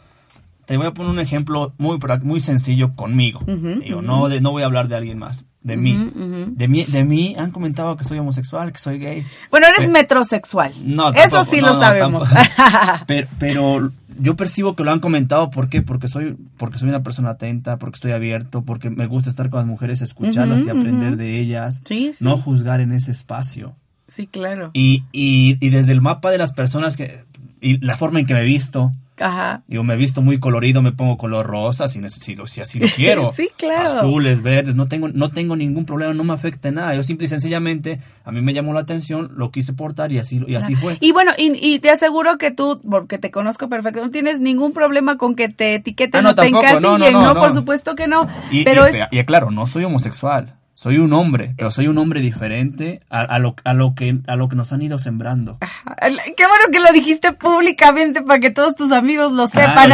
Te 0.67 0.77
voy 0.79 0.87
a 0.87 0.93
poner 0.93 1.13
un 1.13 1.19
ejemplo 1.19 1.75
muy 1.77 1.99
muy 2.23 2.41
sencillo 2.41 2.95
conmigo. 2.97 3.41
Digo, 3.47 4.01
no 4.01 4.31
de, 4.31 4.41
no 4.41 4.51
voy 4.51 4.63
a 4.63 4.67
hablar 4.67 4.89
de 4.89 4.97
alguien 4.97 5.19
más, 5.19 5.45
de 5.61 5.77
mí. 5.77 6.11
De 6.15 6.69
mí, 6.69 6.85
de 6.85 7.05
mí 7.05 7.37
han 7.39 7.51
comentado 7.51 7.99
que 7.99 8.05
soy 8.05 8.19
homosexual, 8.19 8.73
que 8.73 8.79
soy 8.79 8.99
gay. 8.99 9.27
Bueno, 9.51 9.67
eres 9.67 9.91
metrosexual. 9.91 10.73
No, 10.83 11.13
eso 11.13 11.45
sí 11.45 11.61
lo 11.61 11.79
sabemos. 11.79 12.27
pero, 13.07 13.29
pero 13.39 13.91
yo 14.19 14.37
percibo 14.37 14.75
que 14.77 14.85
lo 14.85 14.93
han 14.93 15.01
comentado, 15.01 15.51
¿por 15.51 15.69
qué? 15.69 15.83
Porque 15.83 16.09
soy, 16.09 16.37
porque 16.57 16.79
soy 16.79 16.89
una 16.89 17.03
persona 17.03 17.31
atenta, 17.31 17.79
porque 17.79 17.97
estoy 17.97 18.13
abierto, 18.13 18.63
porque 18.63 18.91
me 18.91 19.07
gusta 19.07 19.31
estar 19.31 19.51
con 19.51 19.59
las 19.59 19.67
mujeres, 19.67 20.03
escucharlas 20.03 20.65
y 20.67 20.71
aprender 20.71 21.17
de 21.17 21.39
ellas, 21.39 21.83
no 22.21 22.39
juzgar 22.39 22.81
en 22.81 22.93
ese 22.93 23.11
espacio. 23.11 23.77
Sí, 24.09 24.27
claro. 24.27 24.71
Y, 24.75 25.05
y, 25.13 25.57
y 25.61 25.71
desde 25.71 25.93
el 25.93 26.01
mapa 26.01 26.31
de 26.31 26.39
las 26.39 26.53
personas 26.53 26.97
que, 26.97 27.25
y 27.61 27.85
la 27.85 27.97
forma 27.97 28.21
en 28.21 28.27
que 28.27 28.35
me 28.35 28.41
he 28.41 28.45
visto, 28.45 28.93
Ajá. 29.21 29.63
Digo, 29.67 29.85
me 29.85 29.95
he 29.95 29.97
visto 29.97 30.23
muy 30.23 30.41
colorido, 30.41 30.83
me 30.83 30.93
pongo 30.93 31.17
color 31.17 31.47
rosa 31.47 31.87
si 31.89 32.01
necesito, 32.01 32.47
si 32.47 32.61
así 32.61 32.79
lo 32.79 32.87
quiero. 32.97 33.33
sí, 33.33 33.49
claro. 33.57 34.01
Azules, 34.01 34.43
verdes, 34.43 34.75
no 34.75 34.89
tengo, 34.89 35.09
no 35.09 35.31
tengo 35.31 35.57
ningún 35.57 35.85
problema, 35.85 36.15
no 36.15 36.25
me 36.25 36.33
afecta 36.33 36.71
nada. 36.71 36.95
Yo 36.95 37.03
simple 37.03 37.27
y 37.27 37.29
sencillamente, 37.29 38.01
a 38.25 38.33
mí 38.33 38.41
me 38.41 38.53
llamó 38.53 38.73
la 38.73 38.81
atención, 38.81 39.33
lo 39.37 39.51
quise 39.51 39.73
portar 39.73 40.13
y 40.13 40.19
así, 40.19 40.43
y 40.47 40.55
así 40.57 40.75
fue. 40.75 40.97
Y 41.01 41.13
bueno, 41.13 41.33
y, 41.37 41.79
te 41.79 41.91
aseguro 41.91 42.39
que 42.39 42.51
tú, 42.51 42.81
porque 42.89 43.19
te 43.19 43.31
conozco 43.31 43.69
perfecto, 43.69 44.03
no 44.03 44.11
tienes 44.11 44.41
ningún 44.41 44.73
problema 44.73 45.17
con 45.17 45.37
que 45.37 45.49
te 45.49 45.77
etiqueten 45.77 46.27
ah, 46.27 46.31
o 46.31 46.35
te 46.35 46.47
encasillen, 46.47 47.13
no, 47.13 47.35
no, 47.35 47.35
por 47.35 47.53
supuesto 47.53 47.95
que 47.95 48.07
no. 48.07 48.29
Y, 48.51 48.65
pero 48.65 48.87
y 49.11 49.25
claro, 49.25 49.51
no 49.51 49.67
soy 49.67 49.85
homosexual 49.85 50.55
soy 50.75 50.99
un 50.99 51.13
hombre, 51.13 51.55
pero 51.57 51.71
soy 51.71 51.87
un 51.87 51.99
hombre 51.99 52.21
diferente 52.21 53.01
a, 53.09 53.39
lo, 53.39 53.55
a, 53.63 53.75
lo, 53.75 53.95
que, 53.95 54.19
a 54.27 54.35
lo 54.35 54.49
que 54.49 54.57
nos 54.57 54.73
han 54.73 54.83
ido 54.83 54.99
sembrando. 54.99 55.59
Qué 55.61 56.47
bueno 56.47 56.65
que 56.73 56.81
lo 56.81 56.93
dijiste 56.93 57.33
públicamente 57.33 58.23
para 58.23 58.41
que 58.41 58.51
todos 58.51 58.75
tus 58.75 58.91
amigos 58.91 59.33
lo 59.33 59.47
sepan. 59.49 59.93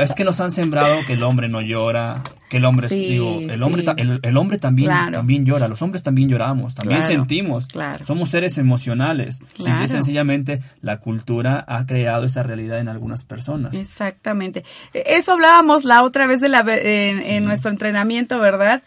es 0.00 0.14
que 0.14 0.24
nos 0.24 0.40
han 0.40 0.50
sembrado 0.50 1.06
que 1.06 1.12
el 1.12 1.22
hombre 1.22 1.48
no 1.48 1.60
llora, 1.60 2.22
que 2.48 2.56
el 2.56 2.64
hombre, 2.64 2.88
digo, 2.88 3.38
el 3.38 3.62
hombre, 3.62 3.84
el, 4.22 4.36
hombre 4.36 4.58
también, 4.58 4.90
también 5.12 5.46
llora, 5.46 5.68
los 5.68 5.80
hombres 5.80 6.02
también 6.02 6.28
lloramos, 6.28 6.74
también 6.74 7.02
sentimos, 7.02 7.68
somos 8.04 8.30
seres 8.30 8.58
emocionales. 8.58 9.40
Simple 9.56 9.84
y 9.84 9.88
sencillamente 9.88 10.60
la 10.82 10.98
cultura 10.98 11.64
ha 11.68 11.86
creado 11.86 12.24
esa 12.24 12.42
realidad 12.42 12.80
en 12.80 12.88
algunas 12.88 13.22
personas. 13.22 13.74
Exactamente. 13.74 14.64
Eso 14.92 15.32
hablábamos 15.32 15.84
la 15.84 16.02
otra 16.02 16.26
vez 16.26 16.40
de 16.40 16.48
la, 16.48 16.64
en 16.66 17.44
nuestro 17.44 17.70
entrenamiento, 17.70 18.40
¿verdad? 18.40 18.82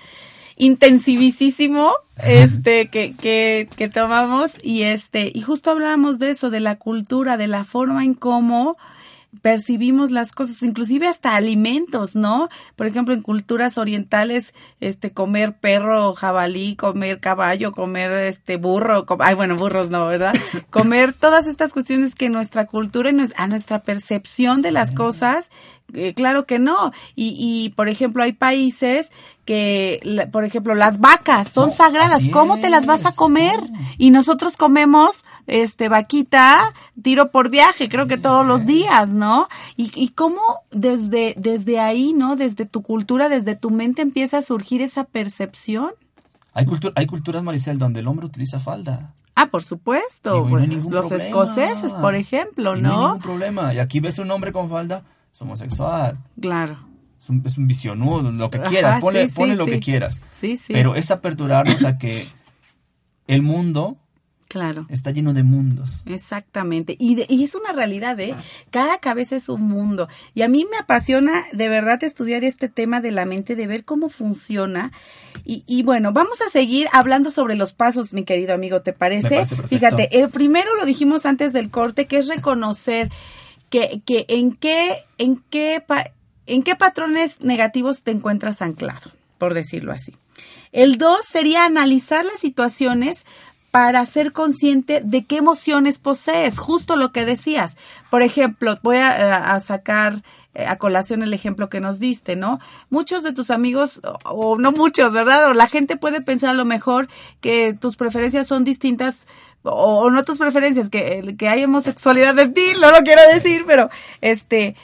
Intensivísimo 0.58 1.92
este 2.24 2.88
que, 2.88 3.16
que, 3.16 3.68
que 3.76 3.89
tomamos 3.89 4.52
y 4.62 4.84
este 4.84 5.32
y 5.34 5.42
justo 5.42 5.72
hablábamos 5.72 6.20
de 6.20 6.30
eso 6.30 6.50
de 6.50 6.60
la 6.60 6.78
cultura 6.78 7.38
de 7.38 7.48
la 7.48 7.63
forma 7.63 8.04
en 8.04 8.13
cómo 8.13 8.78
percibimos 9.42 10.12
las 10.12 10.32
cosas, 10.32 10.62
inclusive 10.63 11.08
hasta 11.08 11.36
alimentos, 11.36 12.16
¿no? 12.16 12.50
Por 12.76 12.88
ejemplo, 12.88 13.13
en 13.13 13.22
culturas 13.22 13.78
orientales, 13.78 14.54
este, 14.80 15.12
comer 15.12 15.54
perro, 15.54 16.13
jabalí, 16.13 16.76
comer 16.76 17.20
caballo, 17.20 17.72
comer 17.72 18.12
este 18.12 18.58
burro, 18.58 19.06
ay, 19.20 19.36
bueno, 19.36 19.56
burros 19.56 19.89
no, 19.89 20.08
¿verdad? 20.08 20.34
comer 20.70 21.13
todas 21.13 21.48
estas 21.48 21.74
cuestiones 21.74 22.16
que 22.16 22.30
nuestra 22.30 22.68
cultura 22.68 23.12
y 23.12 23.16
a 23.36 23.48
nuestra 23.48 23.82
percepción 23.82 24.62
de 24.62 24.72
las 24.72 24.92
cosas, 24.92 25.50
eh, 25.94 26.14
claro 26.14 26.46
que 26.46 26.60
no. 26.60 26.92
Y, 27.16 27.36
y, 27.38 27.70
por 27.70 27.90
ejemplo, 27.90 28.24
hay 28.24 28.34
países 28.34 29.12
que, 29.46 30.28
por 30.32 30.46
ejemplo, 30.46 30.74
las 30.74 31.00
vacas 31.00 31.50
son 31.50 31.72
sagradas. 31.72 32.24
¿Cómo 32.32 32.60
te 32.60 32.70
las 32.70 32.86
vas 32.86 33.06
a 33.06 33.14
comer? 33.14 33.60
Y 33.98 34.12
nosotros 34.12 34.56
comemos, 34.56 35.26
este, 35.48 35.90
vaquita, 35.90 36.72
tiro 37.02 37.32
por 37.32 37.50
viaje, 37.50 37.90
creo 37.90 38.08
que 38.08 38.18
todos 38.18 38.46
los 38.46 38.66
días, 38.66 39.10
¿no? 39.10 39.50
Y, 39.76 39.92
y 39.96 40.10
cómo 40.10 40.42
desde, 40.72 41.34
desde 41.38 41.80
ahí, 41.80 42.14
¿no? 42.14 42.36
Desde 42.36 42.66
tu 42.66 42.82
cultura, 42.84 43.30
desde 43.30 43.56
tu 43.56 43.70
mente 43.70 44.02
empieza 44.02 44.38
a 44.38 44.42
surgir 44.42 44.82
esa 44.82 45.04
percepción. 45.04 45.92
Hay, 46.54 46.66
hay 46.96 47.06
culturas, 47.08 47.44
Maricel, 47.44 47.78
donde 47.78 48.00
el 48.00 48.08
hombre 48.08 48.26
utiliza 48.26 48.60
falda. 48.60 49.14
Ah, 49.36 49.48
por 49.48 49.64
supuesto. 49.64 50.48
Pues, 50.48 50.86
los 50.86 51.12
escoceses, 51.12 51.94
por 51.96 52.16
ejemplo, 52.16 52.76
¿no? 52.76 52.82
No 52.82 52.90
hay 52.90 53.02
ningún 53.06 53.22
problema. 53.22 53.74
Y 53.74 53.80
aquí 53.80 54.00
ves 54.00 54.20
un 54.20 54.30
hombre 54.30 54.54
con 54.54 54.70
falda, 54.70 55.04
es 55.34 55.41
homosexual. 55.41 56.19
Claro. 56.39 56.78
Es 57.19 57.30
un, 57.30 57.41
es 57.46 57.58
un 57.58 57.67
visionudo, 57.67 58.32
lo 58.32 58.50
que 58.50 58.60
quieras, 58.62 59.02
ponle, 59.02 59.56
lo 59.56 59.65
que 59.65 59.80
quieras. 59.80 60.22
Sí, 60.32 60.58
sí. 60.58 60.74
Pero 60.74 60.96
es 60.96 61.10
aperturarnos 61.10 61.84
a 61.86 61.98
que 61.98 62.28
el 63.28 63.41
mundo 63.41 63.98
Claro. 64.54 64.86
Está 64.88 65.10
lleno 65.10 65.34
de 65.34 65.41
mundos. 65.41 66.04
Exactamente. 66.06 66.96
Y, 67.00 67.26
y, 67.28 67.43
es 67.43 67.56
una 67.56 67.72
realidad, 67.72 68.19
¿eh? 68.19 68.36
Cada 68.69 69.00
cabeza 69.00 69.36
es 69.36 69.50
un 69.50 69.62
mundo. 69.62 70.08
Y 70.36 70.43
a 70.43 70.48
mí 70.48 70.67
me 70.69 70.78
apasiona 70.78 71.46
de 71.54 71.69
verdad 71.69 72.04
estudiar 72.04 72.43
este 72.43 72.69
tema 72.69 73.02
de 73.02 73.10
la 73.10 73.26
mente, 73.26 73.56
de 73.56 73.65
ver 73.65 73.84
cómo 73.84 74.10
funciona. 74.10 74.91
Y, 75.43 75.63
y 75.65 75.82
bueno, 75.82 76.13
vamos 76.13 76.39
a 76.41 76.52
seguir 76.52 76.88
hablando 76.93 77.32
sobre 77.32 77.56
los 77.56 77.74
pasos, 77.74 78.13
mi 78.13 78.26
querido 78.26 78.54
amigo, 78.54 78.84
¿te 78.84 78.93
parece? 78.93 79.43
Fíjate, 79.43 80.19
el 80.22 80.30
primero 80.30 80.76
lo 80.76 80.86
dijimos 80.86 81.26
antes 81.26 81.52
del 81.52 81.72
corte, 81.72 82.06
que 82.06 82.17
es 82.17 82.28
reconocer 82.28 83.10
que, 83.74 84.04
que 84.06 84.28
en 84.28 84.56
qué, 84.56 84.98
en 85.18 85.44
qué, 85.50 85.84
en 86.46 86.62
qué 86.62 86.76
patrones 86.76 87.42
negativos 87.42 88.04
te 88.04 88.12
encuentras 88.12 88.62
anclado, 88.62 89.10
por 89.40 89.56
decirlo 89.56 89.92
así. 89.92 90.14
El 90.72 91.00
dos 91.00 91.26
sería 91.26 91.66
analizar 91.66 92.24
las 92.24 92.40
situaciones 92.40 93.26
para 93.72 94.06
ser 94.06 94.32
consciente 94.32 95.02
de 95.04 95.26
qué 95.26 95.38
emociones 95.38 95.98
posees, 95.98 96.60
justo 96.60 96.98
lo 96.98 97.12
que 97.12 97.26
decías. 97.26 97.76
Por 98.12 98.22
ejemplo, 98.22 98.78
voy 98.84 98.98
a, 98.98 99.60
sacar 99.60 100.22
eh, 100.54 100.68
a 100.68 100.78
colación 100.78 101.24
el 101.24 101.34
ejemplo 101.34 101.70
que 101.70 101.80
nos 101.80 102.00
diste, 102.00 102.36
¿no? 102.36 102.60
Muchos 102.92 103.24
de 103.24 103.34
tus 103.34 103.50
amigos, 103.50 104.02
o, 104.24 104.60
no 104.60 104.72
muchos, 104.72 105.14
¿verdad? 105.14 105.50
O 105.50 105.56
la 105.56 105.66
gente 105.66 105.98
puede 105.98 106.22
pensar 106.22 106.52
a 106.52 106.54
lo 106.54 106.66
mejor 106.66 107.08
que 107.42 107.74
tus 107.74 107.96
preferencias 107.96 108.46
son 108.46 108.64
distintas 108.64 109.26
o, 109.63 110.10
no 110.10 110.23
tus 110.23 110.38
preferencias, 110.38 110.89
que, 110.89 111.36
que 111.38 111.47
hay 111.47 111.63
homosexualidad 111.63 112.36
de 112.36 112.47
ti, 112.47 112.73
no 112.80 112.91
lo 112.91 112.99
quiero 112.99 113.21
decir, 113.34 113.63
pero 113.65 113.89
este, 114.21 114.76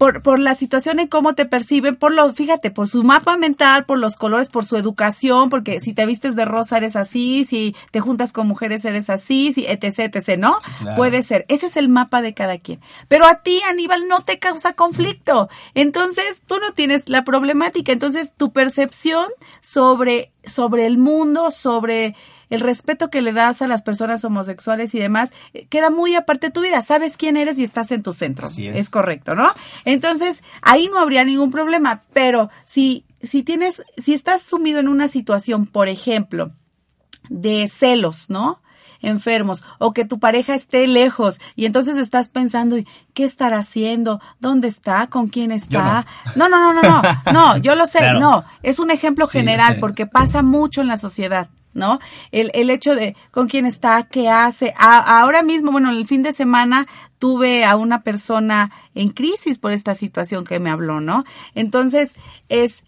por, 0.00 0.22
por 0.22 0.38
la 0.38 0.54
situación 0.54 0.98
en 0.98 1.08
cómo 1.08 1.34
te 1.34 1.44
perciben, 1.44 1.94
por 1.94 2.14
lo, 2.14 2.32
fíjate, 2.32 2.70
por 2.70 2.88
su 2.88 3.04
mapa 3.04 3.36
mental, 3.36 3.84
por 3.84 3.98
los 3.98 4.16
colores, 4.16 4.48
por 4.48 4.64
su 4.64 4.78
educación, 4.78 5.50
porque 5.50 5.78
si 5.78 5.92
te 5.92 6.06
vistes 6.06 6.34
de 6.36 6.46
rosa 6.46 6.78
eres 6.78 6.96
así, 6.96 7.44
si 7.44 7.76
te 7.90 8.00
juntas 8.00 8.32
con 8.32 8.48
mujeres 8.48 8.82
eres 8.86 9.10
así, 9.10 9.52
si 9.52 9.66
etc, 9.66 10.14
etc, 10.14 10.38
¿no? 10.38 10.56
Puede 10.96 11.22
ser. 11.22 11.44
Ese 11.48 11.66
es 11.66 11.76
el 11.76 11.90
mapa 11.90 12.22
de 12.22 12.32
cada 12.32 12.56
quien. 12.56 12.80
Pero 13.08 13.26
a 13.26 13.42
ti, 13.42 13.60
Aníbal, 13.68 14.08
no 14.08 14.22
te 14.22 14.38
causa 14.38 14.72
conflicto. 14.72 15.50
Entonces, 15.74 16.40
tú 16.46 16.54
no 16.60 16.72
tienes 16.72 17.06
la 17.06 17.22
problemática. 17.22 17.92
Entonces, 17.92 18.32
tu 18.34 18.54
percepción 18.54 19.26
sobre, 19.60 20.32
sobre 20.46 20.86
el 20.86 20.96
mundo, 20.96 21.50
sobre 21.50 22.16
el 22.50 22.60
respeto 22.60 23.10
que 23.10 23.22
le 23.22 23.32
das 23.32 23.62
a 23.62 23.66
las 23.66 23.82
personas 23.82 24.24
homosexuales 24.24 24.94
y 24.94 24.98
demás, 24.98 25.32
eh, 25.54 25.66
queda 25.68 25.90
muy 25.90 26.14
aparte 26.14 26.48
de 26.48 26.52
tu 26.52 26.60
vida. 26.60 26.82
Sabes 26.82 27.16
quién 27.16 27.36
eres 27.36 27.58
y 27.58 27.64
estás 27.64 27.90
en 27.92 28.02
tu 28.02 28.12
centro. 28.12 28.46
Así 28.46 28.66
es. 28.66 28.76
es 28.76 28.90
correcto, 28.90 29.34
¿no? 29.34 29.48
Entonces, 29.84 30.42
ahí 30.60 30.88
no 30.92 30.98
habría 30.98 31.24
ningún 31.24 31.50
problema. 31.50 32.02
Pero 32.12 32.50
si, 32.64 33.06
si 33.22 33.42
tienes, 33.42 33.82
si 33.96 34.14
estás 34.14 34.42
sumido 34.42 34.80
en 34.80 34.88
una 34.88 35.08
situación, 35.08 35.66
por 35.66 35.88
ejemplo, 35.88 36.52
de 37.28 37.68
celos, 37.68 38.28
¿no? 38.28 38.60
enfermos 39.02 39.64
o 39.78 39.92
que 39.92 40.04
tu 40.04 40.18
pareja 40.18 40.54
esté 40.54 40.86
lejos 40.86 41.40
y 41.56 41.64
entonces 41.64 41.96
estás 41.96 42.28
pensando 42.28 42.76
qué 43.14 43.24
estará 43.24 43.58
haciendo, 43.58 44.20
dónde 44.40 44.68
está, 44.68 45.06
con 45.08 45.28
quién 45.28 45.52
está. 45.52 46.06
No. 46.36 46.48
no. 46.48 46.72
no, 46.72 46.74
no, 46.74 46.82
no, 46.82 47.02
no, 47.32 47.56
yo 47.56 47.74
lo 47.74 47.86
sé, 47.86 48.12
no, 48.20 48.44
es 48.62 48.78
un 48.78 48.90
ejemplo 48.90 49.26
general 49.26 49.78
porque 49.80 50.06
pasa 50.06 50.42
mucho 50.42 50.80
en 50.80 50.88
la 50.88 50.96
sociedad. 50.96 51.48
¿No? 51.74 52.00
El, 52.32 52.50
el 52.54 52.70
hecho 52.70 52.94
de 52.94 53.16
con 53.30 53.48
quién 53.48 53.66
está, 53.66 54.04
qué 54.04 54.28
hace. 54.28 54.74
ahora 54.76 55.42
mismo, 55.42 55.72
bueno, 55.72 55.90
el 55.90 56.06
fin 56.06 56.22
de 56.22 56.32
semana 56.32 56.86
tuve 57.18 57.64
a 57.64 57.76
una 57.76 58.02
persona 58.02 58.70
en 58.94 59.10
crisis 59.10 59.58
por 59.58 59.72
esta 59.72 59.94
situación 59.94 60.44
que 60.44 60.58
me 60.58 60.70
habló, 60.70 61.00
¿no? 61.00 61.24
Entonces, 61.54 62.14
es, 62.48 62.84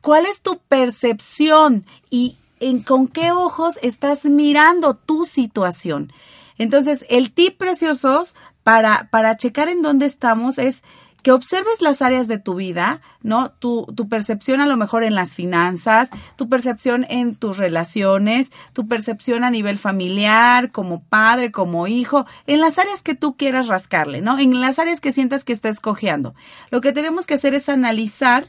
¿cuál 0.00 0.26
es 0.26 0.42
tu 0.42 0.58
percepción 0.68 1.84
y 2.10 2.36
en 2.60 2.82
con 2.82 3.08
qué 3.08 3.32
ojos 3.32 3.78
estás 3.82 4.24
mirando 4.24 4.94
tu 4.94 5.26
situación? 5.26 6.12
Entonces, 6.58 7.04
el 7.08 7.32
tip 7.32 7.58
preciosos 7.58 8.34
para, 8.62 9.08
para 9.10 9.36
checar 9.36 9.68
en 9.68 9.82
dónde 9.82 10.06
estamos 10.06 10.58
es 10.58 10.82
que 11.24 11.32
observes 11.32 11.80
las 11.80 12.02
áreas 12.02 12.28
de 12.28 12.38
tu 12.38 12.54
vida, 12.54 13.00
¿no? 13.22 13.50
Tu, 13.50 13.86
percepción 14.10 14.60
a 14.60 14.66
lo 14.66 14.76
mejor 14.76 15.04
en 15.04 15.14
las 15.14 15.34
finanzas, 15.34 16.10
tu 16.36 16.50
percepción 16.50 17.06
en 17.08 17.34
tus 17.34 17.56
relaciones, 17.56 18.52
tu 18.74 18.86
percepción 18.86 19.42
a 19.42 19.50
nivel 19.50 19.78
familiar, 19.78 20.70
como 20.70 21.02
padre, 21.02 21.50
como 21.50 21.86
hijo, 21.86 22.26
en 22.46 22.60
las 22.60 22.78
áreas 22.78 23.02
que 23.02 23.14
tú 23.14 23.38
quieras 23.38 23.68
rascarle, 23.68 24.20
¿no? 24.20 24.38
En 24.38 24.60
las 24.60 24.78
áreas 24.78 25.00
que 25.00 25.12
sientas 25.12 25.44
que 25.44 25.54
estás 25.54 25.80
cojeando. 25.80 26.34
Lo 26.70 26.82
que 26.82 26.92
tenemos 26.92 27.26
que 27.26 27.34
hacer 27.34 27.54
es 27.54 27.70
analizar 27.70 28.48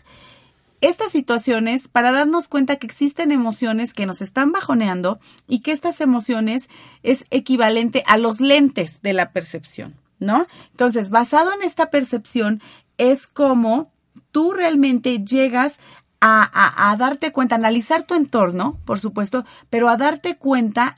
estas 0.81 1.13
situaciones 1.13 1.87
para 1.87 2.11
darnos 2.11 2.49
cuenta 2.49 2.75
que 2.75 2.87
existen 2.87 3.31
emociones 3.31 3.93
que 3.93 4.05
nos 4.05 4.21
están 4.21 4.51
bajoneando 4.51 5.21
y 5.47 5.61
que 5.61 5.71
estas 5.71 6.01
emociones 6.01 6.67
es 7.03 7.23
equivalente 7.29 8.03
a 8.05 8.17
los 8.17 8.41
lentes 8.41 9.01
de 9.01 9.13
la 9.13 9.31
percepción. 9.31 9.95
¿No? 10.19 10.47
Entonces, 10.71 11.09
basado 11.09 11.51
en 11.53 11.63
esta 11.63 11.89
percepción, 11.89 12.61
es 12.97 13.27
como 13.27 13.91
tú 14.31 14.51
realmente 14.51 15.23
llegas 15.23 15.79
a, 16.21 16.91
a, 16.91 16.95
darte 16.97 17.31
cuenta, 17.31 17.55
analizar 17.55 18.03
tu 18.03 18.15
entorno, 18.15 18.79
por 18.85 18.99
supuesto, 18.99 19.45
pero 19.69 19.89
a 19.89 19.97
darte 19.97 20.37
cuenta 20.37 20.97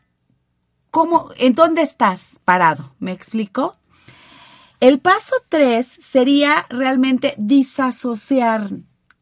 cómo, 0.90 1.32
en 1.38 1.54
dónde 1.54 1.82
estás 1.82 2.40
parado. 2.46 2.96
¿Me 3.00 3.12
explico? 3.12 3.76
El 4.80 5.00
paso 5.00 5.36
tres 5.50 5.88
sería 6.02 6.66
realmente 6.70 7.34
disasociar 7.38 8.70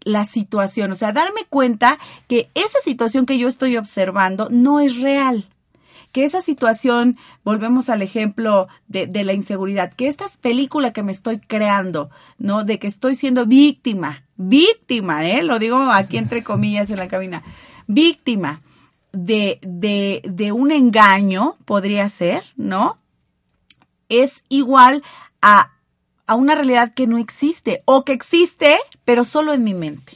la 0.02 0.26
situación, 0.26 0.92
o 0.92 0.96
sea, 0.96 1.12
darme 1.12 1.46
cuenta 1.50 1.98
que 2.28 2.52
esa 2.54 2.80
situación 2.84 3.26
que 3.26 3.40
yo 3.40 3.48
estoy 3.48 3.76
observando 3.78 4.50
no 4.52 4.80
es 4.80 5.02
real 5.02 5.50
que 6.16 6.24
esa 6.24 6.42
situación, 6.42 7.18
volvemos 7.44 7.90
al 7.90 8.02
ejemplo 8.02 8.70
de, 8.88 9.06
de 9.06 9.26
la 9.26 9.34
inseguridad, 9.34 9.92
que 9.92 10.08
esta 10.08 10.24
película 10.40 10.94
que 10.94 11.04
me 11.04 11.12
estoy 11.12 11.40
creando, 11.40 12.10
¿no? 12.38 12.64
De 12.64 12.80
que 12.80 12.88
estoy 12.88 13.18
siendo 13.18 13.46
víctima, 13.46 14.24
víctima, 14.38 15.30
¿eh? 15.30 15.44
Lo 15.44 15.60
digo 15.60 15.78
aquí 15.78 16.16
entre 16.16 16.42
comillas 16.52 16.90
en 16.90 17.00
la 17.00 17.10
cabina, 17.10 17.44
víctima 17.88 18.62
de, 19.12 19.60
de, 19.62 20.22
de 20.24 20.54
un 20.54 20.72
engaño, 20.72 21.58
podría 21.66 22.08
ser, 22.08 22.46
¿no? 22.56 22.98
Es 24.08 24.42
igual 24.48 25.04
a, 25.42 25.74
a 26.28 26.36
una 26.36 26.56
realidad 26.56 26.94
que 26.94 27.08
no 27.08 27.18
existe 27.18 27.84
o 27.84 28.06
que 28.06 28.14
existe, 28.14 28.78
pero 29.04 29.26
solo 29.26 29.52
en 29.52 29.66
mi 29.66 29.74
mente. 29.74 30.14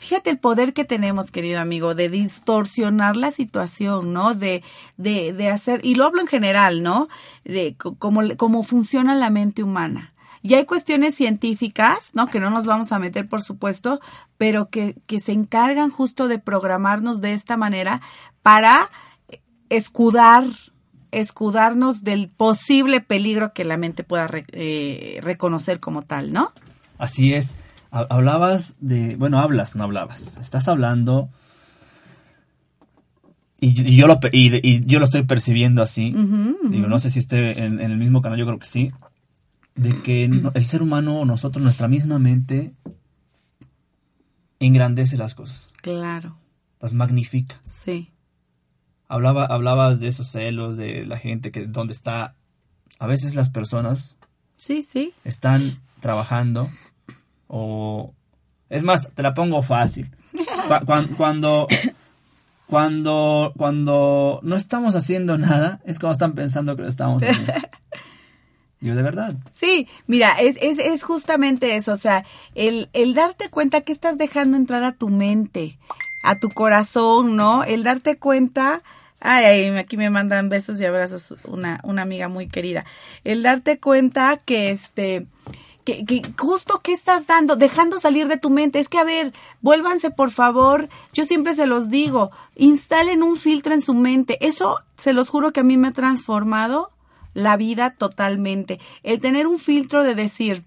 Fíjate 0.00 0.30
el 0.30 0.38
poder 0.38 0.72
que 0.72 0.86
tenemos, 0.86 1.30
querido 1.30 1.60
amigo, 1.60 1.94
de 1.94 2.08
distorsionar 2.08 3.18
la 3.18 3.30
situación, 3.30 4.14
¿no? 4.14 4.32
De, 4.32 4.62
de, 4.96 5.34
de 5.34 5.50
hacer, 5.50 5.84
y 5.84 5.94
lo 5.94 6.06
hablo 6.06 6.22
en 6.22 6.26
general, 6.26 6.82
¿no? 6.82 7.08
De 7.44 7.76
cómo, 7.76 8.22
cómo 8.38 8.62
funciona 8.62 9.14
la 9.14 9.28
mente 9.28 9.62
humana. 9.62 10.14
Y 10.40 10.54
hay 10.54 10.64
cuestiones 10.64 11.16
científicas, 11.16 12.08
¿no? 12.14 12.28
Que 12.28 12.40
no 12.40 12.48
nos 12.48 12.64
vamos 12.64 12.92
a 12.92 12.98
meter, 12.98 13.28
por 13.28 13.42
supuesto, 13.42 14.00
pero 14.38 14.70
que, 14.70 14.96
que 15.06 15.20
se 15.20 15.32
encargan 15.32 15.90
justo 15.90 16.28
de 16.28 16.38
programarnos 16.38 17.20
de 17.20 17.34
esta 17.34 17.58
manera 17.58 18.00
para 18.40 18.88
escudar, 19.68 20.44
escudarnos 21.10 22.04
del 22.04 22.30
posible 22.30 23.02
peligro 23.02 23.52
que 23.52 23.64
la 23.64 23.76
mente 23.76 24.02
pueda 24.02 24.30
eh, 24.32 25.20
reconocer 25.22 25.78
como 25.78 26.00
tal, 26.00 26.32
¿no? 26.32 26.54
Así 26.96 27.34
es 27.34 27.54
hablabas 27.90 28.76
de, 28.80 29.16
bueno, 29.16 29.38
hablas, 29.40 29.76
no 29.76 29.84
hablabas, 29.84 30.36
estás 30.38 30.68
hablando 30.68 31.30
y, 33.60 33.94
yo, 33.94 34.06
lo, 34.06 34.18
y, 34.32 34.86
yo 34.86 34.98
lo 34.98 35.04
estoy 35.04 35.24
percibiendo 35.24 35.82
así, 35.82 36.14
digo, 36.70 36.86
no 36.86 36.98
sé 36.98 37.10
si 37.10 37.18
esté 37.18 37.64
en, 37.64 37.80
el 37.80 37.98
mismo 37.98 38.22
canal, 38.22 38.38
yo 38.38 38.46
creo 38.46 38.58
que 38.58 38.66
sí, 38.66 38.90
de 39.74 40.00
que 40.02 40.24
el 40.24 40.64
ser 40.64 40.82
humano, 40.82 41.24
nosotros, 41.24 41.62
nuestra 41.62 41.86
misma 41.86 42.18
mente, 42.18 42.72
engrandece 44.60 45.16
las 45.16 45.34
cosas. 45.34 45.72
Claro. 45.82 46.36
Las 46.80 46.94
magnifica. 46.94 47.60
Sí. 47.64 48.10
Hablaba, 49.08 49.44
hablabas 49.44 50.00
de 50.00 50.08
esos 50.08 50.30
celos, 50.30 50.76
de 50.76 51.04
la 51.04 51.18
gente 51.18 51.50
que 51.50 51.66
donde 51.66 51.92
está, 51.92 52.36
a 52.98 53.06
veces 53.06 53.34
las 53.34 53.50
personas. 53.50 54.18
Sí, 54.56 54.82
sí. 54.82 55.12
Están 55.24 55.80
trabajando 56.00 56.70
o, 57.52 58.14
es 58.68 58.84
más, 58.84 59.08
te 59.12 59.22
la 59.22 59.34
pongo 59.34 59.62
fácil. 59.62 60.08
Cuando, 61.16 61.66
cuando, 62.66 63.52
cuando 63.56 64.40
no 64.44 64.56
estamos 64.56 64.94
haciendo 64.94 65.36
nada, 65.36 65.80
es 65.84 65.98
como 65.98 66.12
están 66.12 66.34
pensando 66.34 66.76
que 66.76 66.82
lo 66.82 66.88
estamos 66.88 67.22
haciendo. 67.22 67.52
Yo 68.80 68.94
de 68.94 69.02
verdad. 69.02 69.34
Sí, 69.52 69.88
mira, 70.06 70.40
es, 70.40 70.56
es, 70.62 70.78
es 70.78 71.02
justamente 71.02 71.74
eso, 71.74 71.92
o 71.92 71.98
sea, 71.98 72.24
el, 72.54 72.88
el 72.94 73.12
darte 73.12 73.50
cuenta 73.50 73.82
que 73.82 73.92
estás 73.92 74.16
dejando 74.16 74.56
entrar 74.56 74.84
a 74.84 74.92
tu 74.92 75.10
mente, 75.10 75.76
a 76.22 76.38
tu 76.38 76.48
corazón, 76.50 77.36
¿no? 77.36 77.64
El 77.64 77.82
darte 77.82 78.16
cuenta, 78.16 78.82
ay, 79.20 79.44
ay, 79.44 79.76
aquí 79.76 79.98
me 79.98 80.08
mandan 80.08 80.48
besos 80.48 80.80
y 80.80 80.86
abrazos 80.86 81.34
una, 81.44 81.80
una 81.82 82.02
amiga 82.02 82.28
muy 82.28 82.46
querida. 82.46 82.86
El 83.24 83.42
darte 83.42 83.78
cuenta 83.80 84.38
que 84.38 84.70
este, 84.70 85.26
justo 86.38 86.80
que 86.80 86.92
estás 86.92 87.26
dando, 87.26 87.56
dejando 87.56 88.00
salir 88.00 88.28
de 88.28 88.36
tu 88.36 88.50
mente. 88.50 88.78
Es 88.78 88.88
que, 88.88 88.98
a 88.98 89.04
ver, 89.04 89.32
vuélvanse 89.60 90.10
por 90.10 90.30
favor, 90.30 90.88
yo 91.12 91.26
siempre 91.26 91.54
se 91.54 91.66
los 91.66 91.90
digo, 91.90 92.30
instalen 92.56 93.22
un 93.22 93.36
filtro 93.36 93.74
en 93.74 93.82
su 93.82 93.94
mente. 93.94 94.38
Eso, 94.40 94.80
se 94.96 95.12
los 95.12 95.28
juro 95.28 95.52
que 95.52 95.60
a 95.60 95.64
mí 95.64 95.76
me 95.76 95.88
ha 95.88 95.92
transformado 95.92 96.90
la 97.34 97.56
vida 97.56 97.90
totalmente. 97.90 98.80
El 99.02 99.20
tener 99.20 99.46
un 99.46 99.58
filtro 99.58 100.02
de 100.02 100.14
decir, 100.14 100.64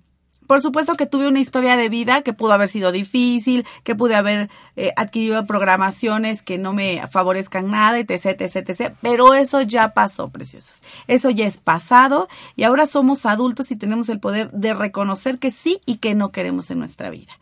por 0.48 0.62
supuesto 0.62 0.96
que 0.96 1.06
tuve 1.06 1.28
una 1.28 1.40
historia 1.40 1.76
de 1.76 1.90
vida 1.90 2.22
que 2.22 2.34
pudo 2.34 2.54
haber 2.54 2.68
sido 2.68 2.92
difícil, 2.92 3.66
que 3.84 3.96
pude 3.96 4.16
haber 4.16 4.50
eh, 4.76 4.92
adquirido 4.96 5.46
programaciones 5.46 6.42
que 6.42 6.58
no 6.58 6.74
me 6.74 7.06
favorezcan 7.08 7.72
nada, 7.72 8.00
etc, 8.00 8.42
etc, 8.42 8.70
etc. 8.70 8.94
Pero 9.02 9.34
eso 9.34 9.62
ya 9.62 9.94
pasó, 9.94 10.30
preciosos. 10.30 10.82
Eso 11.08 11.30
ya 11.30 11.46
es 11.46 11.58
pasado 11.58 12.28
y 12.56 12.64
ahora 12.64 12.86
somos 12.86 13.26
adultos 13.26 13.72
y 13.72 13.76
tenemos 13.76 14.10
el 14.10 14.20
poder 14.20 14.52
de 14.52 14.74
reconocer 14.74 15.40
que 15.40 15.52
sí 15.52 15.82
y 15.86 15.98
que 15.98 16.16
no 16.16 16.32
queremos 16.32 16.72
en 16.72 16.80
nuestra 16.80 17.10
vida. 17.10 17.34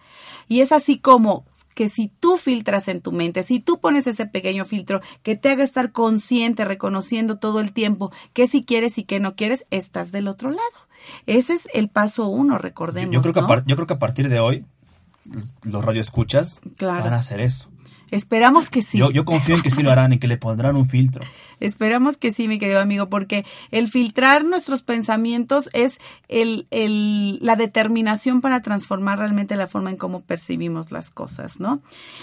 Y 0.48 0.62
es 0.62 0.72
así 0.72 1.00
como 1.00 1.46
que 1.74 1.90
si 1.90 2.10
tú 2.10 2.38
filtras 2.38 2.88
en 2.88 3.02
tu 3.02 3.12
mente, 3.12 3.44
si 3.44 3.60
tú 3.60 3.80
pones 3.80 4.08
ese 4.08 4.26
pequeño 4.26 4.66
filtro 4.66 5.02
que 5.24 5.36
te 5.36 5.50
haga 5.50 5.64
estar 5.64 5.92
consciente, 5.92 6.66
reconociendo 6.66 7.40
todo 7.40 7.60
el 7.60 7.74
tiempo 7.74 8.12
que 8.34 8.48
si 8.48 8.64
quieres 8.64 8.98
y 8.98 9.04
que 9.04 9.20
no 9.20 9.36
quieres, 9.36 9.66
estás 9.72 10.12
del 10.12 10.28
otro 10.28 10.50
lado. 10.50 10.91
Ese 11.26 11.54
es 11.54 11.68
el 11.74 11.90
paso 11.90 12.28
uno, 12.28 12.58
recordemos. 12.58 13.14
Yo, 13.14 13.22
creo, 13.22 13.34
que 13.34 13.40
a 13.40 13.64
yo 13.66 13.76
creo 13.76 13.88
que 13.88 13.94
a 13.94 14.00
partir 14.00 14.30
de 14.30 14.40
hoy 14.40 14.66
los 15.64 15.84
radioescuchas 15.84 16.62
van 16.80 17.14
a 17.14 17.18
hacer 17.18 17.40
eso. 17.40 17.70
Esperamos 18.12 18.70
que 18.70 18.82
sí. 18.82 18.98
Yo, 18.98 19.10
yo 19.10 19.26
confío 19.26 19.56
en 19.56 19.62
que 19.62 19.72
sí 19.72 19.82
lo 19.82 19.92
harán 19.92 20.14
y 20.14 20.20
que 20.20 20.28
le 20.28 20.38
pondrán 20.38 20.76
un 20.76 20.88
filtro. 20.88 21.26
Esperamos 21.62 22.18
que 22.18 22.32
sí, 22.32 22.48
mi 22.48 22.58
querido 22.60 22.80
amigo, 22.80 23.08
porque 23.08 23.46
el 23.70 23.88
filtrar 23.88 24.44
nuestros 24.44 24.82
pensamientos 24.82 25.70
es 25.74 26.00
el, 26.28 26.68
el, 26.72 27.38
la 27.40 27.56
determinación 27.56 28.42
para 28.42 28.62
transformar 28.62 29.20
realmente 29.20 29.56
la 29.56 29.68
forma 29.68 29.92
en 29.92 29.98
cómo 29.98 30.22
percibimos 30.22 30.92
las 30.92 31.12
cosas, 31.12 31.60
¿no? 31.60 31.82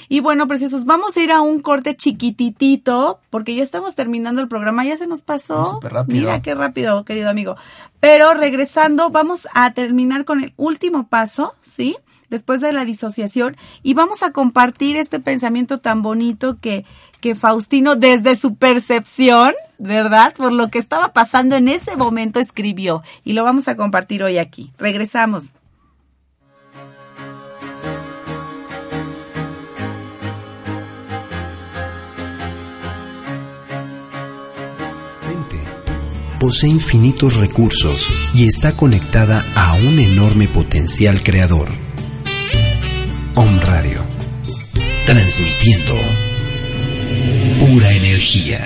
Y 0.09 0.21
bueno, 0.21 0.49
preciosos, 0.49 0.85
vamos 0.85 1.17
a 1.17 1.23
ir 1.23 1.31
a 1.31 1.41
un 1.41 1.61
corte 1.61 1.97
chiquititito, 1.97 3.21
porque 3.31 3.55
ya 3.55 3.63
estamos 3.63 3.95
terminando 3.95 4.41
el 4.41 4.49
programa, 4.49 4.85
ya 4.85 4.97
se 4.97 5.07
nos 5.07 5.23
pasó. 5.23 5.79
rápido. 5.83 6.21
Mira 6.21 6.43
qué 6.43 6.57
rápido, 6.57 7.05
querido 7.05 7.31
amigo. 7.31 7.57
Pero 8.01 8.35
regresando, 8.35 9.11
vamos 9.11 9.47
a 9.55 9.73
terminar 9.73 10.25
con 10.25 10.43
el 10.43 10.53
último 10.57 11.09
paso, 11.09 11.55
¿sí? 11.63 11.97
Después 12.31 12.61
de 12.61 12.73
la 12.73 12.85
disociación 12.85 13.57
y 13.83 13.95
vamos 13.95 14.23
a 14.23 14.33
compartir 14.33 14.97
este 14.97 15.21
pensamiento 15.21 15.79
tan 15.79 16.03
bonito 16.03 16.59
que, 16.61 16.85
que 17.21 17.35
Faustino 17.35 17.97
desde 17.97 18.37
su 18.37 18.57
percepción, 18.57 19.55
¿verdad? 19.79 20.35
Por 20.37 20.53
lo 20.53 20.69
que 20.69 20.79
estaba 20.79 21.13
pasando 21.13 21.57
en 21.57 21.69
ese 21.69 21.97
momento 21.97 22.41
escribió 22.41 23.03
y 23.25 23.33
lo 23.33 23.45
vamos 23.45 23.69
a 23.69 23.77
compartir 23.77 24.23
hoy 24.23 24.39
aquí. 24.39 24.73
Regresamos. 24.79 25.53
posee 36.39 36.71
infinitos 36.71 37.37
recursos 37.37 38.09
y 38.33 38.47
está 38.47 38.73
conectada 38.73 39.45
a 39.57 39.75
un 39.75 39.99
enorme 39.99 40.47
potencial 40.47 41.23
creador. 41.23 41.88
Radio. 43.39 44.01
Transmitiendo 45.07 45.95
pura 47.61 47.89
energía. 47.89 48.59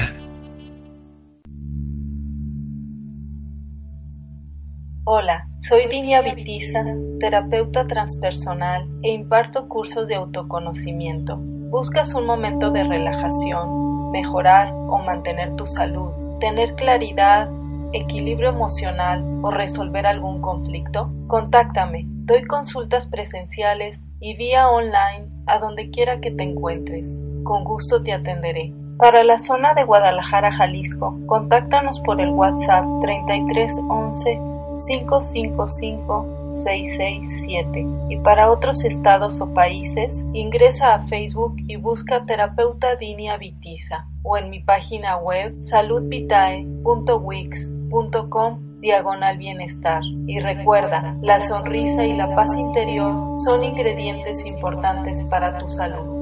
Hola, 5.05 5.47
soy 5.59 5.87
Dinia 5.91 6.23
Vitiza, 6.23 6.87
terapeuta 7.21 7.87
transpersonal 7.87 8.89
e 9.03 9.11
imparto 9.11 9.69
cursos 9.69 10.09
de 10.09 10.15
autoconocimiento. 10.15 11.37
¿Buscas 11.37 12.15
un 12.15 12.25
momento 12.25 12.71
de 12.71 12.85
relajación, 12.85 14.11
mejorar 14.11 14.73
o 14.73 14.97
mantener 15.05 15.55
tu 15.55 15.67
salud, 15.67 16.39
tener 16.41 16.75
claridad, 16.77 17.51
equilibrio 17.93 18.51
emocional 18.51 19.25
o 19.43 19.51
resolver 19.51 20.07
algún 20.07 20.41
conflicto? 20.41 21.11
Contáctame 21.27 22.07
Doy 22.25 22.45
consultas 22.45 23.07
presenciales 23.07 24.05
y 24.21 24.37
vía 24.37 24.69
online 24.69 25.27
a 25.49 25.59
donde 25.59 25.91
quiera 25.91 26.21
que 26.21 26.31
te 26.31 26.45
encuentres. 26.45 27.19
Con 27.43 27.65
gusto 27.65 28.01
te 28.01 28.13
atenderé. 28.13 28.73
Para 28.97 29.25
la 29.25 29.41
zona 29.41 29.75
de 29.75 29.83
Guadalajara, 29.83 30.53
Jalisco, 30.53 31.19
contáctanos 31.27 31.99
por 31.99 32.21
el 32.21 32.31
WhatsApp 32.31 32.85
3311 33.01 34.41
555 34.87 36.53
667 36.53 37.87
y 38.09 38.19
para 38.19 38.53
otros 38.53 38.85
estados 38.85 39.41
o 39.41 39.53
países 39.53 40.23
ingresa 40.33 40.95
a 40.95 41.01
Facebook 41.01 41.57
y 41.67 41.75
busca 41.75 42.25
terapeuta 42.25 42.95
Dinia 42.95 43.37
Vitiza 43.37 44.07
o 44.23 44.37
en 44.37 44.49
mi 44.49 44.61
página 44.61 45.17
web 45.17 45.57
saludvitae.wix.com 45.61 47.82
diagonal 48.81 49.39
bienestar. 49.39 50.03
Y 50.27 50.41
recuerda, 50.41 51.17
la 51.23 51.41
sonrisa 51.41 52.05
y 52.05 52.17
la 52.17 52.35
paz 52.35 52.51
interior 52.57 53.39
son 53.45 53.65
ingredientes 53.65 54.45
importantes 54.45 55.23
para 55.31 55.57
tu 55.59 55.69
salud. 55.69 56.22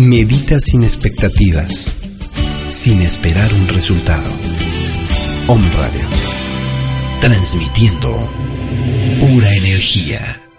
Medita 0.00 0.58
sin 0.58 0.82
expectativas, 0.82 1.92
sin 2.70 3.02
esperar 3.02 3.52
un 3.52 3.68
resultado. 3.68 4.30
Om 5.46 5.60
Radio, 5.76 6.08
transmitiendo 7.20 8.32
pura 9.20 9.54
energía. 9.54 10.49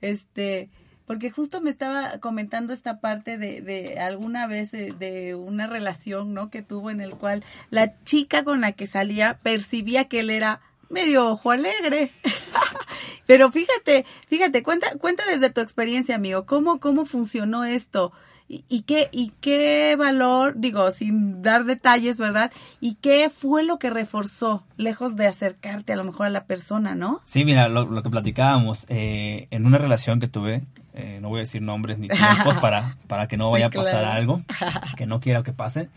Este, 0.00 0.68
porque 1.06 1.30
justo 1.30 1.60
me 1.60 1.70
estaba 1.70 2.18
comentando 2.18 2.72
esta 2.72 3.00
parte 3.00 3.38
de, 3.38 3.60
de 3.60 4.00
alguna 4.00 4.46
vez 4.46 4.72
de, 4.72 5.34
una 5.36 5.66
relación, 5.66 6.34
¿no? 6.34 6.50
Que 6.50 6.62
tuvo 6.62 6.90
en 6.90 7.00
el 7.00 7.14
cual 7.14 7.44
la 7.70 8.02
chica 8.04 8.42
con 8.44 8.60
la 8.60 8.72
que 8.72 8.86
salía 8.86 9.38
percibía 9.42 10.06
que 10.06 10.20
él 10.20 10.30
era 10.30 10.60
medio 10.88 11.28
ojo 11.28 11.52
alegre. 11.52 12.10
Pero 13.26 13.50
fíjate, 13.50 14.04
fíjate, 14.26 14.62
cuenta, 14.62 14.96
cuenta 14.98 15.24
desde 15.26 15.50
tu 15.50 15.60
experiencia, 15.60 16.16
amigo, 16.16 16.44
cómo, 16.44 16.80
cómo 16.80 17.06
funcionó 17.06 17.64
esto. 17.64 18.12
¿Y, 18.48 18.82
qué, 18.82 19.08
¿Y 19.10 19.32
qué 19.40 19.96
valor, 19.98 20.54
digo, 20.56 20.92
sin 20.92 21.42
dar 21.42 21.64
detalles, 21.64 22.16
¿verdad? 22.18 22.52
¿Y 22.80 22.94
qué 22.94 23.28
fue 23.28 23.64
lo 23.64 23.80
que 23.80 23.90
reforzó, 23.90 24.62
lejos 24.76 25.16
de 25.16 25.26
acercarte 25.26 25.92
a 25.92 25.96
lo 25.96 26.04
mejor 26.04 26.26
a 26.26 26.30
la 26.30 26.44
persona, 26.44 26.94
¿no? 26.94 27.20
Sí, 27.24 27.44
mira, 27.44 27.68
lo, 27.68 28.02
que 28.04 28.10
platicábamos, 28.10 28.86
eh, 28.88 29.48
en 29.50 29.66
una 29.66 29.78
relación 29.78 30.20
que 30.20 30.28
tuve, 30.28 30.62
eh, 30.94 31.18
no 31.20 31.28
voy 31.28 31.38
a 31.38 31.40
decir 31.40 31.60
nombres 31.60 31.98
ni 31.98 32.06
tiempos 32.06 32.56
para, 32.60 32.96
para 33.08 33.26
que 33.26 33.36
no 33.36 33.50
vaya 33.50 33.66
a 33.66 33.70
pasar 33.70 34.04
algo, 34.04 34.40
que 34.96 35.06
no 35.06 35.18
quiera 35.18 35.42
que 35.42 35.52
pase, 35.52 35.88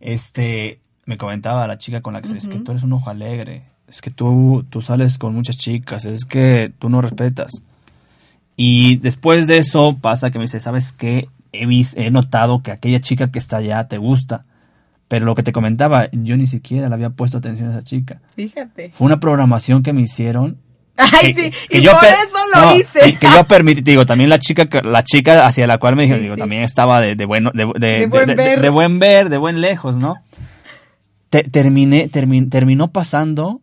este, 0.00 0.80
me 1.06 1.16
comentaba 1.16 1.66
la 1.66 1.78
chica 1.78 2.02
con 2.02 2.12
la 2.12 2.20
que 2.20 2.32
uh 2.32 2.36
es 2.36 2.48
que 2.48 2.58
tú 2.58 2.72
eres 2.72 2.82
un 2.82 2.92
ojo 2.92 3.08
alegre, 3.08 3.62
es 3.88 4.02
que 4.02 4.10
tú, 4.10 4.66
tú 4.68 4.82
sales 4.82 5.16
con 5.16 5.34
muchas 5.34 5.56
chicas, 5.56 6.04
es 6.04 6.26
que 6.26 6.70
tú 6.78 6.90
no 6.90 7.00
respetas. 7.00 7.62
Y 8.56 8.96
después 8.96 9.46
de 9.46 9.58
eso 9.58 9.96
pasa 10.00 10.30
que 10.30 10.38
me 10.38 10.44
dice, 10.44 10.60
¿sabes 10.60 10.92
qué? 10.92 11.28
He, 11.62 11.84
he 11.96 12.10
notado 12.10 12.62
que 12.62 12.70
aquella 12.70 13.00
chica 13.00 13.30
que 13.30 13.38
está 13.38 13.58
allá 13.58 13.86
te 13.88 13.98
gusta. 13.98 14.42
Pero 15.08 15.26
lo 15.26 15.34
que 15.34 15.42
te 15.42 15.52
comentaba, 15.52 16.08
yo 16.12 16.36
ni 16.36 16.46
siquiera 16.46 16.88
le 16.88 16.94
había 16.94 17.10
puesto 17.10 17.38
atención 17.38 17.68
a 17.68 17.72
esa 17.72 17.82
chica. 17.82 18.20
Fíjate. 18.34 18.90
Fue 18.94 19.06
una 19.06 19.20
programación 19.20 19.82
que 19.82 19.92
me 19.92 20.02
hicieron. 20.02 20.58
Ay, 20.96 21.34
sí, 21.34 21.52
y 21.70 21.80
por 21.80 22.04
eso 22.04 22.38
lo 22.54 22.76
hice. 22.76 23.18
Que, 23.18 23.26
yo 23.26 23.44
permití, 23.44 23.82
digo, 23.82 24.06
también 24.06 24.30
la 24.30 24.38
chica, 24.38 24.66
la 24.82 25.02
chica 25.02 25.46
hacia 25.46 25.66
la 25.66 25.78
cual 25.78 25.96
me 25.96 26.04
dijo, 26.04 26.16
digo, 26.16 26.36
también 26.36 26.62
estaba 26.62 27.00
de, 27.00 27.16
de, 27.16 27.26
bueno, 27.26 27.50
de, 27.52 27.64
de, 27.78 28.06
buen 28.06 28.26
ver. 28.26 28.60
de, 28.60 28.70
buen 28.70 28.98
ver, 28.98 29.28
de 29.28 29.38
buen 29.38 29.60
lejos, 29.60 29.96
¿no? 29.96 30.16
terminé, 31.42 32.08
terminó 32.08 32.92
pasando 32.92 33.60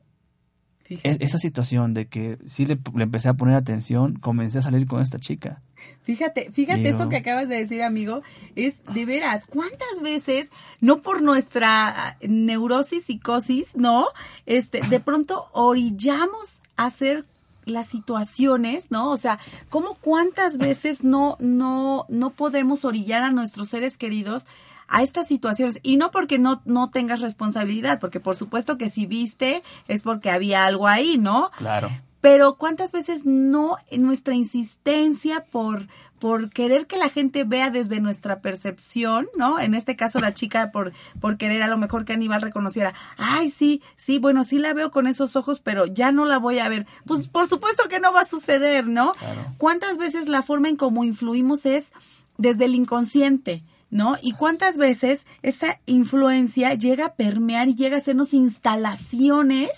esa 1.04 1.38
situación 1.38 1.94
de 1.94 2.08
que 2.08 2.38
sí 2.46 2.66
le, 2.66 2.78
empecé 3.00 3.30
a 3.30 3.34
poner 3.34 3.56
atención, 3.56 4.16
comencé 4.16 4.60
a 4.60 4.62
salir 4.62 4.86
con 4.86 5.02
esta 5.02 5.20
chica. 5.20 5.62
Fíjate, 6.04 6.50
fíjate 6.52 6.90
eso 6.90 7.10
que 7.10 7.18
acabas 7.18 7.48
de 7.48 7.58
decir, 7.58 7.84
amigo, 7.84 8.24
es 8.56 8.76
de 8.94 9.06
veras, 9.06 9.46
¿cuántas 9.46 10.02
veces, 10.02 10.50
no 10.80 11.02
por 11.02 11.22
nuestra 11.22 12.18
neurosis, 12.22 13.06
psicosis, 13.06 13.76
no, 13.76 14.08
este, 14.48 14.82
de 14.82 15.00
pronto 15.00 15.50
orillamos 15.54 16.60
a 16.76 16.88
hacer 16.88 17.24
las 17.66 17.88
situaciones, 17.88 18.88
¿no? 18.90 19.12
O 19.12 19.18
sea, 19.18 19.40
¿cómo 19.70 19.96
cuántas 19.96 20.58
veces 20.58 21.04
no, 21.04 21.38
no, 21.40 22.06
no 22.10 22.32
podemos 22.32 22.84
orillar 22.84 23.22
a 23.24 23.32
nuestros 23.32 23.70
seres 23.70 23.98
queridos 23.98 24.46
a 24.88 25.04
estas 25.04 25.28
situaciones 25.28 25.80
y 25.84 25.96
no 25.98 26.12
porque 26.12 26.38
no, 26.38 26.62
no 26.66 26.90
tengas 26.90 27.22
responsabilidad, 27.22 28.00
porque 28.00 28.20
por 28.20 28.36
supuesto 28.36 28.78
que 28.78 28.90
si 28.90 29.06
viste 29.06 29.64
es 29.88 30.04
porque 30.04 30.30
había 30.30 30.66
algo 30.66 30.88
ahí, 30.88 31.18
¿no? 31.18 31.52
Claro. 31.58 31.90
Pero 32.22 32.56
cuántas 32.56 32.92
veces 32.92 33.26
no 33.26 33.78
nuestra 33.92 34.36
insistencia 34.36 35.46
por 35.52 35.88
por 36.20 36.52
querer 36.52 36.86
que 36.86 36.98
la 36.98 37.10
gente 37.10 37.44
vea 37.46 37.72
desde 37.72 38.00
nuestra 38.00 38.42
percepción, 38.42 39.28
¿no? 39.36 39.60
En 39.60 39.74
este 39.74 39.96
caso 39.96 40.20
la 40.20 40.36
chica 40.36 40.72
por 40.72 40.94
por 41.20 41.38
querer 41.38 41.64
a 41.64 41.68
lo 41.68 41.80
mejor 41.80 42.06
que 42.06 42.14
Aníbal 42.14 42.42
reconociera, 42.42 42.94
ay, 43.18 43.50
sí, 43.50 43.82
sí, 43.98 44.20
bueno, 44.20 44.44
sí 44.44 44.60
la 44.60 44.76
veo 44.76 44.92
con 44.92 45.08
esos 45.08 45.36
ojos, 45.36 45.60
pero 45.60 45.88
ya 45.88 46.12
no 46.12 46.26
la 46.26 46.38
voy 46.38 46.60
a 46.60 46.70
ver. 46.70 46.86
Pues 47.08 47.28
por 47.28 47.50
supuesto 47.50 47.90
que 47.90 48.00
no 48.00 48.14
va 48.14 48.22
a 48.22 48.28
suceder, 48.28 48.86
¿no? 48.88 49.14
Claro. 49.14 49.46
¿Cuántas 49.58 49.98
veces 49.98 50.30
la 50.30 50.44
forma 50.44 50.70
en 50.70 50.78
cómo 50.78 51.04
influimos 51.04 51.66
es 51.66 51.92
desde 52.38 52.66
el 52.66 52.76
inconsciente? 52.76 53.64
¿no? 53.92 54.16
Y 54.22 54.32
cuántas 54.32 54.78
veces 54.78 55.26
esa 55.44 55.80
influencia 55.86 56.74
llega 56.74 57.08
a 57.08 57.14
permear 57.16 57.68
y 57.68 57.76
llega 57.76 57.98
a 57.98 58.00
hacernos 58.00 58.34
instalaciones 58.34 59.70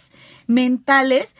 mentales 0.45 1.35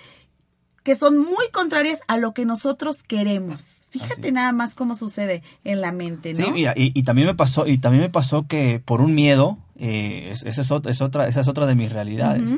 que 0.84 0.96
son 0.96 1.18
muy 1.18 1.50
contrarias 1.52 2.02
a 2.08 2.18
lo 2.18 2.34
que 2.34 2.46
nosotros 2.46 3.04
queremos. 3.04 3.86
Fíjate 3.90 4.32
nada 4.32 4.52
más 4.52 4.74
cómo 4.74 4.96
sucede 4.96 5.44
en 5.64 5.82
la 5.82 5.92
mente, 5.92 6.34
¿no? 6.34 6.46
Sí, 6.46 6.52
mira, 6.52 6.74
y, 6.76 7.04
también 7.04 7.28
me 7.28 7.36
pasó, 7.36 7.68
y 7.68 7.78
también 7.78 8.02
me 8.02 8.10
pasó 8.10 8.48
que 8.48 8.82
por 8.84 9.02
un 9.02 9.14
miedo, 9.14 9.60
eh, 9.76 10.34
esa, 10.34 10.62
es 10.62 10.72
otra, 10.72 11.28
esa 11.28 11.42
es 11.42 11.48
otra 11.48 11.66
de 11.68 11.76
mis 11.76 11.92
realidades. 11.92 12.58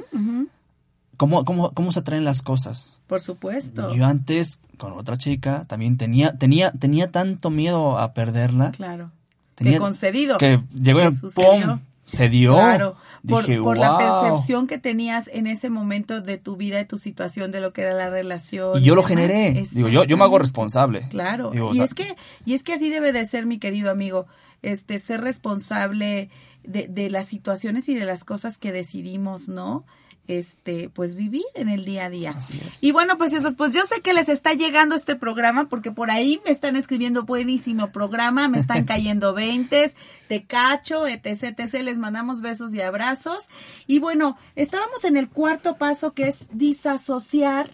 ¿Cómo, 1.17 1.45
cómo, 1.45 1.71
cómo 1.73 1.91
se 1.91 1.99
atraen 1.99 2.23
las 2.23 2.41
cosas? 2.41 2.99
Por 3.07 3.21
supuesto. 3.21 3.93
Yo 3.95 4.05
antes, 4.05 4.59
con 4.77 4.93
otra 4.93 5.17
chica, 5.17 5.65
también 5.67 5.97
tenía, 5.97 6.37
tenía, 6.37 6.71
tenía 6.71 7.11
tanto 7.11 7.49
miedo 7.49 7.97
a 7.97 8.13
perderla. 8.13 8.71
Claro 8.71 9.11
que 9.55 9.77
concedido. 9.77 10.37
Que 10.37 10.61
llegó 10.73 11.01
y 11.01 11.11
¡pum! 11.11 11.79
Se 12.05 12.29
dio. 12.29 12.53
Claro, 12.53 12.95
por, 13.27 13.77
la 13.77 13.97
percepción 13.97 14.67
que 14.67 14.77
tenías 14.77 15.29
en 15.33 15.47
ese 15.47 15.69
momento 15.69 16.21
de 16.21 16.37
tu 16.37 16.55
vida, 16.55 16.77
de 16.77 16.85
tu 16.85 16.97
situación, 16.97 17.51
de 17.51 17.61
lo 17.61 17.73
que 17.73 17.81
era 17.81 17.93
la 17.93 18.09
relación. 18.09 18.79
Y 18.79 18.83
yo 18.83 18.95
lo 18.95 19.03
generé. 19.03 19.65
Digo, 19.71 19.89
yo, 19.89 20.03
yo 20.03 20.17
me 20.17 20.23
hago 20.23 20.39
responsable. 20.39 21.07
Claro. 21.09 21.51
y, 21.73 21.81
es 21.81 21.93
que, 21.93 22.15
y 22.45 22.53
es 22.53 22.63
que 22.63 22.73
así 22.73 22.89
debe 22.89 23.11
de 23.11 23.25
ser, 23.25 23.45
mi 23.45 23.57
querido 23.57 23.89
amigo, 23.89 24.27
este, 24.61 24.99
ser 24.99 25.21
responsable 25.21 26.29
de, 26.63 26.87
de 26.87 27.09
las 27.09 27.27
situaciones 27.27 27.89
y 27.89 27.95
de 27.95 28.05
las 28.05 28.23
cosas 28.23 28.57
que 28.57 28.71
decidimos, 28.71 29.47
¿no? 29.47 29.85
Este 30.27 30.89
pues 30.89 31.15
vivir 31.15 31.45
en 31.53 31.69
el 31.69 31.85
día 31.85 32.05
a 32.05 32.09
día. 32.09 32.35
Y 32.81 32.91
bueno, 32.91 33.17
pues 33.17 33.33
eso, 33.33 33.55
pues 33.55 33.73
yo 33.73 33.81
sé 33.83 34.01
que 34.01 34.13
les 34.13 34.29
está 34.29 34.53
llegando 34.53 34.95
este 34.95 35.15
programa 35.15 35.69
porque 35.69 35.91
por 35.91 36.11
ahí 36.11 36.39
me 36.45 36.51
están 36.51 36.75
escribiendo 36.75 37.23
buenísimo 37.23 37.91
programa, 37.91 38.47
me 38.47 38.59
están 38.59 38.85
cayendo 38.85 39.33
veintes, 39.33 39.95
te 40.27 40.43
cacho, 40.43 41.07
etc, 41.07 41.55
etc, 41.57 41.73
les 41.83 41.97
mandamos 41.97 42.41
besos 42.41 42.73
y 42.73 42.81
abrazos. 42.81 43.45
Y 43.87 43.99
bueno, 43.99 44.37
estábamos 44.55 45.03
en 45.03 45.17
el 45.17 45.29
cuarto 45.29 45.77
paso 45.77 46.13
que 46.13 46.29
es 46.29 46.45
disasociar 46.51 47.69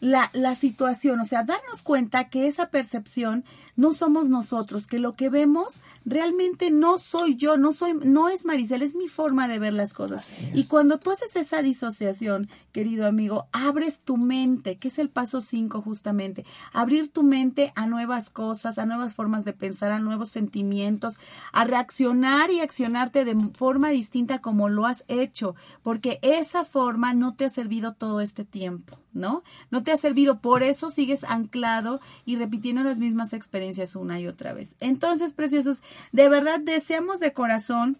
la, 0.00 0.30
la 0.32 0.54
situación, 0.54 1.20
o 1.20 1.24
sea, 1.24 1.42
darnos 1.42 1.82
cuenta 1.82 2.28
que 2.28 2.46
esa 2.46 2.68
percepción 2.68 3.44
no 3.74 3.94
somos 3.94 4.28
nosotros, 4.28 4.86
que 4.86 4.98
lo 4.98 5.14
que 5.14 5.28
vemos 5.28 5.82
realmente 6.08 6.70
no 6.70 6.98
soy 6.98 7.36
yo, 7.36 7.56
no 7.56 7.72
soy, 7.72 7.94
no 8.02 8.28
es 8.28 8.44
Maricel, 8.44 8.82
es 8.82 8.94
mi 8.94 9.08
forma 9.08 9.48
de 9.48 9.58
ver 9.58 9.74
las 9.74 9.92
cosas. 9.92 10.32
Y 10.54 10.66
cuando 10.66 10.98
tú 10.98 11.10
haces 11.10 11.36
esa 11.36 11.62
disociación, 11.62 12.48
querido 12.72 13.06
amigo, 13.06 13.46
abres 13.52 14.00
tu 14.00 14.16
mente, 14.16 14.76
que 14.78 14.88
es 14.88 14.98
el 14.98 15.10
paso 15.10 15.42
cinco 15.42 15.82
justamente, 15.82 16.44
abrir 16.72 17.10
tu 17.10 17.22
mente 17.22 17.72
a 17.76 17.86
nuevas 17.86 18.30
cosas, 18.30 18.78
a 18.78 18.86
nuevas 18.86 19.14
formas 19.14 19.44
de 19.44 19.52
pensar, 19.52 19.92
a 19.92 19.98
nuevos 19.98 20.30
sentimientos, 20.30 21.18
a 21.52 21.64
reaccionar 21.64 22.50
y 22.50 22.60
accionarte 22.60 23.24
de 23.24 23.36
forma 23.54 23.90
distinta 23.90 24.40
como 24.40 24.68
lo 24.68 24.86
has 24.86 25.04
hecho, 25.08 25.54
porque 25.82 26.18
esa 26.22 26.64
forma 26.64 27.14
no 27.14 27.34
te 27.34 27.44
ha 27.44 27.50
servido 27.50 27.94
todo 27.94 28.20
este 28.20 28.44
tiempo. 28.44 28.98
¿no? 29.18 29.42
No 29.70 29.82
te 29.82 29.92
ha 29.92 29.96
servido, 29.96 30.40
por 30.40 30.62
eso 30.62 30.90
sigues 30.90 31.24
anclado 31.24 32.00
y 32.24 32.36
repitiendo 32.36 32.82
las 32.82 32.98
mismas 32.98 33.32
experiencias 33.32 33.96
una 33.96 34.20
y 34.20 34.26
otra 34.26 34.52
vez. 34.52 34.74
Entonces, 34.80 35.34
preciosos, 35.34 35.82
de 36.12 36.28
verdad 36.28 36.60
deseamos 36.60 37.20
de 37.20 37.32
corazón 37.32 37.98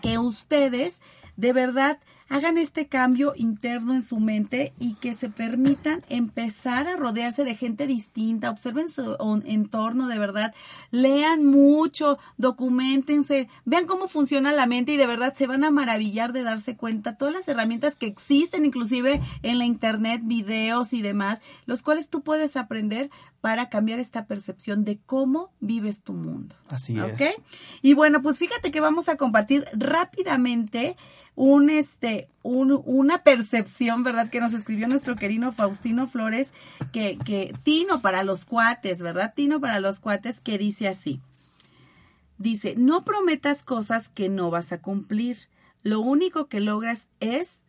que 0.00 0.18
ustedes 0.18 1.00
de 1.36 1.52
verdad 1.52 1.98
hagan 2.32 2.56
este 2.56 2.86
cambio 2.86 3.34
interno 3.36 3.92
en 3.92 4.02
su 4.02 4.18
mente 4.18 4.72
y 4.78 4.94
que 4.94 5.14
se 5.14 5.28
permitan 5.28 6.02
empezar 6.08 6.88
a 6.88 6.96
rodearse 6.96 7.44
de 7.44 7.54
gente 7.54 7.86
distinta, 7.86 8.50
observen 8.50 8.88
su 8.88 9.16
entorno 9.44 10.08
de 10.08 10.18
verdad, 10.18 10.54
lean 10.90 11.44
mucho, 11.44 12.18
documentense, 12.38 13.48
vean 13.66 13.86
cómo 13.86 14.08
funciona 14.08 14.52
la 14.52 14.66
mente 14.66 14.92
y 14.92 14.96
de 14.96 15.06
verdad 15.06 15.34
se 15.34 15.46
van 15.46 15.62
a 15.62 15.70
maravillar 15.70 16.32
de 16.32 16.42
darse 16.42 16.74
cuenta 16.74 17.18
todas 17.18 17.34
las 17.34 17.48
herramientas 17.48 17.96
que 17.96 18.06
existen 18.06 18.64
inclusive 18.64 19.20
en 19.42 19.58
la 19.58 19.66
internet, 19.66 20.22
videos 20.24 20.94
y 20.94 21.02
demás, 21.02 21.40
los 21.66 21.82
cuales 21.82 22.08
tú 22.08 22.22
puedes 22.22 22.56
aprender 22.56 23.10
para 23.42 23.68
cambiar 23.68 23.98
esta 23.98 24.24
percepción 24.24 24.84
de 24.84 25.00
cómo 25.04 25.50
vives 25.60 26.00
tu 26.00 26.14
mundo. 26.14 26.54
Así 26.70 26.98
es. 26.98 27.34
Y 27.82 27.92
bueno, 27.92 28.22
pues 28.22 28.38
fíjate 28.38 28.70
que 28.70 28.80
vamos 28.80 29.10
a 29.10 29.16
compartir 29.16 29.66
rápidamente 29.72 30.96
un 31.34 31.70
este 31.70 32.28
un, 32.42 32.82
una 32.84 33.22
percepción, 33.22 34.02
¿verdad? 34.02 34.30
Que 34.30 34.40
nos 34.40 34.52
escribió 34.52 34.88
nuestro 34.88 35.16
querido 35.16 35.52
Faustino 35.52 36.06
Flores, 36.06 36.52
que, 36.92 37.18
que 37.24 37.52
Tino 37.62 38.00
para 38.00 38.24
los 38.24 38.44
cuates, 38.44 39.00
¿verdad? 39.00 39.32
Tino 39.34 39.60
para 39.60 39.80
los 39.80 40.00
cuates, 40.00 40.40
que 40.40 40.58
dice 40.58 40.88
así. 40.88 41.20
Dice, 42.38 42.74
no 42.76 43.04
prometas 43.04 43.62
cosas 43.62 44.08
que 44.08 44.28
no 44.28 44.50
vas 44.50 44.72
a 44.72 44.78
cumplir. 44.78 45.48
Lo 45.84 46.00
único 46.00 46.48
que 46.48 46.60
logras 46.60 47.06
es 47.20 47.62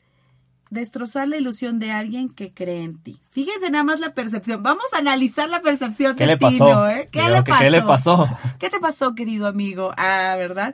destrozar 0.71 1.27
la 1.27 1.37
ilusión 1.37 1.77
de 1.77 1.91
alguien 1.91 2.29
que 2.29 2.51
cree 2.51 2.83
en 2.83 2.97
ti. 2.97 3.19
Fíjese 3.29 3.69
nada 3.69 3.83
más 3.83 3.99
la 3.99 4.15
percepción. 4.15 4.63
Vamos 4.63 4.85
a 4.93 4.97
analizar 4.97 5.47
la 5.47 5.61
percepción 5.61 6.15
¿Qué 6.15 6.25
de 6.25 6.31
le 6.31 6.37
Tino, 6.37 6.89
¿eh? 6.89 7.07
¿Qué 7.11 7.29
le 7.29 7.43
pasó? 7.43 7.59
¿Qué 7.59 7.69
le 7.69 7.81
pasó? 7.83 8.29
¿Qué 8.59 8.69
te 8.71 8.79
pasó, 8.79 9.13
querido 9.13 9.45
amigo? 9.45 9.93
Ah, 9.97 10.33
¿verdad? 10.35 10.73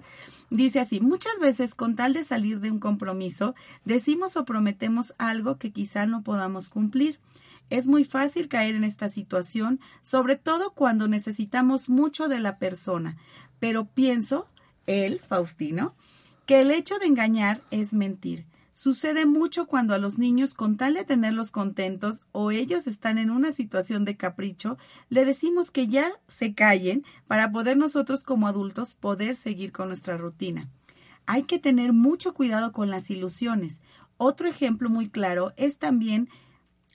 Dice 0.49 0.79
así, 0.79 0.99
muchas 0.99 1.37
veces 1.39 1.75
con 1.75 1.95
tal 1.95 2.13
de 2.13 2.23
salir 2.23 2.59
de 2.59 2.71
un 2.71 2.79
compromiso, 2.79 3.53
decimos 3.85 4.35
o 4.35 4.45
prometemos 4.45 5.13
algo 5.19 5.57
que 5.57 5.71
quizá 5.71 6.07
no 6.07 6.23
podamos 6.23 6.69
cumplir. 6.69 7.19
Es 7.69 7.85
muy 7.85 8.03
fácil 8.03 8.47
caer 8.47 8.75
en 8.75 8.83
esta 8.83 9.09
situación, 9.09 9.79
sobre 10.01 10.35
todo 10.35 10.71
cuando 10.71 11.07
necesitamos 11.07 11.87
mucho 11.87 12.27
de 12.27 12.39
la 12.39 12.57
persona. 12.57 13.15
Pero 13.59 13.85
pienso, 13.85 14.47
él, 14.87 15.19
Faustino, 15.19 15.93
que 16.47 16.61
el 16.61 16.71
hecho 16.71 16.97
de 16.97 17.05
engañar 17.05 17.61
es 17.69 17.93
mentir. 17.93 18.48
Sucede 18.81 19.25
mucho 19.25 19.67
cuando 19.67 19.93
a 19.93 19.97
los 19.97 20.17
niños, 20.17 20.53
con 20.53 20.77
tal 20.77 20.93
de 20.93 21.03
tenerlos 21.03 21.51
contentos 21.51 22.23
o 22.31 22.51
ellos 22.51 22.87
están 22.87 23.17
en 23.17 23.29
una 23.29 23.51
situación 23.51 24.05
de 24.05 24.15
capricho, 24.15 24.77
le 25.09 25.25
decimos 25.25 25.69
que 25.69 25.89
ya 25.89 26.13
se 26.29 26.53
callen 26.53 27.03
para 27.27 27.51
poder 27.51 27.75
nosotros 27.75 28.23
como 28.23 28.47
adultos 28.47 28.95
poder 28.95 29.35
seguir 29.35 29.73
con 29.73 29.89
nuestra 29.89 30.15
rutina. 30.15 30.69
Hay 31.25 31.43
que 31.43 31.59
tener 31.59 31.91
mucho 31.91 32.33
cuidado 32.33 32.71
con 32.71 32.89
las 32.89 33.09
ilusiones. 33.09 33.81
Otro 34.15 34.47
ejemplo 34.47 34.89
muy 34.89 35.09
claro 35.09 35.51
es 35.57 35.77
también 35.77 36.29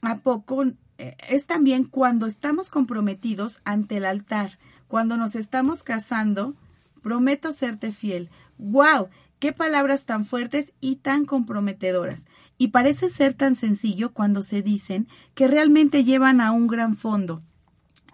a 0.01 0.21
poco 0.21 0.65
eh, 0.97 1.19
es 1.29 1.45
también 1.45 1.85
cuando 1.85 2.25
estamos 2.25 2.71
comprometidos 2.71 3.61
ante 3.65 3.99
el 3.99 4.07
altar, 4.07 4.59
cuando 4.89 5.19
nos 5.19 5.35
estamos 5.35 5.83
casando, 5.83 6.55
prometo 7.03 7.53
serte 7.53 7.93
fiel. 7.93 8.31
¡Wow! 8.57 9.11
Qué 9.45 9.53
palabras 9.53 10.07
tan 10.07 10.25
fuertes 10.25 10.73
y 10.81 10.97
tan 10.97 11.27
comprometedoras. 11.27 12.25
Y 12.57 12.69
parece 12.69 13.11
ser 13.11 13.35
tan 13.35 13.57
sencillo 13.57 14.15
cuando 14.15 14.41
se 14.41 14.63
dicen 14.63 15.07
que 15.35 15.49
realmente 15.49 16.03
llevan 16.03 16.41
a 16.41 16.51
un 16.51 16.67
gran 16.67 16.95
fondo. 16.95 17.43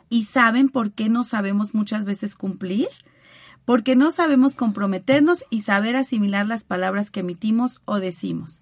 ¿Y 0.08 0.24
saben 0.24 0.68
por 0.68 0.90
qué 0.90 1.08
no 1.08 1.22
sabemos 1.22 1.72
muchas 1.72 2.04
veces 2.04 2.34
cumplir? 2.34 2.88
Porque 3.64 3.94
no 3.94 4.10
sabemos 4.10 4.56
comprometernos 4.56 5.44
y 5.50 5.60
saber 5.60 5.94
asimilar 5.94 6.48
las 6.48 6.64
palabras 6.64 7.12
que 7.12 7.20
emitimos 7.20 7.80
o 7.84 8.00
decimos. 8.00 8.60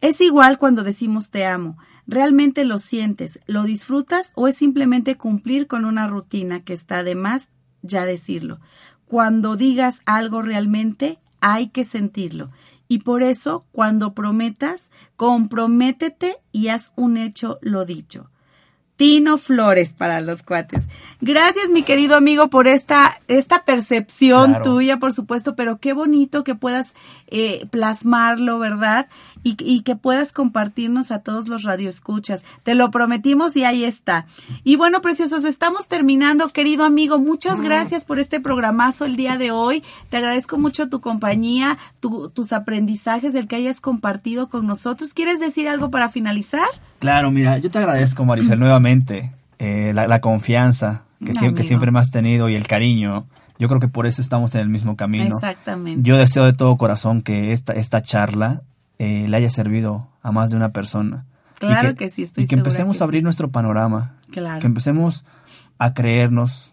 Es 0.00 0.20
igual 0.20 0.58
cuando 0.58 0.82
decimos 0.82 1.30
te 1.30 1.46
amo. 1.46 1.78
¿Realmente 2.08 2.64
lo 2.64 2.80
sientes, 2.80 3.38
lo 3.46 3.62
disfrutas 3.62 4.32
o 4.34 4.48
es 4.48 4.56
simplemente 4.56 5.16
cumplir 5.16 5.68
con 5.68 5.84
una 5.84 6.08
rutina 6.08 6.58
que 6.58 6.72
está 6.72 7.04
de 7.04 7.14
más 7.14 7.50
ya 7.82 8.04
decirlo? 8.04 8.58
Cuando 9.06 9.54
digas 9.54 10.00
algo 10.06 10.42
realmente, 10.42 11.20
hay 11.40 11.68
que 11.68 11.84
sentirlo. 11.84 12.50
Y 12.88 13.00
por 13.00 13.22
eso, 13.22 13.66
cuando 13.72 14.14
prometas, 14.14 14.90
comprométete 15.16 16.38
y 16.50 16.68
haz 16.68 16.92
un 16.96 17.16
hecho 17.16 17.58
lo 17.62 17.84
dicho. 17.84 18.29
Tino 19.00 19.38
Flores 19.38 19.94
para 19.94 20.20
los 20.20 20.42
cuates. 20.42 20.82
Gracias, 21.22 21.70
mi 21.70 21.82
querido 21.82 22.16
amigo, 22.16 22.50
por 22.50 22.68
esta, 22.68 23.18
esta 23.28 23.64
percepción 23.64 24.60
tuya, 24.62 24.98
por 24.98 25.14
supuesto, 25.14 25.56
pero 25.56 25.78
qué 25.78 25.94
bonito 25.94 26.44
que 26.44 26.54
puedas 26.54 26.92
eh, 27.28 27.66
plasmarlo, 27.70 28.58
¿verdad? 28.58 29.08
Y, 29.42 29.56
y, 29.58 29.84
que 29.84 29.96
puedas 29.96 30.34
compartirnos 30.34 31.12
a 31.12 31.20
todos 31.20 31.48
los 31.48 31.62
radioescuchas. 31.62 32.44
Te 32.62 32.74
lo 32.74 32.90
prometimos 32.90 33.56
y 33.56 33.64
ahí 33.64 33.84
está. 33.84 34.26
Y 34.64 34.76
bueno, 34.76 35.00
preciosos, 35.00 35.44
estamos 35.44 35.88
terminando, 35.88 36.46
querido 36.50 36.84
amigo. 36.84 37.18
Muchas 37.18 37.58
gracias 37.62 38.04
por 38.04 38.18
este 38.18 38.38
programazo 38.38 39.06
el 39.06 39.16
día 39.16 39.38
de 39.38 39.50
hoy. 39.50 39.82
Te 40.10 40.18
agradezco 40.18 40.58
mucho 40.58 40.90
tu 40.90 41.00
compañía, 41.00 41.78
tus 42.00 42.52
aprendizajes, 42.52 43.34
el 43.34 43.48
que 43.48 43.56
hayas 43.56 43.80
compartido 43.80 44.50
con 44.50 44.66
nosotros. 44.66 45.14
¿Quieres 45.14 45.40
decir 45.40 45.70
algo 45.70 45.90
para 45.90 46.10
finalizar? 46.10 46.68
Claro, 47.00 47.30
mira, 47.30 47.58
yo 47.58 47.70
te 47.70 47.78
agradezco, 47.78 48.24
Maricel, 48.24 48.60
nuevamente 48.60 49.32
eh, 49.58 49.92
la, 49.94 50.20
confianza 50.20 51.04
que, 51.24 51.34
siempre, 51.34 51.62
que 51.62 51.64
siempre 51.66 51.90
me 51.90 51.98
has 51.98 52.10
tenido 52.10 52.48
y 52.48 52.54
el 52.54 52.66
cariño. 52.66 53.26
Yo 53.58 53.68
creo 53.68 53.80
que 53.80 53.88
por 53.88 54.06
eso 54.06 54.22
estamos 54.22 54.54
en 54.54 54.60
el 54.60 54.68
mismo 54.68 54.96
camino. 54.96 55.34
Exactamente. 55.34 56.02
Yo 56.02 56.16
deseo 56.16 56.44
de 56.44 56.52
todo 56.52 56.76
corazón 56.76 57.22
que 57.22 57.52
esta, 57.52 57.72
esta 57.72 58.02
charla 58.02 58.60
eh, 58.98 59.26
le 59.28 59.36
haya 59.36 59.50
servido 59.50 60.08
a 60.22 60.30
más 60.30 60.50
de 60.50 60.56
una 60.56 60.72
persona. 60.72 61.24
Claro 61.58 61.94
que, 61.94 62.08
sí, 62.10 62.22
estoy 62.22 62.44
Y 62.44 62.46
que 62.46 62.54
empecemos 62.54 63.00
a 63.00 63.04
abrir 63.04 63.22
nuestro 63.22 63.50
panorama. 63.50 64.12
Claro. 64.30 64.60
Que 64.60 64.66
empecemos 64.66 65.24
a 65.78 65.94
creernos 65.94 66.69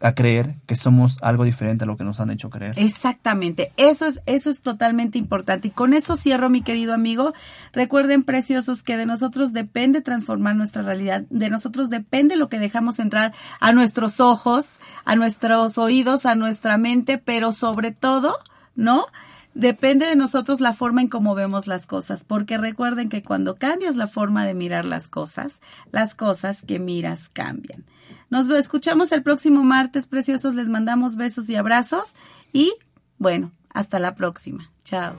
a 0.00 0.14
creer 0.14 0.56
que 0.66 0.76
somos 0.76 1.18
algo 1.22 1.44
diferente 1.44 1.84
a 1.84 1.86
lo 1.86 1.96
que 1.96 2.04
nos 2.04 2.20
han 2.20 2.30
hecho 2.30 2.50
creer. 2.50 2.74
Exactamente, 2.76 3.72
eso 3.76 4.06
es, 4.06 4.20
eso 4.26 4.50
es 4.50 4.60
totalmente 4.60 5.18
importante. 5.18 5.68
Y 5.68 5.70
con 5.70 5.94
eso 5.94 6.16
cierro, 6.16 6.50
mi 6.50 6.62
querido 6.62 6.92
amigo. 6.92 7.32
Recuerden, 7.72 8.22
preciosos, 8.22 8.82
que 8.82 8.96
de 8.96 9.06
nosotros 9.06 9.52
depende 9.52 10.00
transformar 10.00 10.56
nuestra 10.56 10.82
realidad, 10.82 11.22
de 11.30 11.50
nosotros 11.50 11.90
depende 11.90 12.36
lo 12.36 12.48
que 12.48 12.58
dejamos 12.58 12.98
entrar 12.98 13.32
a 13.60 13.72
nuestros 13.72 14.20
ojos, 14.20 14.66
a 15.04 15.16
nuestros 15.16 15.78
oídos, 15.78 16.26
a 16.26 16.34
nuestra 16.34 16.78
mente, 16.78 17.18
pero 17.18 17.52
sobre 17.52 17.92
todo, 17.92 18.36
¿no? 18.74 19.06
Depende 19.54 20.04
de 20.04 20.16
nosotros 20.16 20.60
la 20.60 20.74
forma 20.74 21.00
en 21.00 21.08
cómo 21.08 21.34
vemos 21.34 21.66
las 21.66 21.86
cosas, 21.86 22.24
porque 22.24 22.58
recuerden 22.58 23.08
que 23.08 23.22
cuando 23.22 23.56
cambias 23.56 23.96
la 23.96 24.06
forma 24.06 24.44
de 24.44 24.52
mirar 24.52 24.84
las 24.84 25.08
cosas, 25.08 25.62
las 25.92 26.14
cosas 26.14 26.62
que 26.62 26.78
miras 26.78 27.30
cambian. 27.30 27.84
Nos 28.30 28.48
escuchamos 28.50 29.12
el 29.12 29.22
próximo 29.22 29.62
martes, 29.64 30.06
preciosos. 30.06 30.54
Les 30.54 30.68
mandamos 30.68 31.16
besos 31.16 31.48
y 31.48 31.56
abrazos. 31.56 32.14
Y 32.52 32.72
bueno, 33.18 33.52
hasta 33.70 33.98
la 33.98 34.14
próxima. 34.14 34.70
Chao. 34.84 35.16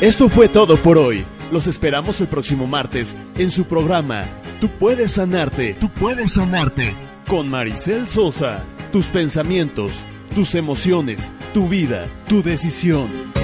Esto 0.00 0.28
fue 0.28 0.48
todo 0.48 0.80
por 0.80 0.96
hoy. 0.96 1.26
Los 1.52 1.66
esperamos 1.66 2.20
el 2.20 2.28
próximo 2.28 2.66
martes 2.66 3.16
en 3.36 3.50
su 3.50 3.66
programa 3.66 4.40
Tú 4.60 4.68
puedes 4.78 5.12
sanarte, 5.12 5.72
tú 5.80 5.88
puedes 5.88 6.32
sanarte 6.32 6.94
con 7.26 7.48
Maricel 7.48 8.06
Sosa. 8.06 8.62
Tus 8.92 9.06
pensamientos, 9.06 10.04
tus 10.30 10.54
emociones, 10.54 11.32
tu 11.52 11.68
vida, 11.68 12.06
tu 12.28 12.42
decisión. 12.42 13.39